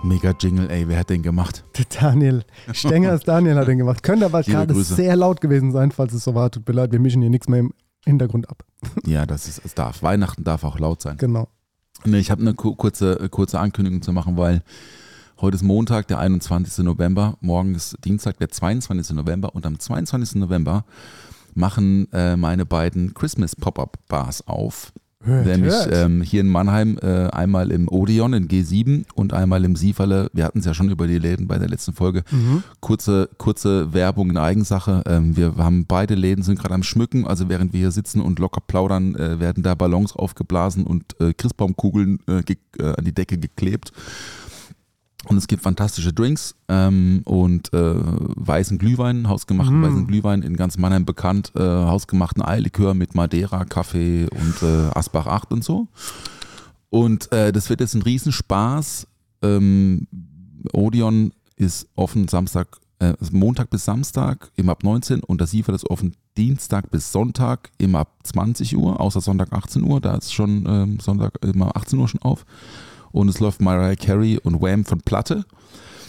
[0.08, 1.64] Mega Jingle, ey, wer hat den gemacht?
[2.00, 2.44] Daniel.
[2.72, 4.04] Stengers Daniel hat den gemacht.
[4.04, 6.50] Könnte aber gerade sehr laut gewesen sein, falls es so war.
[6.50, 7.74] Tut mir leid, wir mischen hier nichts mehr im
[8.06, 8.64] Hintergrund ab.
[9.06, 10.04] Ja, das ist, es darf.
[10.04, 11.18] Weihnachten darf auch laut sein.
[11.18, 11.48] Genau.
[12.06, 14.62] Nee, ich habe eine ku- kurze, äh, kurze Ankündigung zu machen, weil
[15.42, 16.86] heute ist Montag, der 21.
[16.86, 19.16] November, morgen ist Dienstag, der 22.
[19.16, 20.36] November und am 22.
[20.40, 20.86] November
[21.54, 24.94] machen äh, meine beiden Christmas Pop-Up Bars auf.
[25.24, 25.90] Hört, Nämlich hört.
[25.94, 30.30] ähm, hier in Mannheim äh, einmal im Odeon in G7 und einmal im Sieferle.
[30.32, 32.24] Wir hatten es ja schon über die Läden bei der letzten Folge.
[32.30, 32.64] Mhm.
[32.82, 35.02] Kurze, kurze Werbung in Eigensache.
[35.08, 37.26] Ähm, wir haben beide Läden sind gerade am Schmücken.
[37.26, 41.34] Also während wir hier sitzen und locker plaudern, äh, werden da Ballons aufgeblasen und äh,
[41.34, 42.44] Christbaumkugeln äh,
[42.80, 43.92] äh, an die Decke geklebt.
[45.26, 49.84] Und es gibt fantastische Drinks ähm, und äh, weißen Glühwein, hausgemachten Mm.
[49.84, 55.26] weißen Glühwein in ganz Mannheim bekannt, äh, hausgemachten Eierlikör mit Madeira, Kaffee und äh, Asbach
[55.26, 55.88] 8 und so.
[56.90, 59.08] Und äh, das wird jetzt ein Riesenspaß.
[59.42, 60.08] Ähm,
[60.72, 62.68] Odeon ist offen Samstag,
[63.00, 67.72] äh, Montag bis Samstag, immer ab 19 und das Siefer ist offen Dienstag bis Sonntag,
[67.80, 72.00] immer ab 20 Uhr, außer Sonntag 18 Uhr, da ist schon ähm, Sonntag immer 18
[72.00, 72.46] Uhr schon auf.
[73.12, 75.46] Und es läuft Mariah Carey und Wham von Platte.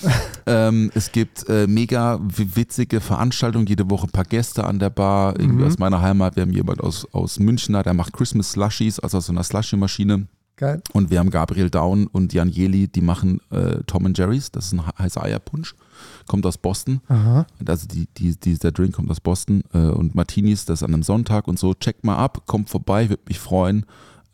[0.47, 5.39] ähm, es gibt äh, mega witzige Veranstaltungen, jede Woche ein paar Gäste an der Bar,
[5.39, 5.69] irgendwie Mhm.
[5.69, 6.37] aus meiner Heimat.
[6.37, 9.43] Wir haben jemand aus, aus München da, der macht Christmas Slushies, also aus so einer
[9.43, 10.27] Slushie-Maschine.
[10.57, 10.83] Geil.
[10.93, 14.67] Und wir haben Gabriel Down und Jan Jeli, die machen äh, Tom and Jerry's, das
[14.67, 15.75] ist ein he- heißer Eierpunsch,
[16.27, 17.01] kommt aus Boston.
[17.09, 17.47] Aha.
[17.65, 21.47] Also die, die, dieser Drink kommt aus Boston äh, und Martinis, das an einem Sonntag
[21.47, 21.75] und so.
[21.75, 23.87] Checkt mal ab, kommt vorbei, würde mich freuen.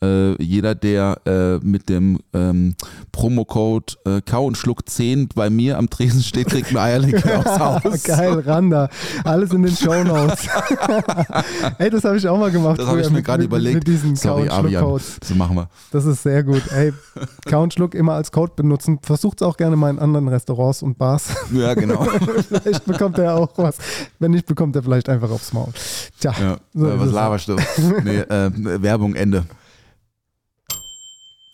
[0.04, 2.74] Äh, jeder, der äh, mit dem ähm,
[3.12, 7.58] Promocode äh, Kau und Schluck 10 bei mir am Tresen steht, kriegt ein Eierlikör aufs
[7.58, 8.02] Haus.
[8.02, 8.88] Geil, Randa.
[9.24, 10.46] Alles in den Shownotes.
[11.78, 12.78] Ey, das habe ich auch mal gemacht.
[12.78, 13.76] Das habe ich mir gerade überlegt.
[13.76, 14.48] Mit diesen Sorry.
[14.48, 15.18] Codes.
[15.24, 15.68] So machen wir.
[15.90, 16.62] Das ist sehr gut.
[16.72, 16.92] Ey,
[17.46, 18.98] Count Schluck immer als Code benutzen.
[19.02, 21.28] Versucht es auch gerne mal in anderen Restaurants und Bars.
[21.52, 22.04] Ja, genau.
[22.48, 23.76] vielleicht bekommt er auch was.
[24.18, 25.72] Wenn nicht, bekommt er vielleicht einfach aufs Maul.
[26.20, 26.56] Tja, Ja.
[26.74, 27.56] So äh, was laberst du?
[28.04, 28.50] Nee, äh,
[28.82, 29.44] Werbung, Ende.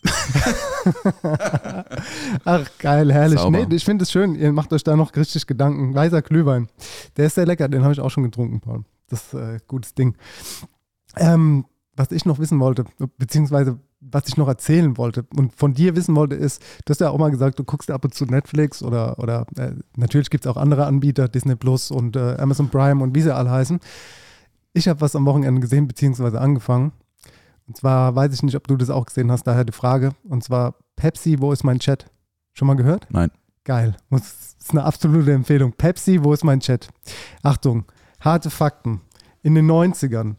[2.44, 3.40] Ach, geil, herrlich.
[3.40, 3.66] Sauber.
[3.66, 5.94] Nee, ich finde es schön, ihr macht euch da noch richtig Gedanken.
[5.94, 6.68] Weißer Glühwein.
[7.16, 8.84] Der ist sehr lecker, den habe ich auch schon getrunken, Paul.
[9.08, 10.16] Das ist äh, gutes Ding.
[11.16, 12.84] Ähm, was ich noch wissen wollte,
[13.18, 17.10] beziehungsweise was ich noch erzählen wollte und von dir wissen wollte, ist, du hast ja
[17.10, 20.50] auch mal gesagt, du guckst ab und zu Netflix oder, oder äh, natürlich gibt es
[20.50, 23.78] auch andere Anbieter, Disney Plus und äh, Amazon Prime und wie sie alle heißen.
[24.72, 26.92] Ich habe was am Wochenende gesehen, beziehungsweise angefangen.
[27.70, 30.10] Und zwar weiß ich nicht, ob du das auch gesehen hast, daher die Frage.
[30.24, 32.10] Und zwar Pepsi, wo ist mein Chat?
[32.52, 33.06] Schon mal gehört?
[33.10, 33.30] Nein.
[33.62, 33.96] Geil.
[34.10, 35.72] Das ist eine absolute Empfehlung.
[35.74, 36.88] Pepsi, wo ist mein Chat?
[37.44, 37.84] Achtung,
[38.18, 39.02] harte Fakten.
[39.44, 40.34] In den 90ern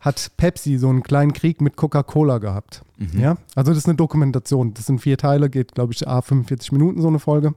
[0.00, 2.82] hat Pepsi so einen kleinen Krieg mit Coca-Cola gehabt.
[3.16, 4.74] Ja, also das ist eine Dokumentation.
[4.74, 7.54] Das sind vier Teile, geht, glaube ich, a 45 Minuten so eine Folge.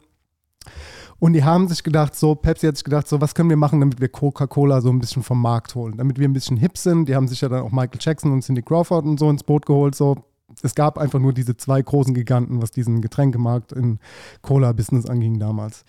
[1.20, 3.80] Und die haben sich gedacht, so, Pepsi hat sich gedacht, so, was können wir machen,
[3.80, 7.08] damit wir Coca-Cola so ein bisschen vom Markt holen, damit wir ein bisschen hip sind.
[7.08, 9.66] Die haben sich ja dann auch Michael Jackson und Cindy Crawford und so ins Boot
[9.66, 10.16] geholt, so.
[10.62, 14.00] Es gab einfach nur diese zwei großen Giganten, was diesen Getränkemarkt in
[14.42, 15.84] Cola-Business anging damals.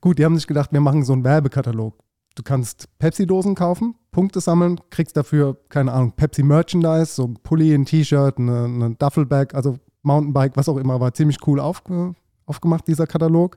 [0.00, 1.94] Gut, die haben sich gedacht, wir machen so einen Werbekatalog.
[2.34, 7.84] Du kannst Pepsi-Dosen kaufen, Punkte sammeln, kriegst dafür, keine Ahnung, Pepsi-Merchandise, so ein Pulli, ein
[7.84, 12.14] T-Shirt, eine Duffelbag, also Mountainbike, was auch immer, war ziemlich cool aufge,
[12.50, 13.56] aufgemacht, dieser Katalog.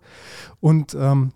[0.61, 1.31] Und ähm,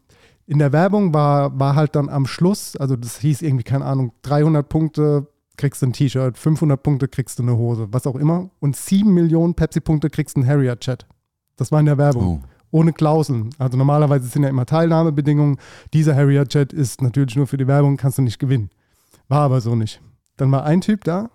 [0.46, 4.14] in der Werbung war, war halt dann am Schluss, also das hieß irgendwie, keine Ahnung,
[4.22, 5.28] 300 Punkte
[5.58, 8.50] kriegst du ein T-Shirt, 500 Punkte kriegst du eine Hose, was auch immer.
[8.60, 11.06] Und 7 Millionen Pepsi-Punkte kriegst du einen Harrier-Chat.
[11.58, 12.48] Das war in der Werbung Oh.
[12.80, 13.50] ohne Klauseln.
[13.58, 15.58] Also normalerweise sind ja immer Teilnahmebedingungen.
[15.94, 18.70] Dieser Harrier-Chat ist natürlich nur für die Werbung, kannst du nicht gewinnen.
[19.28, 20.00] War aber so nicht.
[20.38, 21.30] Dann war ein Typ da,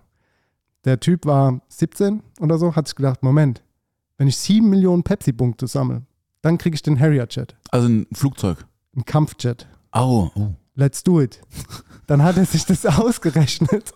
[0.85, 3.63] der Typ war 17 oder so, hat sich gedacht, Moment,
[4.19, 6.03] wenn ich 7 Millionen Pepsi-Punkte sammle,
[6.43, 8.67] dann kriege ich den Harrier-Chat, Also ein Flugzeug.
[8.95, 9.67] einen Kampfjet.
[9.93, 10.31] Au.
[10.35, 10.49] Oh.
[10.75, 11.41] Let's do it.
[12.07, 13.93] Dann hat er sich das ausgerechnet,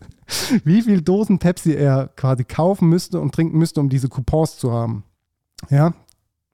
[0.65, 4.73] wie viel Dosen Pepsi er quasi kaufen müsste und trinken müsste, um diese Coupons zu
[4.73, 5.05] haben.
[5.71, 5.95] Ja.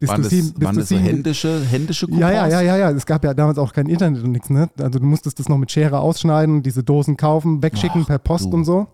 [0.02, 2.20] Bis Waren du das, sieben- bis waren das so händische, händische Coupons?
[2.22, 2.90] ja, ja, ja, ja, ja.
[2.90, 4.68] Es gab ja damals auch kein Internet und nichts, ne?
[4.80, 8.46] Also du musstest das noch mit Schere ausschneiden, diese Dosen kaufen, wegschicken Ach, per Post
[8.52, 8.56] du.
[8.56, 8.88] und so.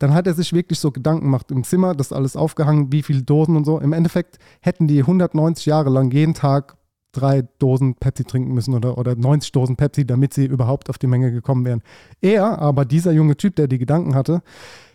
[0.00, 3.22] Dann hat er sich wirklich so Gedanken gemacht im Zimmer, das alles aufgehangen, wie viele
[3.22, 3.78] Dosen und so.
[3.78, 6.76] Im Endeffekt hätten die 190 Jahre lang jeden Tag
[7.12, 11.06] drei Dosen Pepsi trinken müssen oder, oder 90 Dosen Pepsi, damit sie überhaupt auf die
[11.06, 11.82] Menge gekommen wären.
[12.20, 14.42] Er, aber dieser junge Typ, der die Gedanken hatte,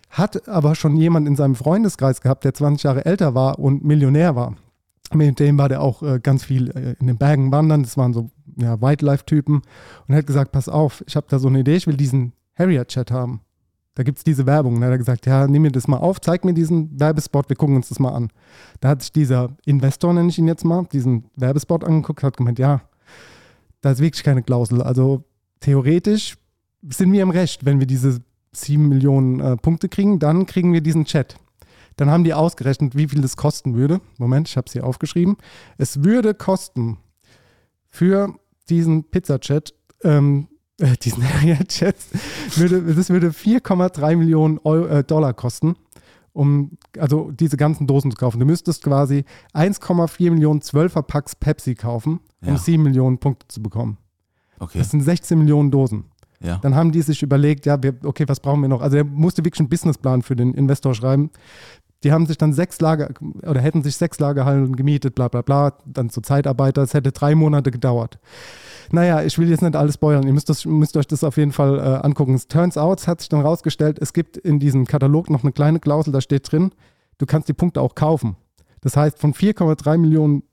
[0.09, 4.35] hat aber schon jemand in seinem Freundeskreis gehabt, der 20 Jahre älter war und Millionär
[4.35, 4.55] war.
[5.15, 7.83] Mit dem war der auch äh, ganz viel äh, in den Bergen wandern.
[7.83, 9.55] Das waren so ja, Wildlife-Typen.
[9.55, 12.33] Und er hat gesagt: Pass auf, ich habe da so eine Idee, ich will diesen
[12.55, 13.41] Harrier-Chat haben.
[13.95, 14.75] Da gibt es diese Werbung.
[14.75, 17.55] Dann hat er gesagt: Ja, nimm mir das mal auf, zeig mir diesen Werbespot, wir
[17.55, 18.29] gucken uns das mal an.
[18.79, 22.59] Da hat sich dieser Investor, nenne ich ihn jetzt mal, diesen Werbespot angeguckt, hat gemeint:
[22.59, 22.81] Ja,
[23.81, 24.81] da ist wirklich keine Klausel.
[24.81, 25.23] Also
[25.59, 26.37] theoretisch
[26.89, 28.19] sind wir im Recht, wenn wir diese
[28.53, 31.37] 7 Millionen äh, Punkte kriegen, dann kriegen wir diesen Chat.
[31.95, 34.01] Dann haben die ausgerechnet, wie viel das kosten würde.
[34.17, 35.37] Moment, ich habe es hier aufgeschrieben.
[35.77, 36.97] Es würde kosten
[37.89, 38.33] für
[38.69, 39.73] diesen Pizza-Chat,
[40.03, 40.47] ähm,
[40.79, 41.95] äh, diesen Harrier-Chat,
[42.55, 45.75] würde, das würde 4,3 Millionen Euro, äh, Dollar kosten,
[46.33, 48.39] um also diese ganzen Dosen zu kaufen.
[48.39, 49.23] Du müsstest quasi
[49.53, 52.57] 1,4 Millionen 12er Packs Pepsi kaufen, um Ja.
[52.57, 53.97] 7 Millionen Punkte zu bekommen.
[54.59, 54.79] Okay.
[54.79, 56.05] Das sind 16 Millionen Dosen.
[56.41, 56.57] Ja.
[56.57, 58.81] Dann haben die sich überlegt, ja, wir, okay, was brauchen wir noch?
[58.81, 61.29] Also er musste wirklich einen Businessplan für den Investor schreiben.
[62.03, 63.09] Die haben sich dann sechs Lager
[63.43, 66.81] oder hätten sich sechs Lagerhallen gemietet, bla bla bla, dann zu Zeitarbeiter.
[66.81, 68.19] Es hätte drei Monate gedauert.
[68.91, 70.27] Naja, ich will jetzt nicht alles spoilern.
[70.27, 72.33] Ihr müsst, das, müsst euch das auf jeden Fall äh, angucken.
[72.33, 75.79] Es turns out, hat sich dann rausgestellt, es gibt in diesem Katalog noch eine kleine
[75.79, 76.71] Klausel, da steht drin,
[77.17, 78.35] du kannst die Punkte auch kaufen.
[78.81, 80.43] Das heißt, von 4,3 Millionen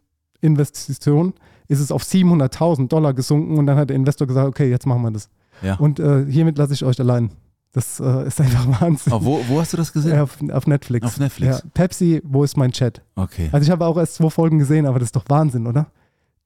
[0.40, 1.34] Investitionen
[1.68, 5.02] ist es auf 700.000 Dollar gesunken und dann hat der Investor gesagt, okay, jetzt machen
[5.02, 5.28] wir das.
[5.62, 5.76] Ja.
[5.76, 7.30] Und äh, hiermit lasse ich euch allein.
[7.72, 9.12] Das äh, ist einfach Wahnsinn.
[9.12, 10.16] Oh, wo, wo hast du das gesehen?
[10.16, 11.06] Ja, auf, auf Netflix.
[11.06, 11.58] Auf Netflix.
[11.58, 13.02] Ja, Pepsi, wo ist mein Chat?
[13.14, 13.48] Okay.
[13.52, 15.86] Also ich habe auch erst zwei Folgen gesehen, aber das ist doch Wahnsinn, oder?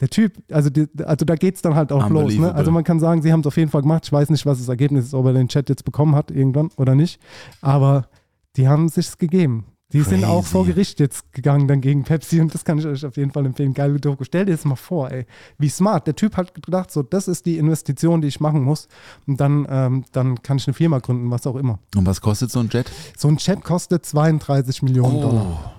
[0.01, 2.35] Der Typ, also, die, also da geht es dann halt auch los.
[2.35, 2.53] Ne?
[2.55, 4.03] Also man kann sagen, sie haben es auf jeden Fall gemacht.
[4.05, 6.71] Ich weiß nicht, was das Ergebnis ist, ob er den Chat jetzt bekommen hat irgendwann
[6.77, 7.21] oder nicht.
[7.61, 8.09] Aber
[8.57, 9.65] die haben sich's gegeben.
[9.95, 10.51] Die sind auch Crazy.
[10.53, 13.47] vor Gericht jetzt gegangen dann gegen Pepsi und das kann ich euch auf jeden Fall
[13.47, 13.73] empfehlen.
[13.73, 14.25] Geile Doku.
[14.25, 15.25] Stell dir das mal vor, ey.
[15.57, 16.07] Wie smart.
[16.07, 18.89] Der Typ hat gedacht, so, das ist die Investition, die ich machen muss.
[19.27, 21.79] Und dann, ähm, dann kann ich eine Firma gründen, was auch immer.
[21.97, 22.91] Und was kostet so ein Jet?
[23.17, 24.85] So ein Chat kostet 32 Oh.
[24.85, 25.75] Millionen Dollar.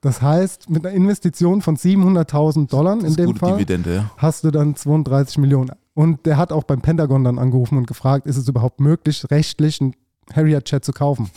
[0.00, 4.10] Das heißt, mit einer Investition von 700.000 Dollar in dem Fall Dividende, ja.
[4.16, 5.72] hast du dann 32 Millionen.
[5.92, 9.80] Und der hat auch beim Pentagon dann angerufen und gefragt, ist es überhaupt möglich, rechtlich
[9.82, 9.94] einen
[10.34, 11.30] Harrier-Chat zu kaufen?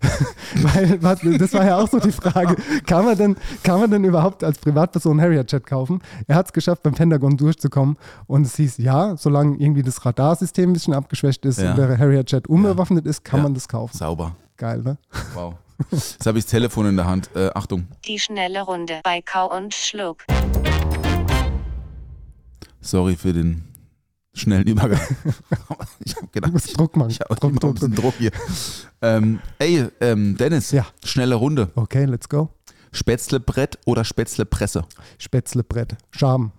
[0.56, 4.04] Weil was, das war ja auch so die Frage, kann man denn, kann man denn
[4.04, 6.00] überhaupt als Privatperson einen Harrier-Chat kaufen?
[6.26, 10.70] Er hat es geschafft, beim Pentagon durchzukommen und es hieß, ja, solange irgendwie das Radarsystem
[10.70, 11.70] ein bisschen abgeschwächt ist Ja.
[11.70, 13.42] und der Harrier-Chat unbewaffnet ist, kann Ja.
[13.44, 13.96] man das kaufen.
[13.96, 14.36] Sauber.
[14.56, 14.96] Geil, ne?
[15.34, 15.54] Wow.
[15.90, 17.28] Jetzt habe ich das Telefon in der Hand.
[17.34, 17.86] Äh, Achtung.
[18.06, 20.24] Die schnelle Runde bei Kau und Schluck.
[22.80, 23.64] Sorry für den
[24.36, 25.00] schnellen Übergang.
[26.04, 27.10] ich habe gedacht, Du Druck machen.
[27.10, 28.30] ich habe Druck, Druck, bisschen Druck hier.
[29.02, 30.86] ähm, ey, ähm, Dennis, Ja.
[31.04, 31.70] schnelle Runde.
[31.74, 32.50] Okay, let's go.
[32.92, 34.84] Spätzlebrett oder Spätzlepresse?
[35.18, 35.96] Spätzlebrett.
[36.10, 36.52] Scham.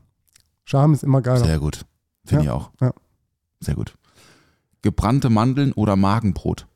[0.65, 1.45] Scham ist immer geiler.
[1.45, 1.85] Sehr gut.
[2.25, 2.71] Finde Ja, ich auch.
[2.81, 2.93] ja.
[3.61, 3.93] Sehr gut.
[4.81, 6.67] Gebrannte Mandeln oder Magenbrot?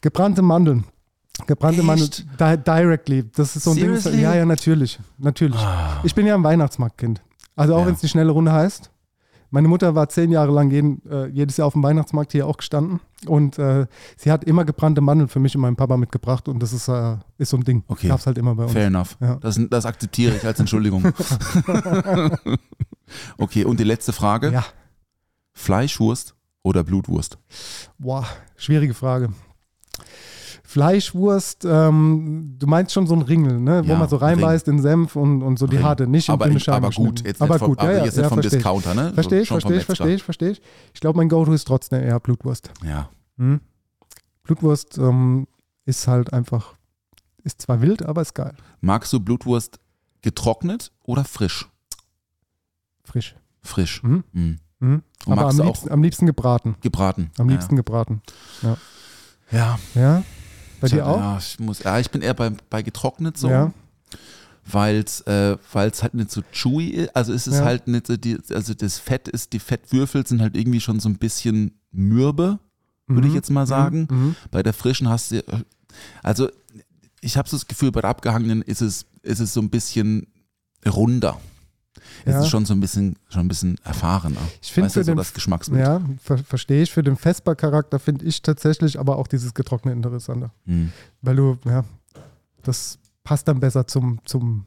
[0.00, 0.84] Gebrannte Mandeln.
[1.46, 1.86] Gebrannte Echt?
[1.86, 2.10] Mandeln.
[2.38, 3.30] Di directly.
[3.34, 4.12] Das ist so ein Seriously?
[4.12, 4.20] Ding.
[4.22, 4.98] Ja, ja, natürlich.
[5.18, 5.60] Natürlich.
[6.04, 7.20] Ich bin ja ein Weihnachtsmarktkind.
[7.56, 7.86] Also auch Ja.
[7.86, 8.90] wenn es die schnelle Runde heißt.
[9.52, 12.56] Meine Mutter war zehn Jahre lang jeden, äh, jedes Jahr auf dem Weihnachtsmarkt hier auch
[12.56, 13.00] gestanden.
[13.26, 13.86] Und äh,
[14.16, 16.48] sie hat immer gebrannte Mandeln für mich und meinen Papa mitgebracht.
[16.48, 17.84] Und das ist, äh, ist so ein Ding.
[17.86, 18.08] Okay.
[18.08, 18.72] Gab's halt immer bei uns.
[18.72, 19.18] Fair enough.
[19.20, 19.36] Ja.
[19.36, 21.04] Das, das akzeptiere ich als Entschuldigung.
[23.36, 24.52] okay, und die letzte Frage.
[24.52, 24.64] Ja.
[25.52, 27.36] Fleischwurst oder Blutwurst?
[27.98, 28.26] Boah,
[28.56, 29.34] schwierige Frage.
[30.72, 33.82] Fleischwurst, ähm, du meinst schon so ein Ringel, ne?
[33.84, 35.84] wo Ja, man so reinbeißt in Senf und, und so die Ring.
[35.84, 37.92] harte, nicht in aber, dünne ich, Scheiben aber gut, jetzt aber nicht vom, gut, aber
[37.92, 38.40] ja, ja, jetzt ja, nicht vom.
[38.40, 39.12] Discounter, ne?
[39.12, 40.62] Verstehe ich, vom verstehe ich, verstehe ich, verstehe ich.
[40.94, 42.70] Ich glaube, mein Go-To ist trotzdem eher Blutwurst.
[42.82, 43.10] Ja.
[43.36, 43.60] Hm?
[44.44, 45.46] Blutwurst ähm,
[45.84, 46.74] ist halt einfach,
[47.44, 48.54] ist zwar wild, aber ist geil.
[48.80, 49.78] Magst du Blutwurst
[50.22, 51.68] getrocknet oder frisch?
[53.04, 53.36] Frisch.
[53.60, 54.02] Frisch.
[54.02, 54.24] Mhm.
[54.32, 54.58] Mhm.
[54.80, 55.02] Mhm.
[55.26, 56.76] Aber am liebsten, am liebsten gebraten.
[56.80, 57.30] gebraten?
[57.36, 57.56] Am Ja.
[57.56, 58.22] liebsten gebraten.
[59.50, 59.78] Ja.
[59.94, 60.22] Ja?
[60.82, 61.18] Bei dir auch?
[61.18, 63.48] Ja, ich, muss, ja, ich bin eher bei, bei getrocknet so.
[63.48, 63.72] Ja.
[64.70, 67.16] weil es äh, weil's halt nicht so chewy ist.
[67.16, 67.64] Also es ist Ja.
[67.64, 71.08] halt nicht so, die, also das Fett ist, die Fettwürfel sind halt irgendwie schon so
[71.08, 72.58] ein bisschen mürbe,
[73.08, 73.36] würde ich Mhm.
[73.36, 74.06] jetzt mal sagen.
[74.10, 74.36] Mhm.
[74.50, 75.42] Bei der frischen hast du,
[76.22, 76.48] also
[77.20, 80.26] ich habe so das Gefühl, bei der abgehangenen ist es, ist es so ein bisschen
[80.86, 81.40] runder.
[82.24, 82.40] Es Ja.
[82.40, 84.40] ist schon so ein bisschen, schon ein bisschen erfahrener.
[84.60, 85.80] Ich finde so den das Geschmacksbild.
[85.84, 86.92] Ja, ver verstehe ich.
[86.92, 90.52] Für den Vesper-Charakter finde ich tatsächlich aber auch dieses Getrocknete interessanter.
[90.66, 91.84] Hm, Weil du, ja,
[92.62, 94.66] das passt dann besser zum, zum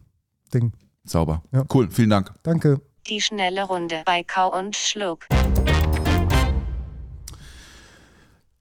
[0.54, 0.74] Ding.
[1.06, 1.42] sauber.
[1.52, 1.64] Ja.
[1.74, 2.32] Cool, vielen Dank.
[2.44, 2.82] Danke.
[3.08, 5.26] Die schnelle Runde bei Kau und Schluck.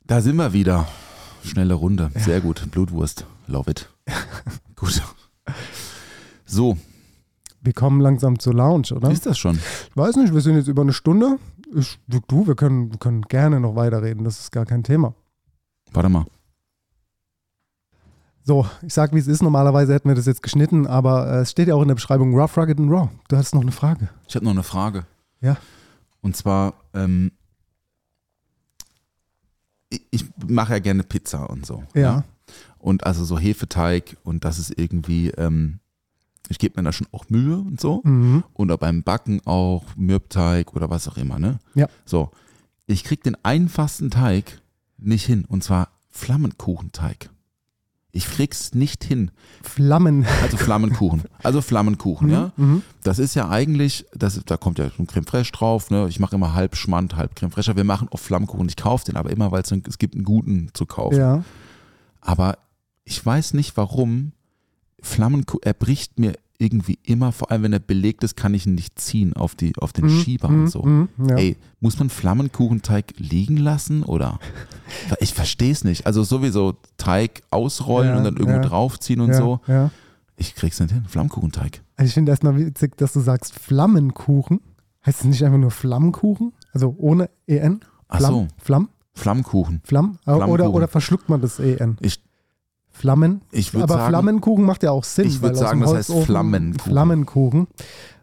[0.07, 0.87] Da sind wir wieder.
[1.45, 2.11] Schnelle Runde.
[2.14, 2.70] Sehr gut.
[2.70, 3.26] Blutwurst.
[3.47, 3.89] Love it.
[4.76, 5.03] gut.
[6.45, 6.76] So,
[7.65, 9.11] Wir kommen langsam zur Lounge, oder?
[9.11, 9.57] ist das schon?
[9.57, 11.39] Ich weiß nicht, wir sind jetzt über eine Stunde.
[11.75, 11.99] Ich,
[12.29, 15.15] du, wir können, wir können gerne noch weiterreden, das ist gar kein Thema.
[15.93, 16.27] Warte mal.
[18.43, 19.43] So, ich sag, wie es ist.
[19.43, 22.39] Normalerweise hätten wir das jetzt geschnitten, aber äh, es steht ja auch in der Beschreibung
[22.39, 23.09] Rough, Rugged and Raw.
[23.29, 24.11] Du hast noch eine Frage.
[24.29, 25.07] Ich habe noch eine Frage.
[25.41, 25.57] Ja.
[26.21, 27.33] Und zwar, ähm,
[29.89, 31.83] ich, ich mache ja gerne Pizza und so.
[31.95, 32.25] Ja.
[32.77, 35.81] Und also so Hefeteig und das ist irgendwie, ähm,
[36.49, 38.01] ich gebe mir da schon auch Mühe und so.
[38.05, 38.45] Mhm.
[38.55, 41.59] Oder beim Backen auch Mürbteig oder was auch immer, ne?
[41.74, 41.88] Ja.
[42.05, 42.30] So.
[42.86, 44.61] Ich krieg den einfachsten Teig
[44.99, 45.45] nicht hin.
[45.49, 47.30] Und zwar Flammenkuchenteig.
[48.12, 49.32] Ich krieg's nicht hin.
[49.62, 50.24] Flammen.
[50.42, 51.22] Also Flammenkuchen.
[51.42, 52.53] Also Flammenkuchen, ja.
[52.57, 52.82] Mhm.
[53.03, 55.90] Das ist ja eigentlich, das, da kommt ja ein Creme Fraiche drauf.
[55.90, 56.07] Ne?
[56.09, 57.74] Ich mache immer halb Schmand, halb Creme Fraiche.
[57.74, 58.68] Wir machen auch Flammkuchen.
[58.68, 61.16] Ich kaufe den aber immer, weil es einen- es gibt einen guten zu kaufen.
[61.18, 61.42] Ja.
[62.20, 62.59] Aber
[63.05, 64.32] ich weiß nicht warum.
[65.05, 68.74] Flammenkuchen, er bricht mir irgendwie immer, vor allem wenn er belegt ist, kann ich ihn
[68.76, 70.20] nicht ziehen auf, die, auf den Mhm.
[70.20, 70.61] Schieber Mhm.
[70.62, 70.82] und so.
[70.82, 71.09] Mhm.
[71.28, 71.36] Ja.
[71.36, 74.38] Ey, muss man Flammenkuchenteig liegen lassen oder?
[75.20, 76.07] Ich verstehe es nicht.
[76.07, 78.62] Also sowieso Teig ausrollen Ja, und dann irgendwo ja.
[78.62, 79.61] draufziehen und so.
[80.36, 81.05] Ich krieg's nicht hin.
[81.09, 81.82] Flammkuchenteig.
[81.96, 84.61] Also ich finde erstmal witzig, dass du sagst Flammenkuchen.
[85.05, 86.52] Heißt es nicht einfach nur Flammkuchen?
[86.72, 87.80] Also ohne EN?
[88.09, 88.32] Ach Flamm?
[88.32, 88.46] so.
[88.59, 88.88] Flamm?
[89.12, 89.80] Flammkuchen.
[89.85, 90.18] Flamm?
[90.26, 90.72] Äh, Oder, Flammkuchen.
[90.74, 91.97] oder verschluckt man das EN?
[92.01, 92.20] Ich,
[92.95, 93.43] Flammen?
[93.51, 95.27] ich würde Aber sagen, Flammenkuchen macht ja auch Sinn.
[95.27, 96.91] Ich würd weil aus sagen, das heißt Flammenkuchen.
[96.93, 97.66] Flammenkuchen.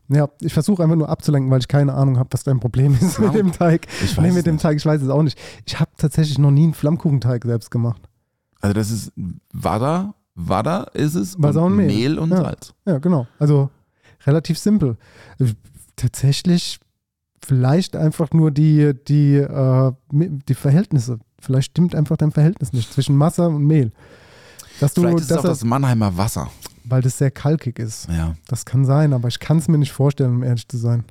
[0.07, 3.15] Ja, ich versuche einfach nur abzulenken, weil ich keine Ahnung habe, was dein Problem ist
[3.15, 3.87] Flamm- mit dem Teig.
[4.03, 4.57] ich Nee, weiß mit es dem.
[4.57, 5.37] Teig, ich weiß es auch nicht.
[5.65, 8.01] Ich habe tatsächlich noch nie einen Flammkuchenteig selbst gemacht.
[8.59, 9.11] Also das ist
[9.53, 11.87] Wada, Wada ist es Wasser und Mehl.
[11.87, 12.37] Mehl und Ja.
[12.37, 12.73] Salz.
[12.85, 13.27] Ja, genau.
[13.39, 13.69] Also
[14.25, 14.97] relativ simpel.
[15.39, 15.45] Äh,
[15.97, 16.79] Tatsächlich
[17.43, 21.19] vielleicht einfach nur die, die, äh, die Verhältnisse.
[21.39, 23.91] Vielleicht stimmt einfach dein Verhältnis nicht zwischen Masse und Mehl.
[24.81, 26.49] Dass du, Vielleicht ist es dass auch das das, Mannheimer Wasser.
[26.83, 28.07] weil das sehr kalkig ist.
[28.09, 28.33] Ja.
[28.47, 31.03] Das kann sein, aber ich kann es mir nicht vorstellen, um ehrlich zu sein.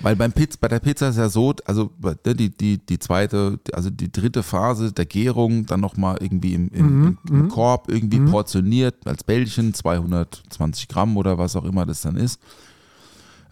[0.00, 3.60] Weil beim Piz, bei der Pizza ist ja so, also ne, die, die, die zweite,
[3.72, 7.48] also die dritte Phase der Gärung, dann nochmal irgendwie im, im, Mhm, im, im mhm.
[7.48, 8.30] Korb irgendwie Mhm.
[8.30, 12.40] portioniert als Bällchen, 220 Gramm oder was auch immer das dann ist.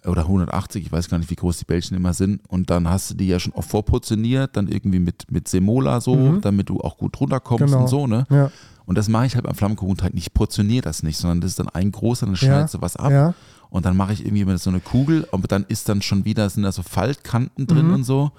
[0.06, 2.40] Oder 180, ich weiß gar nicht, wie groß die Bällchen immer sind.
[2.48, 6.14] Und dann hast du die ja schon auch vorportioniert, dann irgendwie mit, mit Semola so,
[6.14, 6.40] Mhm.
[6.42, 7.80] damit du auch gut runterkommst Genau.
[7.82, 8.24] und so, ne?
[8.30, 8.50] Ja,
[8.86, 10.28] Und das mache ich halt beim Flammkuchenteig nicht.
[10.28, 13.10] Ich portioniere das nicht, sondern das ist dann ein großer, dann schneidest du was ab
[13.12, 13.34] ja.
[13.68, 16.48] und dann mache ich irgendwie mit so eine Kugel, aber dann ist dann schon wieder,
[16.48, 17.94] sind da so Faltkanten drin Mhm.
[17.94, 18.30] und so.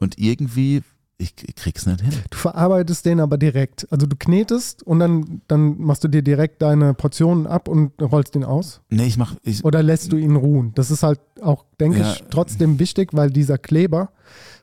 [0.00, 0.82] Und irgendwie
[1.18, 2.12] Ich, ich krieg's nicht hin.
[2.28, 3.86] Du verarbeitest den aber direkt.
[3.90, 8.34] Also du knetest und dann, dann machst du dir direkt deine Portionen ab und rollst
[8.34, 8.82] den aus.
[8.90, 9.34] Nee, ich mach.
[9.42, 10.72] Ich, Oder lässt du ihn ruhen?
[10.74, 12.12] Das ist halt auch, denke Ja.
[12.12, 14.10] ich, trotzdem wichtig, weil dieser Kleber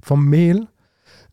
[0.04, 0.68] vom Mehl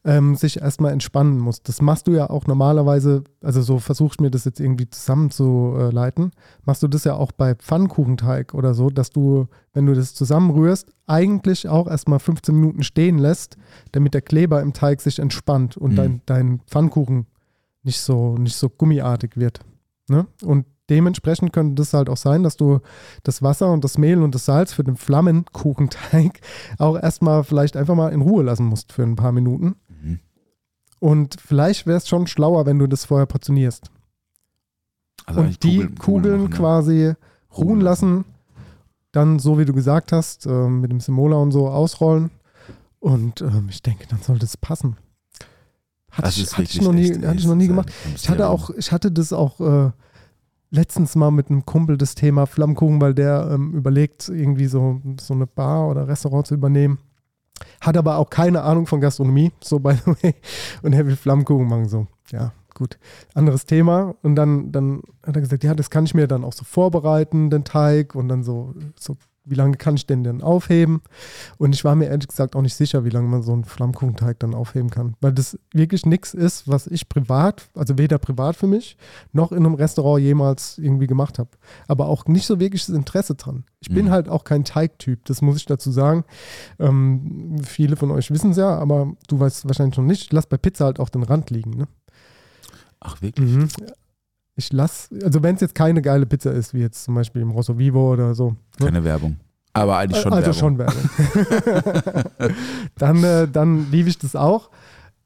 [0.05, 1.63] ähm, sich erstmal entspannen muss.
[1.63, 6.31] Das machst du ja auch normalerweise, also so versuche ich mir das jetzt irgendwie zusammenzuleiten,
[6.65, 10.91] machst du das ja auch bei Pfannkuchenteig oder so, dass du, wenn du das zusammenrührst,
[11.07, 13.57] eigentlich auch erstmal 15 Minuten stehen lässt,
[13.93, 15.97] damit der Kleber im Teig sich entspannt und Mhm.
[15.97, 17.27] dein, dein Pfannkuchen
[17.83, 19.61] nicht so, nicht so gummiartig wird.
[20.09, 20.27] Ne?
[20.45, 22.81] Und dementsprechend könnte das halt auch sein, dass du
[23.23, 26.41] das Wasser und das Mehl und das Salz für den Flammenkuchenteig
[26.79, 29.77] auch erstmal vielleicht einfach mal in Ruhe lassen musst für ein paar Minuten.
[29.89, 30.19] Mhm.
[30.99, 33.91] Und vielleicht wäre es schon schlauer, wenn du das vorher portionierst.
[35.25, 36.57] also und die Kugeln- Kugeln, machen, ne?
[36.57, 37.13] quasi
[37.57, 38.25] ruhen lassen,
[39.13, 42.31] dann so wie du gesagt hast, äh, mit dem Simola und so ausrollen.
[42.99, 44.97] Und ähm, ich denke, dann sollte es passen.
[46.11, 47.91] Hatte, ich, hatte, ich noch nie, hatte ich noch nie gemacht.
[48.17, 49.91] Ich hatte auch, ich hatte das auch äh,
[50.71, 55.35] letztens mal mit einem Kumpel das Thema Flammkuchen, weil der ähm, überlegt, irgendwie so, so
[55.35, 56.99] eine Bar oder Restaurant zu übernehmen.
[57.81, 60.35] Hat aber auch keine Ahnung von Gastronomie, so by the way.
[60.83, 62.07] Und er will Flammkuchen machen, so.
[62.31, 62.99] Ja, gut.
[63.35, 64.15] Anderes Thema.
[64.23, 67.51] Und dann, dann hat er gesagt, ja, das kann ich mir dann auch so vorbereiten,
[67.51, 68.15] den Teig.
[68.15, 69.17] Und dann so, so
[69.51, 71.03] wie lange kann ich den denn aufheben?
[71.59, 74.39] Und ich war mir ehrlich gesagt auch nicht sicher, wie lange man so einen Flammkuchenteig
[74.39, 75.15] dann aufheben kann.
[75.21, 78.97] Weil das wirklich nichts ist, was ich privat, also weder privat für mich,
[79.33, 81.51] noch in einem Restaurant jemals irgendwie gemacht habe.
[81.89, 83.65] Aber auch nicht so wirklich das Interesse dran.
[83.81, 84.11] Ich bin Mhm.
[84.11, 86.25] halt auch kein Teigtyp, das muss ich dazu sagen.
[86.79, 90.23] Ähm, viele von euch wissen es ja, aber du weißt es wahrscheinlich noch nicht.
[90.25, 91.71] Ich lasse bei Pizza halt auch den Rand liegen.
[91.71, 91.89] Ne?
[93.01, 93.51] Ach, wirklich?
[93.51, 93.69] Mhm.
[94.57, 97.51] Ich lasse, also wenn es jetzt keine geile Pizza ist, wie jetzt zum Beispiel im
[97.51, 98.51] Rosso Vivo oder so.
[98.79, 98.87] ne?
[98.87, 99.37] Keine Werbung.
[99.73, 100.59] Aber eigentlich schon also Werbung.
[100.61, 102.25] schon Werbung.
[102.99, 104.71] dann, äh, dann liebe ich das auch.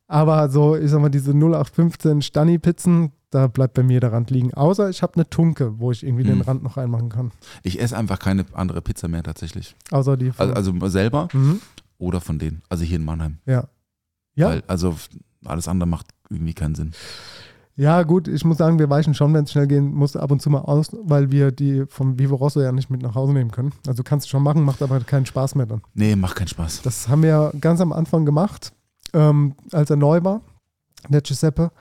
[0.06, 4.52] Aber so, ich sag mal, diese 0815 Stani-Pizzen, da bleibt bei mir der Rand liegen.
[4.54, 6.42] Außer ich habe eine Tunke, wo ich irgendwie den Mhm.
[6.42, 7.32] Rand noch reinmachen kann.
[7.62, 9.74] Ich esse einfach keine andere Pizza mehr tatsächlich.
[9.90, 11.60] Außer die von, Also, also selber mhm.
[11.98, 12.62] oder von denen.
[12.68, 13.38] Also hier in Mannheim.
[13.46, 13.64] Ja.
[14.34, 14.50] Ja.
[14.50, 14.94] Weil, also
[15.44, 16.92] alles andere macht irgendwie keinen Sinn.
[17.76, 20.40] Ja, gut, ich muss sagen, wir weichen schon, wenn es schnell gehen muss, ab und
[20.40, 23.50] zu mal aus, weil wir die vom Vivo Rosso ja nicht mit nach Hause nehmen
[23.50, 23.72] können.
[23.86, 25.82] Also kannst du schon machen, macht aber keinen Spaß mehr dann.
[25.94, 26.82] Nee, macht keinen Spaß.
[26.82, 28.72] Das haben wir ganz am Anfang gemacht,
[29.12, 30.42] ähm, als er neu war,
[31.08, 31.72] der Giuseppe,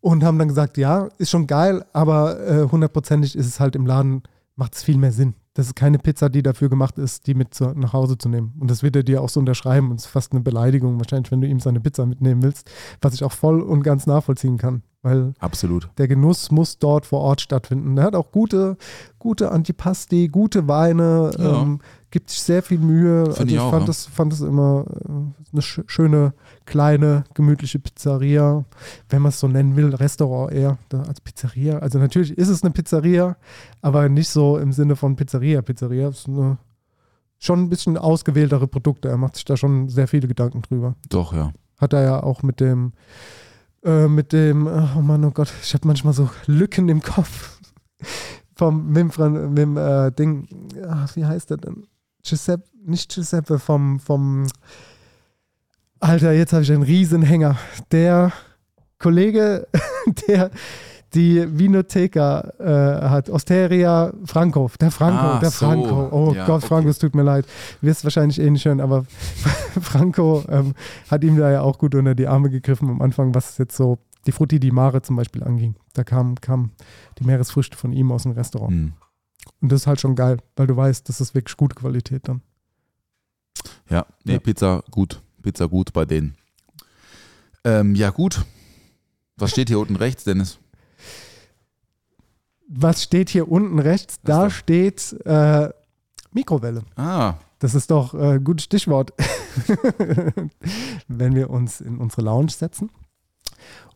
[0.00, 3.86] und haben dann gesagt, ja, ist schon geil, aber äh, hundertprozentig ist es halt im
[3.86, 4.22] Laden,
[4.56, 5.34] macht es viel mehr Sinn.
[5.54, 8.54] Das ist keine Pizza, die dafür gemacht ist, die mit zu, nach Hause zu nehmen.
[8.60, 9.90] Und das wird er dir auch so unterschreiben.
[9.90, 12.70] Und es ist fast eine Beleidigung, wahrscheinlich, wenn du ihm seine Pizza mitnehmen willst,
[13.00, 14.82] was ich auch voll und ganz nachvollziehen kann.
[15.02, 15.88] Weil Absolut.
[15.96, 17.96] der Genuss muss dort vor Ort stattfinden.
[17.98, 18.76] Er hat auch gute,
[19.20, 21.62] gute Antipasti, gute Weine, Ja.
[21.62, 21.80] ähm,
[22.10, 23.20] gibt sich sehr viel Mühe.
[23.20, 23.86] Also Finde ich ich auch, fand, ja.
[23.86, 25.12] das, fand das immer äh,
[25.52, 26.32] eine sch schöne,
[26.64, 28.64] kleine, gemütliche Pizzeria,
[29.08, 31.78] wenn man es so nennen will, Restaurant eher als Pizzeria.
[31.78, 33.36] Also natürlich ist es eine Pizzeria,
[33.82, 35.62] aber nicht so im Sinne von Pizzeria.
[35.62, 36.58] Pizzeria ist eine,
[37.38, 39.08] schon ein bisschen ausgewähltere Produkte.
[39.08, 41.52] Er macht sich da schon sehr viele Gedanken drüber Doch, ja.
[41.76, 42.94] hat er ja auch mit dem,
[43.88, 47.58] äh, mit dem, oh Mann, oh Gott, ich habe manchmal so Lücken im Kopf.
[48.54, 50.46] Vom, mit dem, mit dem äh, Ding,
[50.86, 51.86] ach, wie heißt der denn?
[52.22, 54.46] Giuseppe, nicht Giuseppe, vom, vom,
[56.00, 57.56] Alter, jetzt habe ich einen Riesenhänger.
[57.90, 58.32] Der
[58.98, 59.66] Kollege,
[60.28, 60.50] der
[61.14, 65.66] die Vinoteca äh, hat, Osteria Franco, der Franco, Ah, der so.
[65.66, 66.08] Franco.
[66.10, 66.66] Oh Ja, Gott, okay.
[66.66, 67.46] Franco, es tut mir leid.
[67.80, 69.04] Wirst wahrscheinlich eh nicht hören, aber
[69.80, 70.74] Franco ähm,
[71.10, 73.98] hat ihm da ja auch gut unter die Arme gegriffen am Anfang, was jetzt so
[74.26, 75.76] die Frutti di Mare zum Beispiel anging.
[75.94, 76.72] Da kamen kam
[77.18, 78.70] die Meeresfrüchte von ihm aus dem Restaurant.
[78.72, 78.92] Hm.
[79.60, 82.42] Und das ist halt schon geil, weil du weißt, das ist wirklich gute Qualität dann.
[83.88, 84.38] Ja, nee, Ja.
[84.40, 85.22] Pizza gut.
[85.42, 86.36] Pizza gut bei denen.
[87.64, 88.44] Ähm, ja, gut.
[89.36, 90.58] Was steht hier unten rechts, Dennis?
[92.68, 94.20] Was steht hier unten rechts?
[94.22, 94.50] Da da?
[94.50, 95.70] steht äh,
[96.32, 96.82] Mikrowelle.
[96.96, 99.12] Ah, Das ist doch äh, ein gutes Stichwort,
[101.08, 102.90] wenn wir uns in unsere Lounge setzen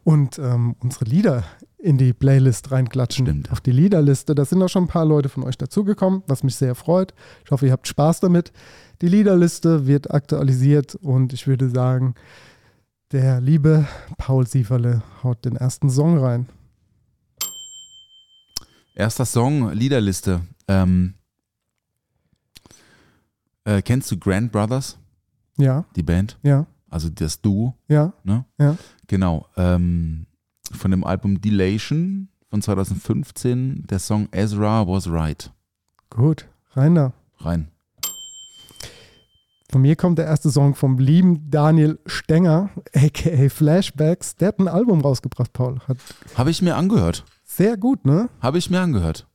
[0.04, 1.44] und ähm, unsere Lieder
[1.78, 3.26] in die Playlist reinklatschen.
[3.26, 3.52] Stimmt.
[3.52, 4.34] Auf die Liederliste.
[4.34, 7.12] Da sind auch schon ein paar Leute von euch dazugekommen, was mich sehr freut.
[7.44, 8.52] Ich hoffe, ihr habt Spaß damit.
[9.00, 12.14] Die Liederliste wird aktualisiert und ich würde sagen,
[13.10, 13.86] der liebe
[14.16, 16.48] Paul Sieferle haut den ersten Song rein.
[18.94, 20.40] Erster Song, Liederliste.
[20.68, 21.14] Ähm,
[23.64, 24.98] äh, kennst du Grand Brothers,
[25.56, 26.38] Ja, die Band?
[26.42, 28.12] ja, Also das Duo, ja.
[28.24, 28.44] ne?
[28.58, 28.76] Ja.
[29.06, 29.46] Genau.
[29.56, 30.26] Ähm,
[30.72, 35.52] von dem Album Delation von 2015, der Song Ezra Was Right.
[36.10, 37.12] Gut, rein da.
[37.38, 37.68] Rein.
[39.70, 44.36] Von mir kommt der erste Song vom lieben Daniel Stenger, aka Flashbacks.
[44.36, 45.80] Der hat ein Album rausgebracht, Paul.
[45.88, 45.96] Hat
[46.34, 47.24] Habe ich mir angehört.
[47.56, 48.28] Sehr gut, ne?
[48.40, 49.26] Habe ich mir angehört.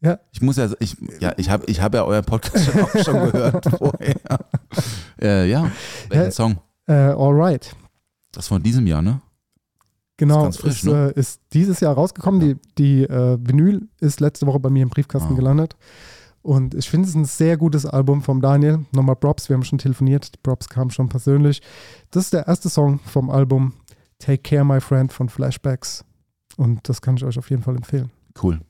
[0.00, 0.18] Ja.
[0.32, 3.30] Ich muss ja, ich, ja, ich habe ich hab ja euren Podcast schon auch schon
[3.32, 4.16] gehört vorher.
[5.20, 5.70] Äh, ja,
[6.08, 6.30] welchen Ja.
[6.32, 6.58] Song?
[6.88, 7.76] Äh, Alright.
[8.32, 9.20] Das von diesem Jahr, ne?
[10.16, 11.12] Genau, Ist ganz frisch, ist, ne?
[11.14, 12.40] äh, ist dieses Jahr rausgekommen.
[12.40, 15.36] Die, die äh, Vinyl ist letzte Woche bei mir im Briefkasten Ah.
[15.36, 15.76] gelandet.
[16.42, 18.84] Und ich finde es ein sehr gutes Album vom Daniel.
[18.92, 20.34] Nochmal Props, wir haben schon telefoniert.
[20.34, 21.62] Die Props kamen schon persönlich.
[22.10, 23.74] Das ist der erste Song vom Album
[24.18, 26.04] Take Care, My Friend von Flashbacks.
[26.56, 28.10] Und das kann ich euch auf jeden Fall empfehlen.
[28.42, 28.60] Cool.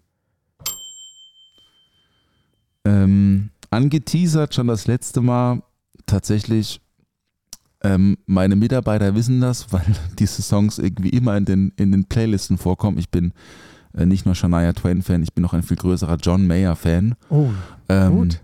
[2.85, 5.63] Ähm, angeteasert schon das letzte Mal
[6.07, 6.81] tatsächlich.
[7.85, 9.85] Ähm, meine Mitarbeiter wissen das, weil
[10.19, 12.99] diese Songs irgendwie immer in den, in den Playlisten vorkommen.
[12.99, 13.33] Ich bin
[13.97, 17.15] äh, nicht nur Shania Twain-Fan, ich bin auch ein viel größerer John Mayer-Fan.
[17.29, 17.51] Oh,
[17.89, 18.41] Ähm, Gut.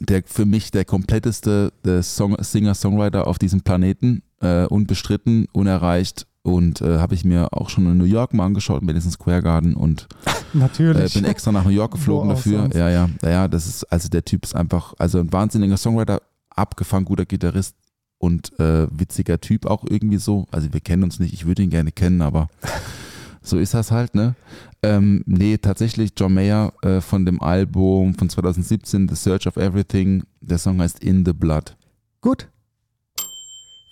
[0.00, 1.72] Der für mich der kompletteste
[2.02, 6.27] Song, Singer-Songwriter auf diesem Planeten, äh, unbestritten, unerreicht.
[6.42, 9.74] Und äh, habe ich mir auch schon in New York mal angeschaut, Madison Square Garden
[9.74, 11.14] und äh, natürlich.
[11.14, 12.60] bin extra nach New York geflogen dafür.
[12.60, 12.76] sonst.
[12.76, 16.22] Ja, ja, ja, ja, das ist, also der Typ ist einfach, also ein wahnsinniger Songwriter,
[16.50, 17.76] abgefangen guter Gitarrist
[18.18, 20.46] und äh, witziger Typ auch irgendwie so.
[20.50, 22.48] Also wir kennen uns nicht, ich würde ihn gerne kennen, aber
[23.42, 24.34] so ist das halt, ne?
[24.82, 30.22] Ähm, nee, tatsächlich John Mayer äh, von dem Album von 2017, The Search of Everything.
[30.40, 31.76] Der Song heißt In the Blood.
[32.20, 32.48] Gut.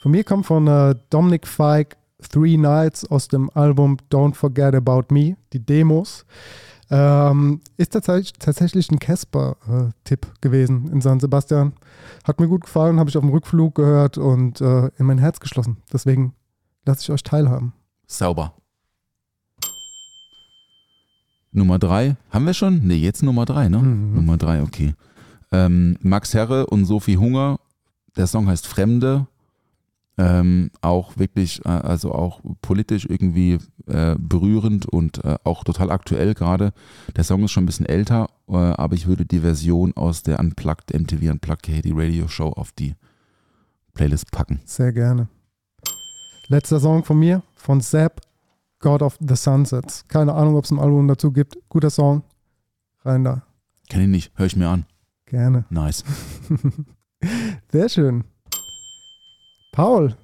[0.02, 5.06] Von mir kommt von äh, Dominic Fike Three Nights aus dem Album Don't Forget About
[5.10, 6.24] Me, die Demos.
[6.88, 11.72] Ähm, ist tatsächlich, tatsächlich ein Casper-Tipp gewesen in San Sebastian.
[12.24, 15.40] Hat mir gut gefallen, habe ich auf dem Rückflug gehört und äh, in mein Herz
[15.40, 15.78] geschlossen.
[15.92, 16.32] Deswegen
[16.84, 17.72] lasse ich euch teilhaben.
[18.06, 18.54] Sauber.
[21.50, 22.16] Nummer drei.
[22.30, 22.86] Haben wir schon?
[22.86, 23.78] Nee, jetzt Nummer drei, ne?
[23.78, 24.14] Mhm.
[24.14, 24.94] Nummer drei, okay.
[25.50, 27.58] Ähm, Max Herre und Sophie Hunger.
[28.16, 29.26] Der Song heißt Fremde.
[30.18, 36.32] Ähm, auch wirklich, äh, also auch politisch irgendwie äh, berührend und äh, auch total aktuell
[36.32, 36.72] gerade.
[37.14, 40.40] Der Song ist schon ein bisschen älter, äh, aber ich würde die Version aus der
[40.40, 42.94] Unplugged MTV Unplugged Haiti Radio Show auf die
[43.92, 44.60] Playlist packen.
[44.64, 45.28] Sehr gerne.
[46.48, 48.20] Letzter Song von mir, von Zapp,
[48.78, 50.06] God of the Sunsets.
[50.08, 51.58] Keine Ahnung, ob es ein Album dazu gibt.
[51.68, 52.22] Guter Song.
[53.04, 53.42] Rein da.
[53.88, 54.86] Kenn ich nicht, höre ich mir an.
[55.26, 55.64] Gerne.
[55.70, 56.04] Nice.
[57.72, 58.24] Sehr schön.
[59.76, 60.14] Paul,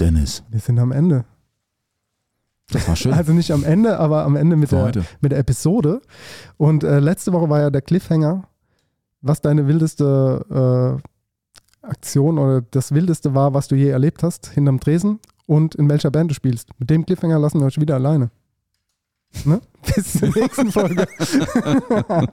[0.00, 1.26] Dennis, wir sind am Ende.
[2.70, 3.12] das war schön.
[3.12, 5.04] Also nicht am Ende, aber am Ende mit, Für der, heute.
[5.20, 6.00] mit der Episode.
[6.56, 8.48] Und äh, letzte Woche war ja der Cliffhanger,
[9.20, 11.02] was deine wildeste
[11.84, 15.90] äh, Aktion oder das wildeste war, was du je erlebt hast, hinterm Tresen und in
[15.90, 16.70] welcher Band du spielst.
[16.78, 18.30] Mit dem Cliffhanger lassen wir euch wieder alleine.
[19.44, 19.60] Ne?
[19.94, 21.06] Bis zur nächsten Folge.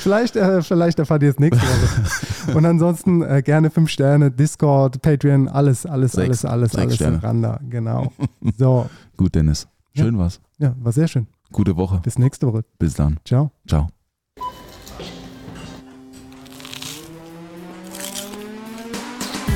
[0.00, 2.56] vielleicht, äh, vielleicht erfahrt ihr es nächste Woche.
[2.56, 6.44] Und ansonsten äh, gerne fünf Sterne, Discord, Patreon, alles, alles, Sechs.
[6.44, 7.22] alles, alles, Sechs alles Sterne.
[7.22, 7.60] Randa.
[7.68, 8.12] Genau.
[8.56, 9.66] So, Gut, Dennis.
[9.94, 10.40] Schön war's.
[10.58, 11.26] ja, war sehr schön.
[11.52, 12.00] Gute Woche.
[12.02, 12.64] Bis nächste Woche.
[12.78, 13.18] Bis dann.
[13.24, 13.50] Ciao.
[13.66, 13.88] Ciao.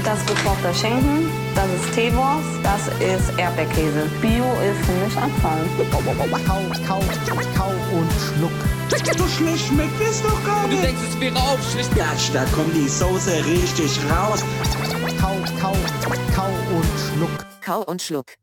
[0.04, 4.10] Das ist gekochter Schinken, das ist Teewurst, das ist Erdbeerkäse.
[4.20, 5.64] Bio ist für mich Abfall.
[5.92, 6.00] Kau,
[6.46, 7.00] kau,
[7.56, 8.50] kau und schluck.
[9.16, 10.82] So schlecht schmeckt es doch gar nicht.
[10.82, 11.94] Du denkst, es wäre aufschlicht.
[11.94, 14.44] Gatsch, da kommt die Soße richtig raus.
[15.20, 15.76] Kau, kau,
[16.34, 17.46] kau und schluck.
[17.60, 18.41] Kau und schluck.